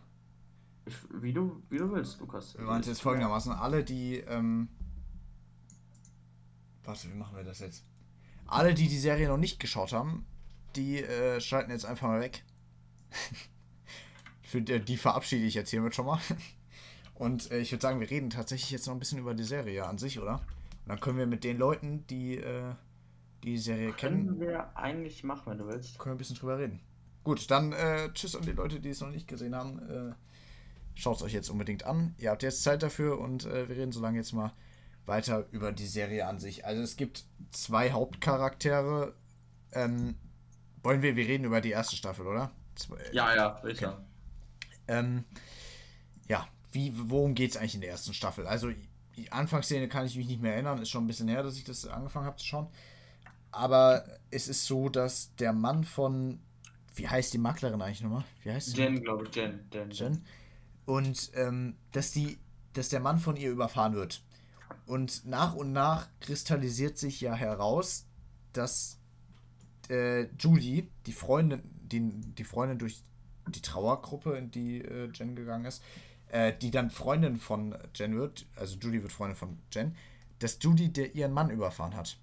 Ich, 0.86 0.96
wie, 1.22 1.32
du, 1.32 1.64
wie 1.70 1.78
du 1.78 1.92
willst, 1.92 2.20
Lukas. 2.20 2.58
Wir 2.58 2.66
machen 2.66 2.82
es 2.82 2.88
jetzt 2.88 3.02
folgendermaßen. 3.02 3.54
Alle, 3.54 3.84
die. 3.84 4.18
Ähm, 4.18 4.68
warte, 6.84 7.10
wie 7.10 7.16
machen 7.16 7.38
wir 7.38 7.44
das 7.44 7.60
jetzt? 7.60 7.86
Alle, 8.46 8.74
die 8.74 8.88
die 8.88 8.98
Serie 8.98 9.28
noch 9.28 9.38
nicht 9.38 9.60
geschaut 9.60 9.94
haben, 9.94 10.26
die 10.76 10.98
äh, 10.98 11.40
schalten 11.40 11.72
jetzt 11.72 11.86
einfach 11.86 12.08
mal 12.08 12.20
weg. 12.20 12.44
Für 14.50 14.64
die, 14.64 14.80
die 14.80 14.98
verabschiede 14.98 15.46
ich 15.46 15.54
jetzt 15.54 15.70
hiermit 15.70 15.94
schon 15.94 16.08
mal. 16.08 16.20
Und 17.14 17.52
äh, 17.52 17.60
ich 17.60 17.72
würde 17.72 17.84
sagen, 17.84 18.00
wir 18.00 18.10
reden 18.10 18.32
tatsächlich 18.32 18.72
jetzt 18.72 18.88
noch 18.88 18.94
ein 18.96 19.00
bisschen 19.00 19.20
über 19.20 19.36
die 19.36 19.44
Serie 19.44 19.86
an 19.86 20.00
sich, 20.00 20.20
oder? 20.20 20.36
Und 20.36 20.88
dann 20.88 21.00
können 21.00 21.20
wir 21.20 21.28
mit 21.28 21.44
den 21.44 21.58
Leuten, 21.60 22.08
die 22.08 22.38
äh, 22.38 22.74
die 23.44 23.60
Serie 23.60 23.94
kennen, 23.94 24.26
Können 24.26 24.40
wir 24.40 24.76
eigentlich 24.76 25.24
machen, 25.24 25.44
wenn 25.52 25.58
du 25.60 25.68
willst. 25.68 26.00
können 26.00 26.14
wir 26.14 26.16
ein 26.16 26.18
bisschen 26.18 26.38
drüber 26.38 26.58
reden. 26.58 26.80
Gut, 27.24 27.52
dann 27.52 27.74
äh, 27.74 28.10
tschüss 28.14 28.36
an 28.36 28.42
die 28.42 28.54
Leute, 28.54 28.80
die 28.80 28.90
es 28.90 29.02
noch 29.02 29.12
nicht 29.12 29.28
gesehen 29.28 29.54
haben. 29.56 29.80
Äh, 29.88 30.14
Schaut 30.96 31.18
es 31.18 31.22
euch 31.22 31.34
jetzt 31.34 31.50
unbedingt 31.50 31.86
an. 31.86 32.16
Ihr 32.18 32.32
habt 32.32 32.42
jetzt 32.44 32.64
Zeit 32.64 32.82
dafür 32.82 33.20
und 33.20 33.46
äh, 33.46 33.70
wir 33.70 33.76
reden 33.78 33.92
so 33.92 34.02
lange 34.02 34.18
jetzt 34.18 34.34
mal 34.34 34.52
weiter 35.06 35.46
über 35.52 35.72
die 35.72 35.86
Serie 35.86 36.26
an 36.28 36.40
sich. 36.40 36.66
Also 36.66 36.82
es 36.82 36.98
gibt 36.98 37.26
zwei 37.52 37.92
Hauptcharaktere. 37.92 39.14
Ähm, 39.74 40.16
wollen 40.82 41.02
wir, 41.02 41.16
wir 41.16 41.28
reden 41.28 41.46
über 41.46 41.62
die 41.62 41.70
erste 41.70 41.96
Staffel, 41.96 42.26
oder? 42.26 42.52
Zwei, 42.76 42.98
Ja, 43.12 43.36
ja, 43.36 43.62
würde 43.62 43.74
ich 43.74 43.86
Okay. 43.86 43.96
Ähm, 44.90 45.24
ja, 46.28 46.48
wie, 46.72 46.94
worum 46.96 47.36
geht 47.36 47.52
es 47.52 47.58
eigentlich 47.58 47.76
in 47.76 47.82
der 47.82 47.92
ersten 47.92 48.14
Staffel? 48.14 48.48
Also, 48.48 48.72
die 49.16 49.32
Anfangsszene 49.32 49.88
kann 49.88 50.06
ich 50.06 50.18
mich 50.18 50.28
nicht 50.28 50.42
mehr 50.42 50.54
erinnern, 50.54 50.82
ist 50.82 50.90
schon 50.90 51.04
ein 51.04 51.08
bisschen 51.08 51.28
her, 51.28 51.44
dass 51.44 51.58
ich 51.58 51.64
das 51.64 51.88
angefangen 51.88 52.26
habe 52.26 52.38
zu 52.38 52.46
schauen. 52.46 52.68
Aber 53.52 54.06
es 54.32 54.48
ist 54.48 54.66
so, 54.66 54.90
dass 54.90 55.36
der 55.36 55.54
Mann 55.54 55.84
von, 55.84 56.40
wie 56.96 57.08
heißt 57.08 57.34
die 57.34 57.38
Maklerin 57.38 57.82
eigentlich 57.82 58.02
nochmal? 58.02 58.26
Wie 58.44 58.52
heißt 58.52 58.72
sie? 58.72 58.78
Jen, 58.78 59.02
glaube 59.02 59.26
ich, 59.28 59.36
Jen. 59.36 59.68
Jen. 59.74 59.92
Jen. 59.92 60.26
Und 60.86 61.32
ähm, 61.36 61.76
dass 61.92 62.12
die, 62.12 62.40
dass 62.74 62.90
der 62.90 63.00
Mann 63.00 63.20
von 63.20 63.38
ihr 63.38 63.52
überfahren 63.52 63.94
wird. 63.94 64.24
Und 64.86 65.26
nach 65.26 65.56
und 65.56 65.72
nach 65.72 66.08
kristallisiert 66.20 66.98
sich 66.98 67.22
ja 67.22 67.34
heraus, 67.34 68.06
dass 68.54 69.00
äh, 69.90 70.28
Julie, 70.38 70.88
die 71.06 71.12
Freundin, 71.12 71.62
die, 71.82 72.02
die 72.10 72.44
Freundin 72.44 72.78
durch 72.78 73.04
die 73.50 73.62
Trauergruppe, 73.62 74.36
in 74.38 74.52
die 74.52 74.82
äh, 74.82 75.10
Jen 75.14 75.36
gegangen 75.36 75.66
ist, 75.66 75.84
äh, 76.30 76.54
die 76.54 76.72
dann 76.72 76.90
Freundin 76.90 77.38
von 77.38 77.76
Jen 77.96 78.16
wird, 78.16 78.46
also 78.56 78.78
Julie 78.78 79.02
wird 79.02 79.12
Freundin 79.12 79.36
von 79.36 79.60
Jen, 79.72 79.96
dass 80.40 80.58
Julie 80.62 80.90
der, 80.90 81.16
ihren 81.16 81.34
Mann 81.34 81.50
überfahren 81.50 81.96
hat. 81.96 82.18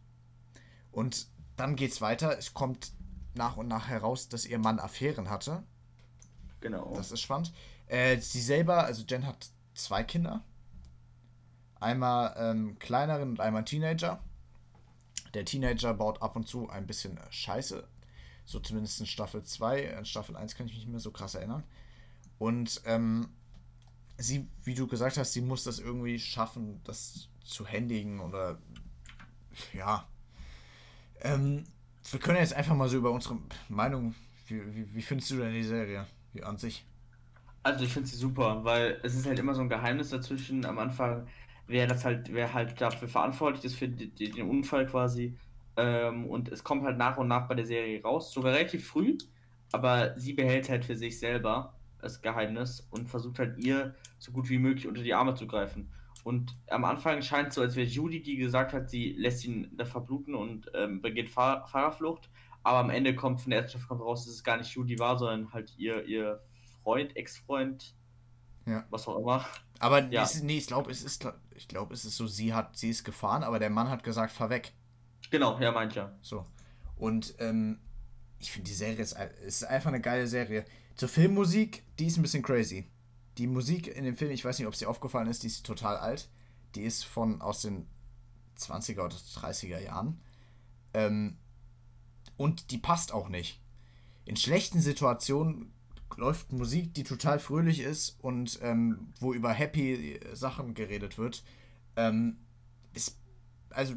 Und 0.93 1.27
dann 1.57 1.77
geht's 1.77 2.01
weiter. 2.01 2.39
Es 2.39 2.55
kommt 2.55 2.93
nach 3.35 3.57
und 3.57 3.69
nach 3.69 3.89
heraus, 3.89 4.29
dass 4.29 4.47
ihr 4.47 4.59
Mann 4.59 4.79
Affären 4.79 5.29
hatte. 5.29 5.63
Genau. 6.61 6.95
Das 6.97 7.13
ist 7.13 7.21
spannend. 7.21 7.53
Äh, 7.87 8.19
sie 8.19 8.41
selber, 8.41 8.85
also 8.85 9.05
Jen 9.09 9.27
hat 9.27 9.49
zwei 9.75 10.03
Kinder. 10.03 10.43
Einmal 11.79 12.35
ähm, 12.39 12.79
kleineren 12.79 13.31
und 13.31 13.41
einmal 13.41 13.65
Teenager. 13.65 14.21
Der 15.35 15.45
Teenager 15.45 15.93
baut 15.93 16.23
ab 16.23 16.37
und 16.37 16.49
zu 16.49 16.71
ein 16.71 16.87
bisschen 16.87 17.21
Scheiße. 17.31 17.87
So 18.47 18.61
zumindest 18.61 19.01
in 19.01 19.07
Staffel 19.07 19.43
2. 19.43 19.83
In 19.83 20.05
Staffel 20.05 20.37
1 20.37 20.55
kann 20.55 20.67
ich 20.67 20.73
mich 20.73 20.85
nicht 20.85 20.91
mehr 20.91 21.01
so 21.01 21.11
krass 21.11 21.35
erinnern. 21.35 21.65
Und 22.39 22.81
ähm, 22.87 23.29
sie, 24.19 24.47
wie 24.65 24.75
du 24.75 24.87
gesagt 24.87 25.17
hast, 25.19 25.33
sie 25.33 25.41
muss 25.41 25.65
das 25.65 25.79
irgendwie 25.79 26.19
schaffen, 26.19 26.81
das 26.85 27.29
zu 27.45 27.67
händigen 27.67 28.21
oder 28.21 28.59
ja. 29.73 30.07
Ähm, 31.21 31.65
wir 32.11 32.21
können 32.21 32.39
jetzt 32.39 32.55
einfach 32.55 32.75
mal 32.75 32.89
so 32.89 32.99
über 32.99 33.11
unsere 33.11 33.39
Meinung. 33.69 34.15
Wie, 34.47 34.63
wie, 34.75 34.95
wie 34.95 35.03
findest 35.03 35.31
du 35.31 35.39
denn 35.39 35.53
die 35.53 35.65
Serie 35.65 36.07
wie 36.33 36.43
an 36.43 36.57
sich? 36.57 36.85
Also 37.63 37.85
ich 37.85 37.93
finde 37.93 38.09
sie 38.09 38.17
super, 38.17 38.65
weil 38.65 39.01
es 39.03 39.17
ist 39.17 39.27
halt 39.27 39.41
immer 39.41 39.55
so 39.55 39.61
ein 39.61 39.69
Geheimnis 39.69 40.11
dazwischen 40.11 40.65
am 40.65 40.79
Anfang, 40.79 41.27
wer 41.67 41.89
das 41.89 42.05
halt, 42.05 42.33
wer 42.33 42.55
halt 42.55 42.81
dafür 42.81 43.09
verantwortlich 43.09 43.65
ist 43.65 43.75
für 43.75 43.89
die, 43.89 44.09
die, 44.09 44.31
den 44.31 44.49
Unfall 44.49 44.87
quasi. 44.87 45.37
Ähm, 45.77 46.27
und 46.27 46.49
es 46.49 46.65
kommt 46.65 46.85
halt 46.85 46.97
nach 46.99 47.17
und 47.19 47.29
nach 47.29 47.49
bei 47.49 47.55
der 47.55 47.67
Serie 47.67 48.03
raus, 48.03 48.33
sogar 48.33 48.53
relativ 48.55 48.87
früh, 48.89 49.19
aber 49.73 50.19
sie 50.19 50.33
behält 50.33 50.69
halt 50.69 50.85
für 50.85 50.97
sich 50.97 51.19
selber 51.19 51.75
das 52.01 52.23
Geheimnis 52.23 52.87
und 52.91 53.09
versucht 53.09 53.39
halt 53.39 53.59
ihr 53.59 53.95
so 54.19 54.33
gut 54.33 54.49
wie 54.49 54.59
möglich 54.59 54.87
unter 54.87 55.03
die 55.03 55.15
Arme 55.15 55.35
zu 55.35 55.47
greifen. 55.47 55.91
Und 56.25 56.57
am 56.71 56.85
Anfang 56.85 57.23
scheint 57.23 57.49
es 57.49 57.55
so, 57.55 57.61
als 57.61 57.77
wäre 57.77 57.87
Judy, 57.87 58.21
die 58.23 58.37
gesagt 58.37 58.73
hat, 58.73 58.91
sie 58.91 59.13
lässt 59.13 59.45
ihn 59.45 59.71
da 59.77 59.85
verbluten 59.85 60.35
und 60.35 60.71
ähm, 60.75 61.01
begeht 61.01 61.29
Fahr 61.29 61.67
Fahrerflucht. 61.67 62.31
Aber 62.65 62.79
am 62.79 62.91
Ende 62.91 63.15
kommt 63.15 63.41
von 63.41 63.51
der 63.51 63.63
ersten 63.63 63.79
Staffel 63.79 63.99
raus, 63.99 64.25
dass 64.25 64.35
es 64.35 64.43
gar 64.43 64.57
nicht 64.57 64.71
Judy 64.75 64.99
war, 64.99 65.19
sondern 65.19 65.53
halt 65.53 65.73
ihr, 65.77 66.05
ihr 66.05 66.41
Freund, 66.83 67.15
Ex-Freund, 67.17 67.95
Ja. 68.67 68.85
was 68.91 69.07
auch 69.07 69.19
immer. 69.19 69.45
Aber 69.79 70.01
Ja. 70.11 70.23
es, 70.25 70.43
nee, 70.43 70.59
ich 70.59 70.67
glaube, 70.67 70.91
es 70.91 71.05
ist, 71.05 71.29
ich 71.55 71.69
glaube, 71.69 71.95
es 71.95 72.05
ist 72.05 72.17
so, 72.17 72.27
sie 72.27 72.53
hat, 72.55 72.77
sie 72.77 72.91
ist 72.91 73.05
gefahren, 73.05 73.45
aber 73.45 73.61
der 73.61 73.71
Mann 73.71 73.89
hat 73.89 74.03
gesagt, 74.03 74.33
fahr 74.33 74.51
weg. 74.51 74.73
Genau, 75.31 75.59
ja, 75.61 75.73
meint 75.73 75.95
ja. 75.95 76.13
So. 76.23 76.47
Und 76.97 77.35
ähm, 77.39 77.79
ich 78.39 78.53
finde 78.53 78.69
die 78.69 78.75
Serie 78.75 79.03
ist, 79.03 79.17
ist 79.45 79.65
einfach 79.65 79.89
eine 79.89 80.01
geile 80.01 80.27
Serie. 80.27 80.65
Zur 80.95 81.09
Filmmusik, 81.09 81.83
die 81.99 82.07
ist 82.07 82.17
ein 82.17 82.23
bisschen 82.23 82.43
crazy. 82.43 82.89
Die 83.39 83.47
Musik 83.47 83.87
in 83.89 84.05
dem 84.05 84.17
Film, 84.17 84.31
ich 84.31 84.45
weiß 84.45 84.59
nicht, 84.59 84.69
ob 84.69 84.75
dir 84.75 84.89
aufgefallen 84.89 85.29
ist, 85.29 85.43
die 85.43 85.49
ist 85.49 85.67
total 85.67 85.97
alt. 85.97 86.29
Die 86.75 86.83
ist 86.83 87.05
von 87.05 87.41
aus 87.41 87.63
den 87.63 87.87
20er 88.59 89.05
oder 89.05 89.17
30er 89.17 89.79
Jahren. 89.79 90.21
Ähm, 90.95 91.37
und 92.37 92.71
die 92.71 92.79
passt 92.79 93.13
auch 93.13 93.29
nicht. 93.29 93.61
In 94.25 94.37
schlechten 94.37 94.81
Situationen 94.81 95.73
läuft 96.17 96.53
Musik, 96.53 96.95
die 96.95 97.05
total 97.05 97.39
fröhlich 97.39 97.81
ist 97.81 98.19
und 98.23 98.59
ähm, 98.63 99.13
wo 99.21 99.35
über 99.35 99.53
happy 99.53 100.19
Sachen 100.33 100.75
geredet 100.75 101.19
wird. 101.19 101.45
Ähm, 101.97 102.39
es, 102.95 103.19
also, 103.71 103.95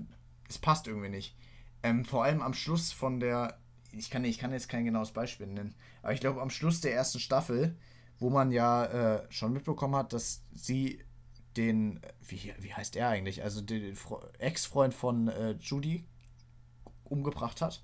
es 0.50 0.58
passt 0.58 0.88
irgendwie 0.88 1.10
nicht. 1.10 1.36
Ähm, 1.84 2.04
vor 2.04 2.24
allem 2.24 2.42
am 2.42 2.54
Schluss 2.54 2.92
von 2.92 3.20
der, 3.20 3.58
ich 3.94 4.10
kann, 4.10 4.26
ich 4.26 4.40
kann 4.40 4.52
jetzt 4.52 4.68
kein 4.68 4.86
genaues 4.86 5.12
Beispiel 5.12 5.48
nennen, 5.48 5.76
aber 6.02 6.14
ich 6.14 6.20
glaube 6.20 6.42
am 6.42 6.50
Schluss 6.50 6.82
der 6.82 6.94
ersten 6.94 7.20
Staffel, 7.20 7.78
wo 8.20 8.30
man 8.30 8.52
ja 8.52 8.86
äh, 8.86 9.32
schon 9.32 9.54
mitbekommen 9.54 9.96
hat, 9.96 10.12
dass 10.12 10.44
sie 10.54 11.02
den, 11.56 12.02
wie, 12.28 12.54
wie 12.60 12.74
heißt 12.74 12.96
er 12.96 13.10
eigentlich, 13.10 13.44
also 13.44 13.62
den 13.62 13.96
Ex-Freund 14.40 14.94
von 14.94 15.30
äh, 15.30 15.52
Judy 15.62 16.06
umgebracht 17.06 17.62
hat. 17.62 17.82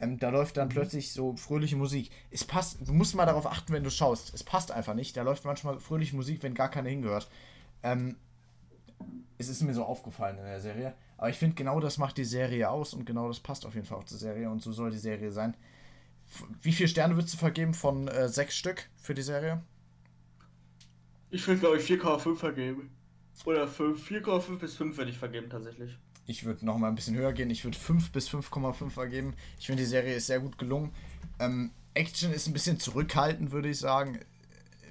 Ähm, 0.00 0.18
da 0.18 0.30
läuft 0.30 0.56
dann 0.56 0.68
plötzlich 0.68 1.12
so 1.12 1.36
fröhliche 1.36 1.76
Musik. 1.76 2.10
Es 2.30 2.44
passt, 2.44 2.78
du 2.86 2.92
musst 2.92 3.14
mal 3.14 3.26
darauf 3.26 3.46
achten, 3.46 3.72
wenn 3.72 3.84
du 3.84 3.90
schaust. 3.90 4.32
Es 4.32 4.44
passt 4.44 4.70
einfach 4.70 4.94
nicht. 4.94 5.16
Da 5.16 5.22
läuft 5.22 5.44
manchmal 5.44 5.80
fröhliche 5.80 6.14
Musik, 6.14 6.42
wenn 6.42 6.54
gar 6.54 6.70
keine 6.70 6.88
hingehört. 6.88 7.28
Ähm, 7.82 8.16
es 9.38 9.48
ist 9.48 9.62
mir 9.62 9.74
so 9.74 9.84
aufgefallen 9.84 10.38
in 10.38 10.44
der 10.44 10.60
Serie. 10.60 10.94
Aber 11.16 11.30
ich 11.30 11.36
finde, 11.36 11.54
genau 11.54 11.80
das 11.80 11.98
macht 11.98 12.16
die 12.16 12.24
Serie 12.24 12.68
aus 12.68 12.92
und 12.92 13.06
genau 13.06 13.28
das 13.28 13.40
passt 13.40 13.64
auf 13.64 13.74
jeden 13.74 13.86
Fall 13.86 13.98
auch 13.98 14.04
zur 14.04 14.18
Serie 14.18 14.50
und 14.50 14.62
so 14.62 14.72
soll 14.72 14.90
die 14.90 14.98
Serie 14.98 15.32
sein. 15.32 15.56
Wie 16.60 16.72
viele 16.72 16.88
Sterne 16.88 17.16
würdest 17.16 17.34
du 17.34 17.38
vergeben 17.38 17.72
von 17.72 18.08
äh, 18.08 18.28
sechs 18.28 18.56
Stück 18.56 18.88
für 18.96 19.14
die 19.14 19.22
Serie? 19.22 19.62
Ich 21.30 21.46
will, 21.46 21.58
glaube 21.58 21.78
ich, 21.78 21.88
4,5 21.88 22.36
vergeben. 22.36 22.90
Oder 23.44 23.68
5, 23.68 24.10
4,5 24.10 24.58
bis 24.58 24.74
5 24.76 24.96
würde 24.96 25.10
ich 25.10 25.18
vergeben, 25.18 25.48
tatsächlich. 25.48 25.96
Ich 26.26 26.44
würde 26.44 26.66
noch 26.66 26.76
mal 26.76 26.88
ein 26.88 26.94
bisschen 26.94 27.16
höher 27.16 27.32
gehen. 27.32 27.50
Ich 27.50 27.64
würde 27.64 27.78
5 27.78 28.10
bis 28.10 28.28
5,5 28.28 28.90
vergeben. 28.90 29.34
Ich 29.58 29.66
finde, 29.66 29.82
die 29.82 29.88
Serie 29.88 30.14
ist 30.14 30.26
sehr 30.26 30.40
gut 30.40 30.58
gelungen. 30.58 30.92
Ähm, 31.38 31.70
Action 31.94 32.32
ist 32.32 32.46
ein 32.46 32.52
bisschen 32.52 32.78
zurückhaltend, 32.78 33.50
würde 33.50 33.70
ich 33.70 33.78
sagen. 33.78 34.20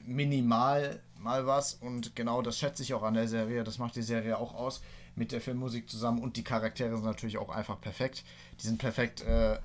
Minimal 0.05 1.01
mal 1.19 1.45
was. 1.45 1.73
Und 1.73 2.15
genau 2.15 2.41
das 2.41 2.57
schätze 2.57 2.83
ich 2.83 2.93
auch 2.93 3.03
an 3.03 3.13
der 3.13 3.27
Serie. 3.27 3.63
Das 3.63 3.77
macht 3.77 3.95
die 3.95 4.01
Serie 4.01 4.37
auch 4.37 4.53
aus. 4.53 4.81
Mit 5.15 5.31
der 5.31 5.41
Filmmusik 5.41 5.89
zusammen. 5.89 6.21
Und 6.21 6.37
die 6.37 6.43
Charaktere 6.43 6.95
sind 6.95 7.05
natürlich 7.05 7.37
auch 7.37 7.49
einfach 7.49 7.81
perfekt. 7.81 8.23
Die 8.61 8.67
sind 8.67 8.77
perfekt 8.77 9.21
äh, 9.21 9.59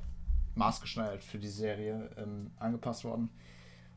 maßgeschneidert 0.54 1.22
für 1.22 1.38
die 1.38 1.48
Serie 1.48 2.10
ähm, 2.16 2.50
angepasst 2.58 3.04
worden. 3.04 3.30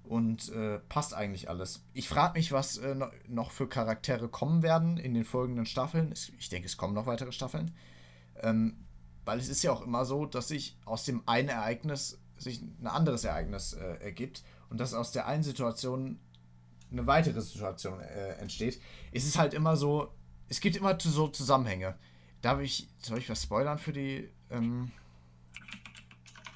Und 0.04 0.50
äh, 0.50 0.80
passt 0.88 1.14
eigentlich 1.14 1.50
alles. 1.50 1.84
Ich 1.94 2.08
frage 2.08 2.38
mich, 2.38 2.52
was 2.52 2.78
äh, 2.78 2.94
no- 2.94 3.10
noch 3.28 3.52
für 3.52 3.68
Charaktere 3.68 4.28
kommen 4.28 4.62
werden 4.62 4.98
in 4.98 5.14
den 5.14 5.26
folgenden 5.26 5.66
Staffeln. 5.66 6.14
Ich 6.38 6.50
denke, 6.50 6.68
es 6.68 6.78
kommen 6.78 6.94
noch 6.94 7.08
weitere 7.08 7.32
Staffeln. 7.32 7.72
Ähm, 8.42 8.78
weil 9.24 9.40
es 9.40 9.50
ist 9.50 9.64
ja 9.64 9.72
auch 9.72 9.82
immer 9.82 10.06
so, 10.06 10.28
dass 10.28 10.50
sich 10.50 10.78
aus 10.86 11.06
dem 11.06 11.24
einen 11.26 11.50
Ereignis 11.50 12.20
sich 12.38 12.62
ein 12.62 12.86
anderes 12.86 13.24
Ereignis 13.24 13.74
äh, 13.74 13.96
ergibt 14.04 14.44
und 14.70 14.80
dass 14.80 14.94
aus 14.94 15.12
der 15.12 15.26
einen 15.26 15.42
Situation 15.42 16.20
eine 16.98 17.08
weitere 17.08 17.42
Situation 17.42 18.00
äh, 18.00 18.34
entsteht. 18.40 18.82
Es 19.12 19.26
ist 19.26 19.38
halt 19.38 19.54
immer 19.54 19.76
so, 19.76 20.14
es 20.48 20.60
gibt 20.60 20.76
immer 20.76 20.98
so 21.00 21.28
Zusammenhänge. 21.28 21.96
Darf 22.42 22.60
ich, 22.60 22.88
soll 23.02 23.18
ich 23.18 23.30
was 23.30 23.44
spoilern 23.44 23.78
für 23.78 23.92
die, 23.92 24.30
ähm, 24.50 24.92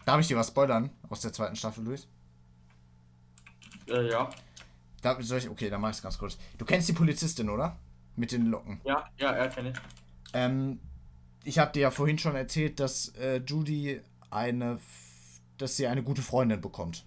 darf 0.05 0.19
ich 0.19 0.27
dir 0.27 0.37
was 0.37 0.49
spoilern 0.49 0.89
aus 1.09 1.21
der 1.21 1.33
zweiten 1.33 1.55
Staffel, 1.55 1.83
Luis? 1.83 2.07
Äh, 3.87 4.09
ja. 4.09 4.29
Da, 5.01 5.21
soll 5.21 5.39
ich, 5.39 5.49
okay, 5.49 5.69
dann 5.69 5.81
mach 5.81 5.89
ich 5.89 5.97
es 5.97 6.01
ganz 6.03 6.17
kurz. 6.17 6.37
Du 6.57 6.65
kennst 6.65 6.87
die 6.89 6.93
Polizistin, 6.93 7.49
oder? 7.49 7.77
Mit 8.15 8.31
den 8.31 8.47
Locken. 8.47 8.81
Ja, 8.83 9.09
ja, 9.17 9.31
er 9.31 9.47
kenne 9.49 9.71
ich. 9.71 9.77
Ähm, 10.33 10.79
ich 11.43 11.57
habe 11.57 11.71
dir 11.71 11.81
ja 11.81 11.91
vorhin 11.91 12.17
schon 12.17 12.35
erzählt, 12.35 12.79
dass 12.79 13.09
äh, 13.15 13.41
Judy 13.45 14.01
eine, 14.29 14.79
dass 15.57 15.77
sie 15.77 15.87
eine 15.87 16.03
gute 16.03 16.21
Freundin 16.21 16.61
bekommt. 16.61 17.05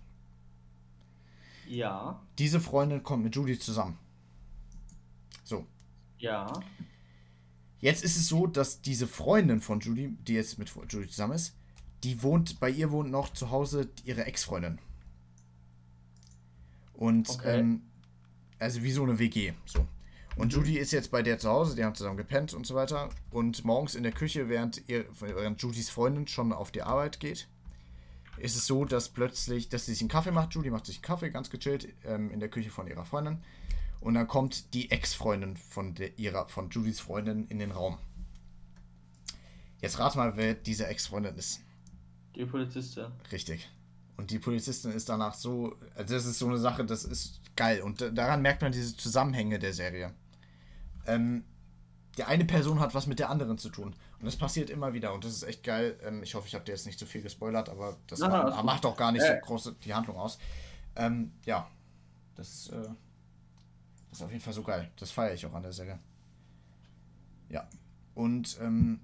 Ja, 1.69 2.21
Diese 2.39 2.61
Freundin 2.61 3.03
kommt 3.03 3.25
mit 3.25 3.35
Judy 3.35 3.59
zusammen. 3.59 3.99
So. 5.45 5.67
ja. 6.19 6.53
Jetzt 7.81 8.05
ist 8.05 8.17
es 8.17 8.29
so, 8.29 8.47
dass 8.47 8.81
diese 8.81 9.09
Freundin 9.09 9.61
von 9.61 9.81
Judy, 9.81 10.17
die 10.27 10.35
jetzt 10.35 10.57
mit 10.59 10.71
Judy 10.89 11.09
zusammen 11.09 11.33
ist, 11.35 11.55
die 12.05 12.23
wohnt, 12.23 12.61
bei 12.61 12.71
ihr 12.71 12.93
wohnt 12.93 13.11
noch 13.11 13.33
zu 13.33 13.51
Hause 13.51 13.89
ihre 14.05 14.25
Ex-Freundin. 14.25 14.79
Und, 16.95 17.29
Okay. 17.29 17.59
ähm, 17.61 17.83
also 18.59 18.83
wie 18.83 18.93
so 18.93 19.03
eine 19.03 19.19
WG, 19.19 19.53
so. 19.67 19.87
Und 20.37 20.53
Judy 20.53 20.79
ist 20.79 20.93
jetzt 20.93 21.11
bei 21.11 21.23
der 21.23 21.39
zu 21.39 21.49
Hause, 21.51 21.75
die 21.77 21.85
haben 21.85 21.95
zusammen 21.95 22.17
gepennt 22.17 22.55
und 22.55 22.67
so 22.67 22.75
weiter. 22.75 23.11
Und 23.31 23.65
morgens 23.65 23.95
in 23.95 24.03
der 24.03 24.13
Küche, 24.13 24.49
während, 24.49 24.89
ihr, 24.89 25.05
während 25.21 25.61
Judys 25.61 25.91
Freundin 25.91 26.27
schon 26.27 26.53
auf 26.53 26.71
die 26.71 26.83
Arbeit 26.83 27.21
geht, 27.21 27.49
ist 28.43 28.57
es 28.57 28.67
so, 28.67 28.85
dass 28.85 29.09
plötzlich, 29.09 29.69
dass 29.69 29.87
sie 29.87 29.93
sich 29.93 30.03
einen 30.03 30.09
Kaffee 30.11 30.33
macht. 30.33 30.55
Judy 30.55 30.71
macht 30.71 30.87
sich 30.87 30.97
einen 30.97 31.03
Kaffee, 31.03 31.31
ganz 31.31 31.49
gechillt, 31.51 31.89
ähm, 32.05 32.31
in 32.31 32.41
der 32.41 32.49
Küche 32.49 32.71
von 32.71 32.87
ihrer 32.87 33.05
Freundin. 33.05 33.39
Und 34.01 34.15
dann 34.15 34.27
kommt 34.27 34.75
die 34.75 34.91
Ex-Freundin 34.91 35.57
von, 35.57 35.95
der- 35.95 36.19
ihrer, 36.19 36.49
von 36.49 36.69
Judys 36.71 36.99
Freundin 37.01 37.47
in 37.49 37.59
den 37.61 37.71
Raum. 37.71 37.99
Jetzt 39.81 39.99
rat 39.99 40.17
mal, 40.17 40.37
wer 40.37 40.55
diese 40.55 40.87
Ex-Freundin 40.87 41.37
ist. 41.37 41.61
Die 42.37 42.45
Polizistin. 42.45 43.07
Richtig. 43.31 43.69
Und 44.17 44.31
die 44.31 44.39
Polizistin 44.39 44.93
ist 44.93 45.09
danach 45.09 45.35
so, 45.35 45.77
also 45.95 46.15
das 46.15 46.27
ist 46.27 46.39
so 46.39 46.47
eine 46.47 46.59
Sache, 46.59 46.85
das 46.85 47.05
ist 47.05 47.41
geil. 47.57 47.81
Und 47.83 48.01
da- 48.01 48.11
daran 48.11 48.43
merkt 48.43 48.63
man 48.63 48.73
diese 48.73 48.97
Zusammenhänge 48.97 49.59
der 49.59 49.73
Serie. 49.73 50.13
Ähm, 51.07 51.45
die 52.19 52.25
eine 52.25 52.45
Person 52.45 52.79
hat 52.81 52.95
was 52.95 53.07
mit 53.07 53.19
der 53.19 53.31
anderen 53.31 53.59
zu 53.59 53.71
tun. 53.71 53.95
Und 54.23 54.27
das 54.27 54.37
passiert 54.37 54.71
immer 54.71 54.93
wieder. 54.93 55.13
Und 55.13 55.25
das 55.25 55.33
ist 55.33 55.43
echt 55.43 55.65
geil. 55.65 55.99
Ähm, 56.05 56.23
ich 56.23 56.37
hoffe, 56.37 56.47
ich 56.47 56.55
habe 56.55 56.65
dir 56.65 56.71
jetzt 56.71 56.87
nicht 56.87 56.97
zu 56.97 57.07
viel 57.07 57.23
gespoilert, 57.23 57.69
aber 57.69 57.97
das 58.07 58.23
alles 58.23 58.55
gut. 58.55 58.65
macht 58.65 58.87
auch 58.87 58.97
gar 58.97 59.11
nicht 59.11 59.23
Äh. 59.23 59.41
so 59.41 59.47
groß 59.47 59.75
die 59.85 59.93
Handlung 59.93 60.17
aus. 60.17 60.39
Ähm, 60.95 61.33
ja, 61.45 61.69
das 62.37 62.49
ist, 62.49 62.69
äh, 62.69 62.83
das 64.11 64.19
ist 64.21 64.23
auf 64.23 64.31
jeden 64.31 64.43
Fall 64.43 64.53
so 64.53 64.63
geil. 64.63 64.89
Das 64.97 65.11
feiere 65.11 65.35
ich 65.35 65.45
auch 65.45 65.53
an 65.55 65.65
der 65.65 65.73
Serie. 65.73 65.99
Ja. 67.49 67.69
Und 68.15 68.59
ähm, 68.61 69.01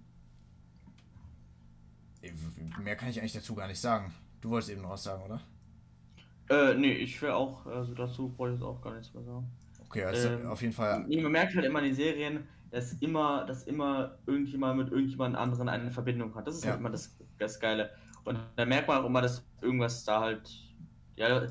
mehr 2.80 2.94
kann 2.94 3.08
ich 3.08 3.18
eigentlich 3.18 3.32
dazu 3.32 3.56
gar 3.56 3.66
nicht 3.66 3.80
sagen. 3.80 4.14
Du 4.40 4.50
wolltest 4.50 4.70
eben 4.70 4.82
noch 4.82 4.90
was 4.90 5.02
sagen, 5.02 5.24
oder? 5.24 5.40
Äh, 6.48 6.74
nee, 6.74 6.92
ich 6.92 7.20
will 7.20 7.30
auch, 7.30 7.66
also 7.66 7.92
dazu 7.94 8.28
brauche 8.28 8.50
ich 8.50 8.54
jetzt 8.54 8.62
auch 8.62 8.80
gar 8.80 8.94
nichts 8.94 9.12
mehr 9.12 9.24
sagen. 9.24 9.50
Okay, 9.80 10.04
also 10.04 10.28
Ähm, 10.28 10.46
auf 10.46 10.60
jeden 10.62 10.72
Fall. 10.74 11.04
Nee, 11.08 11.20
man 11.20 11.32
merkt 11.32 11.56
halt 11.56 11.64
immer 11.66 11.80
in 11.80 11.86
den 11.86 11.94
Serien, 11.94 12.46
dass 12.70 12.92
immer, 12.94 13.44
dass 13.46 13.64
immer 13.64 14.18
irgendjemand 14.26 14.78
mit 14.78 14.90
irgendjemand 14.90 15.36
anderen 15.36 15.68
eine 15.68 15.90
Verbindung 15.90 16.34
hat. 16.34 16.46
Das 16.46 16.56
ist 16.56 16.64
Ja. 16.64 16.70
halt 16.70 16.80
immer 16.80 16.90
das, 16.90 17.16
das 17.38 17.58
Geile. 17.60 17.90
Und 18.24 18.38
da 18.56 18.64
merkt 18.66 18.88
man 18.88 18.98
auch 19.02 19.06
immer, 19.06 19.22
dass 19.22 19.46
irgendwas 19.62 20.04
da 20.04 20.20
halt. 20.20 20.50
Ja, 21.16 21.40
das 21.40 21.50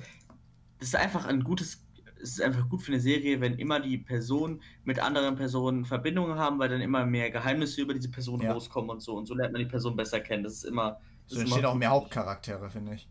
ist 0.80 0.96
einfach 0.96 1.26
ein 1.26 1.44
gutes. 1.44 1.84
Es 2.20 2.32
ist 2.32 2.42
einfach 2.42 2.68
gut 2.68 2.82
für 2.82 2.92
eine 2.92 3.00
Serie, 3.02 3.42
wenn 3.42 3.60
immer 3.60 3.80
die 3.80 4.00
Personen 4.00 4.62
mit 4.84 5.00
anderen 5.00 5.36
Personen 5.36 5.86
Verbindungen 5.86 6.40
haben, 6.40 6.58
weil 6.58 6.70
dann 6.70 6.82
immer 6.82 7.06
mehr 7.06 7.30
Geheimnisse 7.30 7.82
über 7.82 7.94
diese 7.94 8.10
Person 8.10 8.42
Ja. 8.42 8.54
rauskommen 8.54 8.90
und 8.90 9.02
so. 9.02 9.16
Und 9.16 9.28
so 9.28 9.36
lernt 9.36 9.54
man 9.54 9.60
die 9.62 9.68
Person 9.68 9.96
besser 9.96 10.20
kennen. 10.20 10.44
Das 10.44 10.54
ist 10.54 10.64
immer. 10.64 11.00
Das 11.30 11.36
So 11.36 11.42
entstehen 11.42 11.66
auch 11.66 11.76
mehr. 11.76 11.90
Hauptcharaktere, 11.92 12.70
finde 12.70 12.96
ich. 12.96 13.08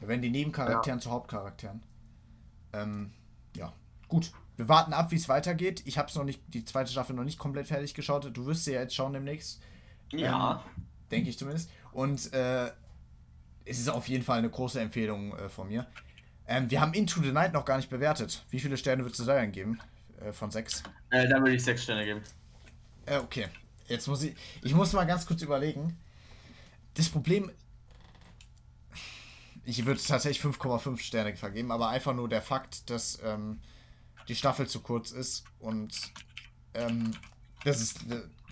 Da 0.00 0.08
werden 0.08 0.22
die 0.22 0.30
Nebencharakteren 0.30 1.00
zu 1.00 1.10
Hauptcharakteren. 1.10 1.82
Ähm, 2.72 3.12
ja, 3.56 3.72
gut. 4.08 4.32
Wir 4.60 4.68
warten 4.68 4.92
ab, 4.92 5.10
wie 5.10 5.16
es 5.16 5.26
weitergeht. 5.26 5.80
Ich 5.86 5.96
habe 5.96 6.08
es 6.08 6.14
noch 6.16 6.24
nicht, 6.24 6.42
die 6.48 6.66
zweite 6.66 6.92
Staffel 6.92 7.16
noch 7.16 7.24
nicht 7.24 7.38
komplett 7.38 7.68
fertig 7.68 7.94
geschaut. 7.94 8.28
Du 8.36 8.44
wirst 8.44 8.66
sie 8.66 8.74
ja 8.74 8.82
jetzt 8.82 8.94
schauen 8.94 9.14
demnächst. 9.14 9.62
Ja. 10.12 10.62
Ähm, 10.76 10.84
Denke 11.10 11.30
ich 11.30 11.38
zumindest. 11.38 11.70
Und 11.92 12.30
äh, 12.34 12.70
es 13.64 13.78
ist 13.78 13.88
auf 13.88 14.06
jeden 14.06 14.22
Fall 14.22 14.36
eine 14.36 14.50
große 14.50 14.78
Empfehlung 14.78 15.34
äh, 15.34 15.48
von 15.48 15.68
mir. 15.68 15.86
Ähm, 16.46 16.70
wir 16.70 16.82
haben 16.82 16.92
Into 16.92 17.22
the 17.22 17.32
Night 17.32 17.54
noch 17.54 17.64
gar 17.64 17.78
nicht 17.78 17.88
bewertet. 17.88 18.44
Wie 18.50 18.60
viele 18.60 18.76
Sterne 18.76 19.02
würdest 19.02 19.20
du 19.20 19.24
da 19.24 19.42
geben? 19.46 19.80
Äh, 20.20 20.30
von 20.34 20.50
sechs? 20.50 20.82
Äh, 21.08 21.26
da 21.26 21.38
würde 21.38 21.54
ich 21.54 21.64
sechs 21.64 21.84
Sterne 21.84 22.04
geben. 22.04 22.20
Äh, 23.06 23.16
okay. 23.16 23.48
Jetzt 23.88 24.08
muss 24.08 24.22
ich. 24.22 24.36
Ich 24.60 24.74
muss 24.74 24.92
mal 24.92 25.06
ganz 25.06 25.24
kurz 25.24 25.40
überlegen. 25.40 25.96
Das 26.92 27.08
Problem. 27.08 27.50
Ich 29.64 29.86
würde 29.86 30.02
tatsächlich 30.02 30.44
5,5 30.44 30.98
Sterne 30.98 31.34
vergeben, 31.34 31.72
aber 31.72 31.88
einfach 31.88 32.12
nur 32.12 32.28
der 32.28 32.42
Fakt, 32.42 32.90
dass 32.90 33.18
ähm, 33.24 33.60
die 34.28 34.34
Staffel 34.34 34.66
zu 34.66 34.80
kurz 34.80 35.10
ist 35.10 35.44
und 35.58 35.92
ähm, 36.74 37.12
das 37.64 37.80
ist, 37.80 37.98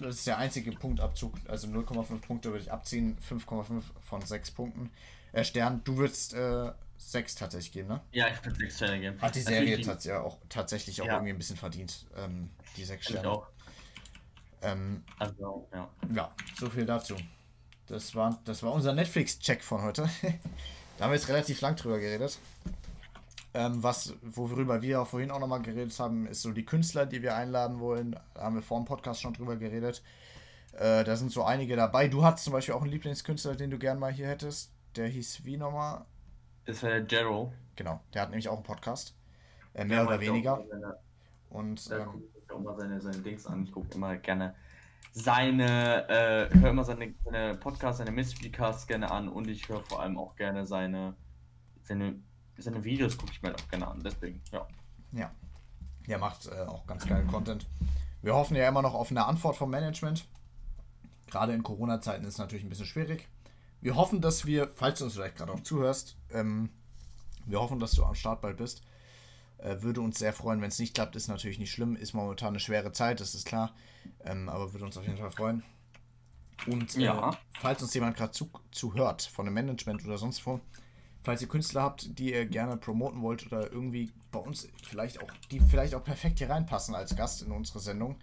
das 0.01 0.17
ist 0.17 0.27
der 0.27 0.39
einzige 0.39 0.73
Punktabzug. 0.73 1.35
Also 1.49 1.69
0,5 1.69 2.21
Punkte 2.21 2.51
würde 2.51 2.63
ich 2.63 2.73
abziehen. 2.73 3.17
5,5 3.29 3.83
von 4.03 4.21
6 4.21 4.51
Punkten. 4.51 4.91
Äh, 5.33 5.45
Stern, 5.45 5.83
du 5.85 5.97
würdest 5.97 6.35
äh, 6.35 6.73
6 6.99 7.35
tatsächlich 7.37 7.73
geben, 7.73 7.89
ne? 7.89 8.01
Ja, 8.13 8.29
ich 8.29 8.45
würde 8.45 8.59
6 8.59 8.77
Sterne 8.77 9.01
geben. 9.01 9.21
Hat 9.21 9.35
die 9.35 9.41
Serie 9.41 9.81
tats 9.81 10.05
ja 10.05 10.21
auch, 10.21 10.39
tatsächlich 10.49 11.01
auch 11.01 11.07
ja. 11.07 11.15
irgendwie 11.15 11.33
ein 11.33 11.39
bisschen 11.39 11.57
verdient, 11.57 12.07
ähm, 12.17 12.51
die 12.77 12.85
6 12.85 13.07
Sterne. 13.07 13.31
Auch. 13.31 13.47
Ähm, 14.63 15.05
also, 15.19 15.69
ja. 15.73 15.89
Ja, 16.15 16.35
so 16.59 16.69
viel 16.69 16.85
dazu. 16.85 17.17
Das 17.87 18.15
war, 18.15 18.41
das 18.45 18.63
war 18.63 18.73
unser 18.73 18.93
Netflix-Check 18.93 19.63
von 19.63 19.83
heute. 19.83 20.03
da 20.99 21.05
haben 21.05 21.13
wir 21.13 21.17
jetzt 21.17 21.29
relativ 21.29 21.61
lang 21.61 21.77
drüber 21.77 21.99
geredet. 21.99 22.39
Ähm, 23.55 23.83
was, 23.83 24.15
worüber 24.23 24.83
wir 24.83 25.01
auch 25.01 25.07
vorhin 25.07 25.31
auch 25.31 25.41
nochmal 25.41 25.63
geredet 25.63 25.99
haben, 25.99 26.27
ist 26.27 26.43
so 26.43 26.53
die 26.53 26.67
Künstler, 26.67 27.07
die 27.07 27.23
wir 27.23 27.35
einladen 27.35 27.81
wollen. 27.81 28.13
Da 28.35 28.43
haben 28.43 28.55
wir 28.55 28.63
vor 28.63 28.79
dem 28.79 28.85
Podcast 28.85 29.23
schon 29.23 29.33
drüber 29.33 29.57
geredet. 29.57 30.03
Äh, 30.73 31.05
da 31.05 31.17
sind 31.17 31.33
so 31.33 31.45
einige 31.45 31.75
dabei. 31.75 32.09
Du 32.09 32.25
hast 32.25 32.45
zum 32.45 32.53
Beispiel 32.53 32.75
auch 32.75 32.83
einen 32.83 32.91
Lieblingskünstler, 32.91 33.57
den 33.57 33.71
du 33.71 33.79
gern 33.79 33.99
mal 33.99 34.13
hier 34.13 34.29
hättest. 34.29 34.73
Der 34.97 35.09
hieß 35.09 35.45
wie 35.45 35.57
nochmal? 35.57 36.05
Das 36.67 36.83
war 36.83 36.91
der 36.91 37.07
Jero. 37.07 37.53
Genau, 37.77 38.01
der 38.13 38.23
hat 38.23 38.31
nämlich 38.31 38.49
auch 38.49 38.57
einen 38.57 38.65
Podcast. 38.65 39.15
Äh, 39.73 39.85
mehr 39.85 39.99
ja, 39.99 40.07
oder 40.07 40.21
weniger. 40.21 40.63
Seine, 40.69 40.99
Und. 41.49 41.91
Da 41.91 41.99
ähm, 41.99 42.07
gucke 42.07 42.25
ich 42.45 42.51
auch 42.51 42.61
mal 42.61 42.77
seine, 42.77 43.01
seine 43.01 43.19
Dings 43.19 43.47
an. 43.47 43.65
Ich 43.65 43.73
gucke 43.73 43.95
immer 43.95 44.17
gerne 44.17 44.55
seine, 45.13 46.09
äh, 46.09 46.55
höre 46.59 46.71
immer 46.71 46.85
seine, 46.85 47.15
seine 47.25 47.55
Podcasts, 47.57 47.99
seine 47.99 48.13
Mystery-Casts 48.13 48.87
gerne 48.87 49.11
an 49.11 49.29
und 49.29 49.49
ich 49.49 49.69
höre 49.69 49.81
vor 49.81 50.01
allem 50.01 50.19
auch 50.19 50.37
gerne 50.37 50.67
seine, 50.67 51.15
seine 51.83 52.21
seine 52.59 52.85
Videos 52.85 53.17
gucke 53.17 53.33
ich 53.33 53.43
mir 53.43 53.55
auch 53.55 53.69
gerne 53.69 53.89
an, 53.89 54.03
deswegen, 54.03 54.41
ja. 54.53 54.67
Ja. 55.13 55.31
Der 56.07 56.19
macht 56.19 56.47
äh, 56.47 56.63
auch 56.63 56.87
ganz 56.87 57.07
geilen 57.07 57.29
Content. 57.29 57.67
Wir 58.23 58.35
hoffen 58.35 58.57
ja 58.57 58.69
immer 58.69 58.83
noch 58.83 58.95
auf 58.95 59.11
eine 59.11 59.27
Antwort 59.27 59.57
vom 59.57 59.71
Management. 59.71 60.27
Gerade 61.27 61.53
in 61.53 61.63
Corona-Zeiten 61.63 62.25
ist 62.25 62.35
es 62.35 62.39
natürlich 62.39 62.65
ein 62.65 62.71
bisschen 62.71 62.87
schwierig. 62.87 63.29
Wir 63.81 63.95
hoffen, 63.95 64.21
dass 64.21 64.47
wir, 64.47 64.71
falls 64.75 64.99
du 64.99 65.05
uns 65.05 65.15
vielleicht 65.15 65.37
gerade 65.37 65.53
auch 65.53 65.61
zuhörst, 65.61 66.17
ähm, 66.33 66.71
wir 67.47 67.61
hoffen, 67.61 67.79
dass 67.79 67.93
du 67.93 68.05
am 68.05 68.15
Start 68.15 68.41
bald 68.41 68.57
bist. 68.57 68.83
Äh, 69.59 69.83
würde 69.83 70.01
uns 70.01 70.19
sehr 70.19 70.33
freuen. 70.33 70.61
Wenn 70.61 70.69
es 70.69 70.79
nicht 70.79 70.95
klappt, 70.95 71.17
ist 71.17 71.29
natürlich 71.29 71.59
nicht 71.59 71.73
schlimm. 71.73 71.97
Ist 71.97 72.13
momentan 72.13 72.49
eine 72.49 72.61
schwere 72.61 72.93
Zeit, 72.93 73.21
das 73.21 73.35
ist 73.35 73.47
klar. 73.47 73.75
Ähm, 74.25 74.49
aber 74.49 74.73
würde 74.73 74.85
uns 74.85 74.97
auf 74.97 75.05
jeden 75.05 75.19
Fall 75.19 75.31
freuen. 75.31 75.63
Und 76.67 76.97
äh, 76.97 77.03
ja. 77.03 77.37
falls 77.61 77.83
uns 77.83 77.95
jemand 77.95 78.17
gerade 78.17 78.33
zuhört, 78.33 79.21
zu 79.21 79.33
von 79.33 79.45
dem 79.45 79.55
Management 79.55 80.05
oder 80.05 80.19
sonst 80.19 80.45
wo, 80.45 80.61
falls 81.23 81.43
ihr 81.43 81.49
Künstler 81.49 81.83
habt, 81.83 82.19
die 82.19 82.33
ihr 82.33 82.47
gerne 82.47 82.77
promoten 82.77 83.23
wollt 83.23 83.47
oder 83.47 83.73
irgendwie 83.73 84.13
bei 84.31 84.39
uns 84.39 84.69
vielleicht 84.83 85.23
auch, 85.23 85.31
die 85.51 85.61
vielleicht 85.61 85.95
auch 85.95 86.05
perfekt 86.05 86.39
hier 86.39 86.51
reinpassen 86.51 86.95
als 86.95 87.17
Gast 87.17 87.43
in 87.43 87.53
unsere 87.53 87.81
Sendung, 87.81 88.17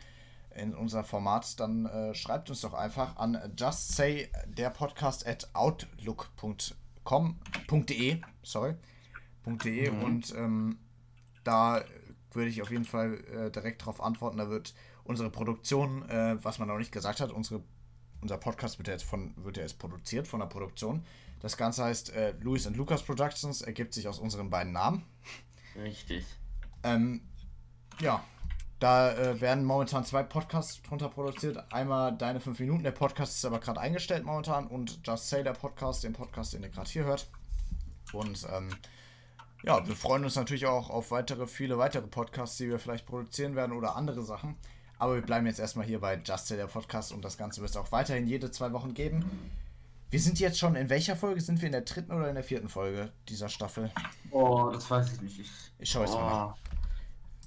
in 0.56 0.74
unser 0.74 1.04
Format, 1.04 1.60
dann 1.60 1.86
äh, 1.86 2.16
schreibt 2.16 2.50
uns 2.50 2.62
doch 2.62 2.74
einfach 2.74 3.18
an 3.18 3.38
just 3.58 3.96
say 3.96 4.30
der 4.48 4.70
Podcast 4.70 5.28
at 5.28 5.50
outlook.com.de, 5.54 8.22
sorry, 8.44 8.76
.de 9.46 9.92
mhm. 9.92 10.04
und 10.04 10.34
ähm, 10.36 10.80
da 11.44 11.84
würde 12.32 12.50
ich 12.50 12.62
auf 12.62 12.72
jeden 12.72 12.86
Fall 12.86 13.24
äh, 13.26 13.52
direkt 13.52 13.82
darauf 13.82 14.02
antworten. 14.02 14.38
Da 14.38 14.50
wird 14.50 14.74
unsere 15.04 15.30
Produktion, 15.30 16.08
äh, 16.10 16.38
was 16.44 16.58
man 16.60 16.68
noch 16.68 16.78
nicht 16.78 16.92
gesagt 16.92 17.22
hat, 17.22 17.32
unsere, 17.32 17.64
unser 18.22 18.38
Podcast 18.38 18.78
wird 18.78 18.88
ja 18.88 18.94
jetzt 18.94 19.06
von, 19.06 19.34
wird 19.38 19.58
ja 19.58 19.64
jetzt 19.64 19.80
produziert 19.80 20.28
von 20.28 20.40
der 20.40 20.48
Produktion. 20.48 21.04
Das 21.46 21.58
Ganze 21.58 21.84
heißt 21.84 22.12
äh, 22.16 22.34
Louis 22.40 22.66
and 22.66 22.76
Lucas 22.76 23.04
Productions, 23.04 23.62
ergibt 23.62 23.94
sich 23.94 24.08
aus 24.08 24.18
unseren 24.18 24.50
beiden 24.50 24.74
Namen. 24.74 25.06
Richtig. 25.76 26.26
Ähm, 26.82 27.22
ja, 28.00 28.24
da 28.80 29.12
äh, 29.12 29.40
werden 29.40 29.64
momentan 29.64 30.04
zwei 30.06 30.24
Podcasts 30.24 30.82
drunter 30.82 31.08
produziert. 31.08 31.72
Einmal 31.72 32.18
Deine 32.18 32.40
5 32.40 32.58
Minuten, 32.62 32.84
der 32.84 32.94
Podcast 32.94 33.36
ist 33.36 33.46
aber 33.46 33.60
gerade 33.60 33.80
eingestellt 33.80 34.26
momentan 34.26 34.66
und 34.66 35.02
Just 35.06 35.30
Say, 35.30 35.44
der 35.44 35.54
Podcast, 35.54 36.04
den 36.04 36.14
Podcast, 36.14 36.54
den 36.54 36.64
ihr 36.64 36.70
gerade 36.70 36.90
hier 36.90 37.04
hört. 37.04 37.30
Und 38.12 38.48
ähm, 38.52 38.70
ja, 39.62 39.88
wir 39.88 39.96
freuen 39.96 40.24
uns 40.24 40.38
natürlich 40.38 40.66
auch 40.66 40.90
auf 40.90 41.12
weitere, 41.12 41.46
viele 41.46 41.78
weitere 41.78 42.08
Podcasts, 42.08 42.58
die 42.58 42.70
wir 42.70 42.80
vielleicht 42.80 43.06
produzieren 43.06 43.56
werden 43.56 43.78
oder 43.78 43.96
andere 43.96 44.24
Sachen. 44.24 44.56
Aber 44.98 45.14
wir 45.14 45.22
bleiben 45.22 45.46
jetzt 45.46 45.60
erstmal 45.60 45.86
hier 45.86 46.02
bei 46.02 46.16
Just 46.16 46.48
Say, 46.48 46.58
der 46.58 46.66
Podcast 46.66 47.12
und 47.12 47.24
das 47.24 47.38
Ganze 47.38 47.62
wird 47.62 47.70
es 47.70 47.78
auch 47.78 47.92
weiterhin 47.92 48.26
jede 48.26 48.50
zwei 48.50 48.74
Wochen 48.74 48.96
geben. 48.96 49.30
Wir 50.10 50.20
sind 50.20 50.40
jetzt 50.40 50.60
schon, 50.60 50.76
in 50.76 50.90
welcher 50.90 51.16
Folge 51.16 51.42
sind 51.42 51.62
wir? 51.62 51.68
In 51.68 51.74
der 51.74 51.82
dritten 51.82 52.12
oder 52.12 52.30
in 52.30 52.36
der 52.36 52.44
vierten 52.44 52.70
Folge 52.70 53.12
dieser 53.28 53.50
Staffel? 53.50 53.92
Oh, 54.32 54.70
das 54.72 54.90
weiß 54.90 55.14
ich 55.14 55.22
nicht. 55.22 55.40
Ich, 55.40 55.52
ich 55.80 55.90
schaue 55.90 56.06
jetzt 56.06 56.16
oh. 56.16 56.20
mal 56.20 56.30
nach. 56.30 56.58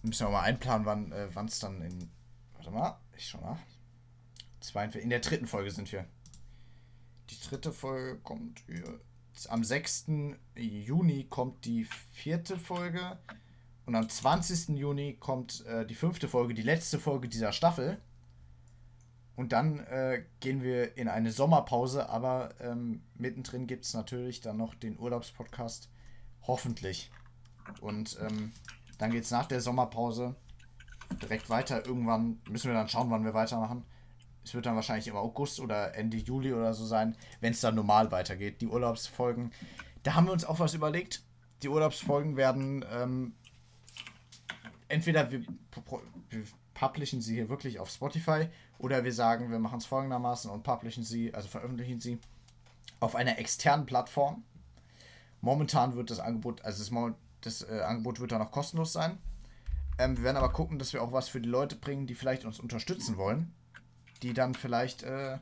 Wir 0.03 0.09
müssen 0.09 0.27
wir 0.27 0.33
mal 0.33 0.43
einplanen, 0.43 0.87
wann 0.87 1.13
äh, 1.13 1.45
es 1.47 1.59
dann 1.61 1.81
in. 1.83 2.11
Warte 2.55 2.71
mal, 2.71 3.01
ich 3.17 3.27
schau 3.27 3.41
nach. 3.41 4.95
in 4.95 5.11
der 5.11 5.21
dritten 5.21 5.47
Folge 5.47 5.71
sind 5.71 5.91
wir. 5.93 6.05
Die 7.31 7.41
dritte 7.41 7.73
Folge 7.73 8.19
kommt 8.21 8.61
hier. 8.67 9.01
Am 9.49 9.63
6. 9.63 10.07
Juni 10.57 11.25
kommt 11.25 11.65
die 11.65 11.87
vierte 12.13 12.59
Folge. 12.59 13.19
Und 13.87 13.95
am 13.95 14.09
20. 14.09 14.77
Juni 14.77 15.15
kommt 15.15 15.65
äh, 15.67 15.87
die 15.87 15.95
fünfte 15.95 16.29
Folge, 16.29 16.55
die 16.55 16.63
letzte 16.63 16.99
Folge 16.99 17.29
dieser 17.29 17.53
Staffel. 17.53 18.01
Und 19.39 19.53
dann 19.53 19.79
äh, 19.87 20.25
gehen 20.41 20.65
wir 20.65 20.97
in 20.97 21.07
eine 21.07 21.31
Sommerpause, 21.31 22.09
aber 22.09 22.57
ähm, 22.59 23.05
mittendrin 23.15 23.69
gibt 23.69 23.85
es 23.85 23.95
natürlich 23.95 24.41
dann 24.41 24.57
noch 24.57 24.75
den 24.75 24.99
Urlaubspodcast. 24.99 25.89
Hoffentlich. 26.43 27.13
Und 27.81 28.19
ähm, 28.21 28.51
dann 28.99 29.13
geht 29.13 29.23
es 29.23 29.31
nach 29.31 29.47
der 29.47 29.61
Sommerpause 29.61 30.35
direkt 31.23 31.51
weiter. 31.51 31.87
Irgendwann 31.87 32.41
müssen 32.51 32.67
wir 32.67 32.75
dann 32.75 32.89
schauen, 32.89 33.13
wann 33.13 33.23
wir 33.23 33.33
weitermachen. 33.33 33.85
Es 34.43 34.55
wird 34.55 34.67
dann 34.67 34.75
wahrscheinlich 34.75 35.07
im 35.07 35.15
August 35.15 35.61
oder 35.61 35.95
Ende 35.95 36.17
Juli 36.17 36.53
oder 36.53 36.75
so 36.75 36.85
sein, 36.85 37.15
wenn 37.41 37.53
es 37.53 37.61
dann 37.61 37.77
normal 37.77 38.11
weitergeht. 38.11 38.61
Die 38.61 38.67
Urlaubsfolgen. 38.67 39.53
Da 40.03 40.15
haben 40.15 40.27
wir 40.27 40.33
uns 40.33 40.45
auch 40.45 40.59
was 40.59 40.75
überlegt. 40.75 41.23
Die 41.63 41.69
Urlaubsfolgen 41.69 42.37
werden 42.37 42.85
ähm, 42.91 43.35
entweder 44.89 45.31
wir, 45.31 45.45
publishen 46.79 47.21
sie 47.21 47.35
hier 47.35 47.49
wirklich 47.49 47.81
auf 47.81 47.91
Spotify 47.91 48.49
oder 48.79 49.03
wir 49.03 49.13
sagen, 49.13 49.51
wir 49.51 49.59
machen 49.59 49.79
es 49.79 49.87
folgendermaßen 49.87 50.49
und 50.51 50.63
publishen 50.63 51.03
sie, 51.03 51.35
also 51.35 51.49
veröffentlichen 51.49 52.01
sie 52.01 52.21
auf 53.01 53.17
einer 53.17 53.39
externen 53.39 53.85
Plattform. 53.85 54.45
Momentan 55.41 55.97
wird 55.97 56.11
das 56.11 56.21
Angebot, 56.21 56.65
also 56.65 56.85
das, 56.85 57.15
das 57.41 57.69
äh, 57.69 57.81
Angebot 57.81 58.21
wird 58.21 58.31
da 58.31 58.39
noch 58.39 58.53
kostenlos 58.53 58.93
sein. 58.93 59.19
Ähm, 59.99 60.17
wir 60.17 60.25
werden 60.25 60.37
aber 60.37 60.53
gucken, 60.53 60.79
dass 60.79 60.93
wir 60.93 61.03
auch 61.03 61.13
was 61.13 61.29
für 61.29 61.41
die 61.41 61.49
Leute 61.49 61.75
bringen, 61.75 62.07
die 62.07 62.15
vielleicht 62.15 62.45
uns 62.45 62.61
unterstützen 62.61 63.17
wollen. 63.17 63.53
Die 64.23 64.33
dann 64.33 64.55
vielleicht 64.55 65.03
äh, 65.03 65.39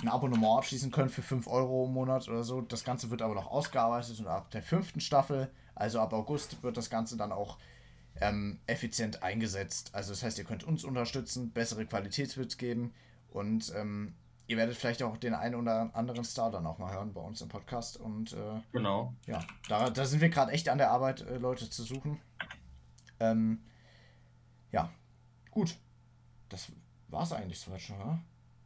ein 0.00 0.08
Abonnement 0.08 0.58
abschließen 0.58 0.90
können 0.90 1.10
für 1.10 1.22
5 1.22 1.46
Euro 1.48 1.84
im 1.84 1.92
Monat 1.92 2.28
oder 2.28 2.44
so. 2.44 2.62
Das 2.62 2.84
Ganze 2.84 3.10
wird 3.10 3.20
aber 3.20 3.34
noch 3.34 3.50
ausgearbeitet 3.50 4.18
und 4.20 4.26
ab 4.26 4.50
der 4.50 4.62
fünften 4.62 5.00
Staffel, 5.00 5.50
also 5.74 6.00
ab 6.00 6.14
August, 6.14 6.62
wird 6.62 6.78
das 6.78 6.88
Ganze 6.88 7.18
dann 7.18 7.32
auch 7.32 7.58
ähm, 8.20 8.60
effizient 8.66 9.22
eingesetzt. 9.22 9.90
Also 9.92 10.12
das 10.12 10.22
heißt, 10.22 10.38
ihr 10.38 10.44
könnt 10.44 10.64
uns 10.64 10.84
unterstützen, 10.84 11.50
bessere 11.50 11.86
Qualitätswitz 11.86 12.56
geben 12.56 12.92
und 13.30 13.72
ähm, 13.74 14.14
ihr 14.46 14.56
werdet 14.56 14.76
vielleicht 14.76 15.02
auch 15.02 15.16
den 15.16 15.34
einen 15.34 15.54
oder 15.54 15.90
anderen 15.94 16.24
Star 16.24 16.50
dann 16.50 16.66
auch 16.66 16.78
mal 16.78 16.92
hören 16.92 17.12
bei 17.12 17.20
uns 17.20 17.40
im 17.40 17.48
Podcast. 17.48 17.96
Und 17.96 18.32
äh, 18.32 18.60
genau. 18.72 19.14
Ja, 19.26 19.40
da, 19.68 19.90
da 19.90 20.04
sind 20.04 20.20
wir 20.20 20.28
gerade 20.28 20.52
echt 20.52 20.68
an 20.68 20.78
der 20.78 20.90
Arbeit, 20.90 21.20
äh, 21.22 21.38
Leute 21.38 21.70
zu 21.70 21.84
suchen. 21.84 22.20
Ähm, 23.20 23.62
ja, 24.72 24.90
gut. 25.50 25.76
Das 26.48 26.72
war 27.08 27.22
es 27.22 27.32
eigentlich 27.32 27.60
soweit 27.60 27.80
schon, 27.80 28.00
oder? 28.00 28.18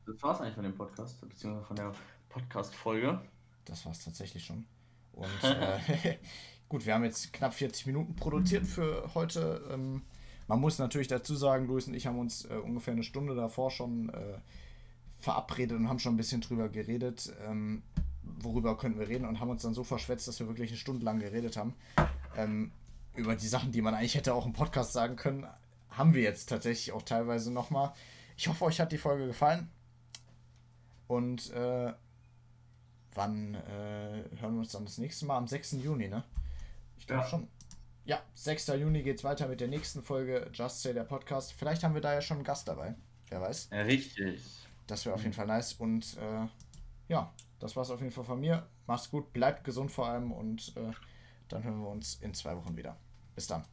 Das 0.06 0.22
war 0.22 0.34
es 0.34 0.40
eigentlich 0.40 0.54
von 0.54 0.64
dem 0.64 0.76
Podcast, 0.76 1.20
beziehungsweise 1.20 1.66
von 1.66 1.76
der 1.76 1.92
Podcast-Folge. 2.30 3.20
Das 3.66 3.84
war 3.84 3.92
es 3.92 4.02
tatsächlich 4.02 4.44
schon. 4.44 4.66
Und 5.12 5.42
äh, 5.42 6.18
Gut, 6.74 6.86
wir 6.86 6.94
haben 6.94 7.04
jetzt 7.04 7.32
knapp 7.32 7.54
40 7.54 7.86
Minuten 7.86 8.16
produziert 8.16 8.66
für 8.66 9.08
heute. 9.14 9.62
Ähm, 9.72 10.02
man 10.48 10.58
muss 10.58 10.80
natürlich 10.80 11.06
dazu 11.06 11.36
sagen, 11.36 11.68
Luis 11.68 11.86
und 11.86 11.94
ich 11.94 12.08
haben 12.08 12.18
uns 12.18 12.46
äh, 12.46 12.54
ungefähr 12.54 12.94
eine 12.94 13.04
Stunde 13.04 13.36
davor 13.36 13.70
schon 13.70 14.08
äh, 14.08 14.38
verabredet 15.20 15.78
und 15.78 15.88
haben 15.88 16.00
schon 16.00 16.14
ein 16.14 16.16
bisschen 16.16 16.40
drüber 16.40 16.68
geredet, 16.68 17.32
ähm, 17.46 17.84
worüber 18.24 18.76
könnten 18.76 18.98
wir 18.98 19.06
reden 19.06 19.24
und 19.24 19.38
haben 19.38 19.50
uns 19.50 19.62
dann 19.62 19.72
so 19.72 19.84
verschwätzt, 19.84 20.26
dass 20.26 20.40
wir 20.40 20.48
wirklich 20.48 20.70
eine 20.70 20.76
Stunde 20.76 21.04
lang 21.04 21.20
geredet 21.20 21.56
haben. 21.56 21.74
Ähm, 22.36 22.72
über 23.14 23.36
die 23.36 23.46
Sachen, 23.46 23.70
die 23.70 23.80
man 23.80 23.94
eigentlich 23.94 24.16
hätte 24.16 24.34
auch 24.34 24.44
im 24.44 24.52
Podcast 24.52 24.92
sagen 24.92 25.14
können, 25.14 25.46
haben 25.90 26.12
wir 26.12 26.22
jetzt 26.22 26.48
tatsächlich 26.48 26.90
auch 26.90 27.02
teilweise 27.02 27.52
nochmal. 27.52 27.92
Ich 28.36 28.48
hoffe, 28.48 28.64
euch 28.64 28.80
hat 28.80 28.90
die 28.90 28.98
Folge 28.98 29.28
gefallen. 29.28 29.68
Und 31.06 31.52
äh, 31.52 31.92
wann 33.14 33.54
äh, 33.54 34.24
hören 34.40 34.54
wir 34.54 34.58
uns 34.58 34.72
dann 34.72 34.86
das 34.86 34.98
nächste 34.98 35.24
Mal? 35.24 35.36
Am 35.36 35.46
6. 35.46 35.74
Juni, 35.74 36.08
ne? 36.08 36.24
Ich 37.04 37.08
glaube 37.08 37.22
Ja. 37.22 37.28
schon. 37.28 37.48
Ja, 38.06 38.22
6. 38.32 38.68
Juni 38.68 39.02
geht's 39.02 39.24
weiter 39.24 39.46
mit 39.46 39.60
der 39.60 39.68
nächsten 39.68 40.00
Folge 40.02 40.50
Just 40.54 40.80
Say 40.80 40.94
der 40.94 41.04
Podcast. 41.04 41.52
Vielleicht 41.52 41.84
haben 41.84 41.92
wir 41.92 42.00
da 42.00 42.14
ja 42.14 42.22
schon 42.22 42.38
einen 42.38 42.44
Gast 42.44 42.66
dabei. 42.66 42.94
Wer 43.28 43.42
weiß. 43.42 43.68
Ja, 43.72 43.82
richtig. 43.82 44.42
Das 44.86 45.04
wäre 45.04 45.14
auf 45.14 45.20
jeden 45.22 45.34
Fall 45.34 45.46
nice. 45.46 45.74
Und 45.74 46.16
äh, 46.16 46.46
ja, 47.08 47.30
das 47.58 47.76
war's 47.76 47.90
auf 47.90 48.00
jeden 48.00 48.10
Fall 48.12 48.24
von 48.24 48.40
mir. 48.40 48.66
Macht's 48.86 49.10
gut, 49.10 49.34
bleibt 49.34 49.64
gesund 49.64 49.92
vor 49.92 50.08
allem 50.08 50.32
und 50.32 50.72
äh, 50.78 50.92
dann 51.48 51.62
hören 51.62 51.80
wir 51.82 51.88
uns 51.88 52.14
in 52.22 52.32
zwei 52.32 52.56
Wochen 52.56 52.74
wieder. 52.74 52.96
Bis 53.34 53.48
dann. 53.48 53.64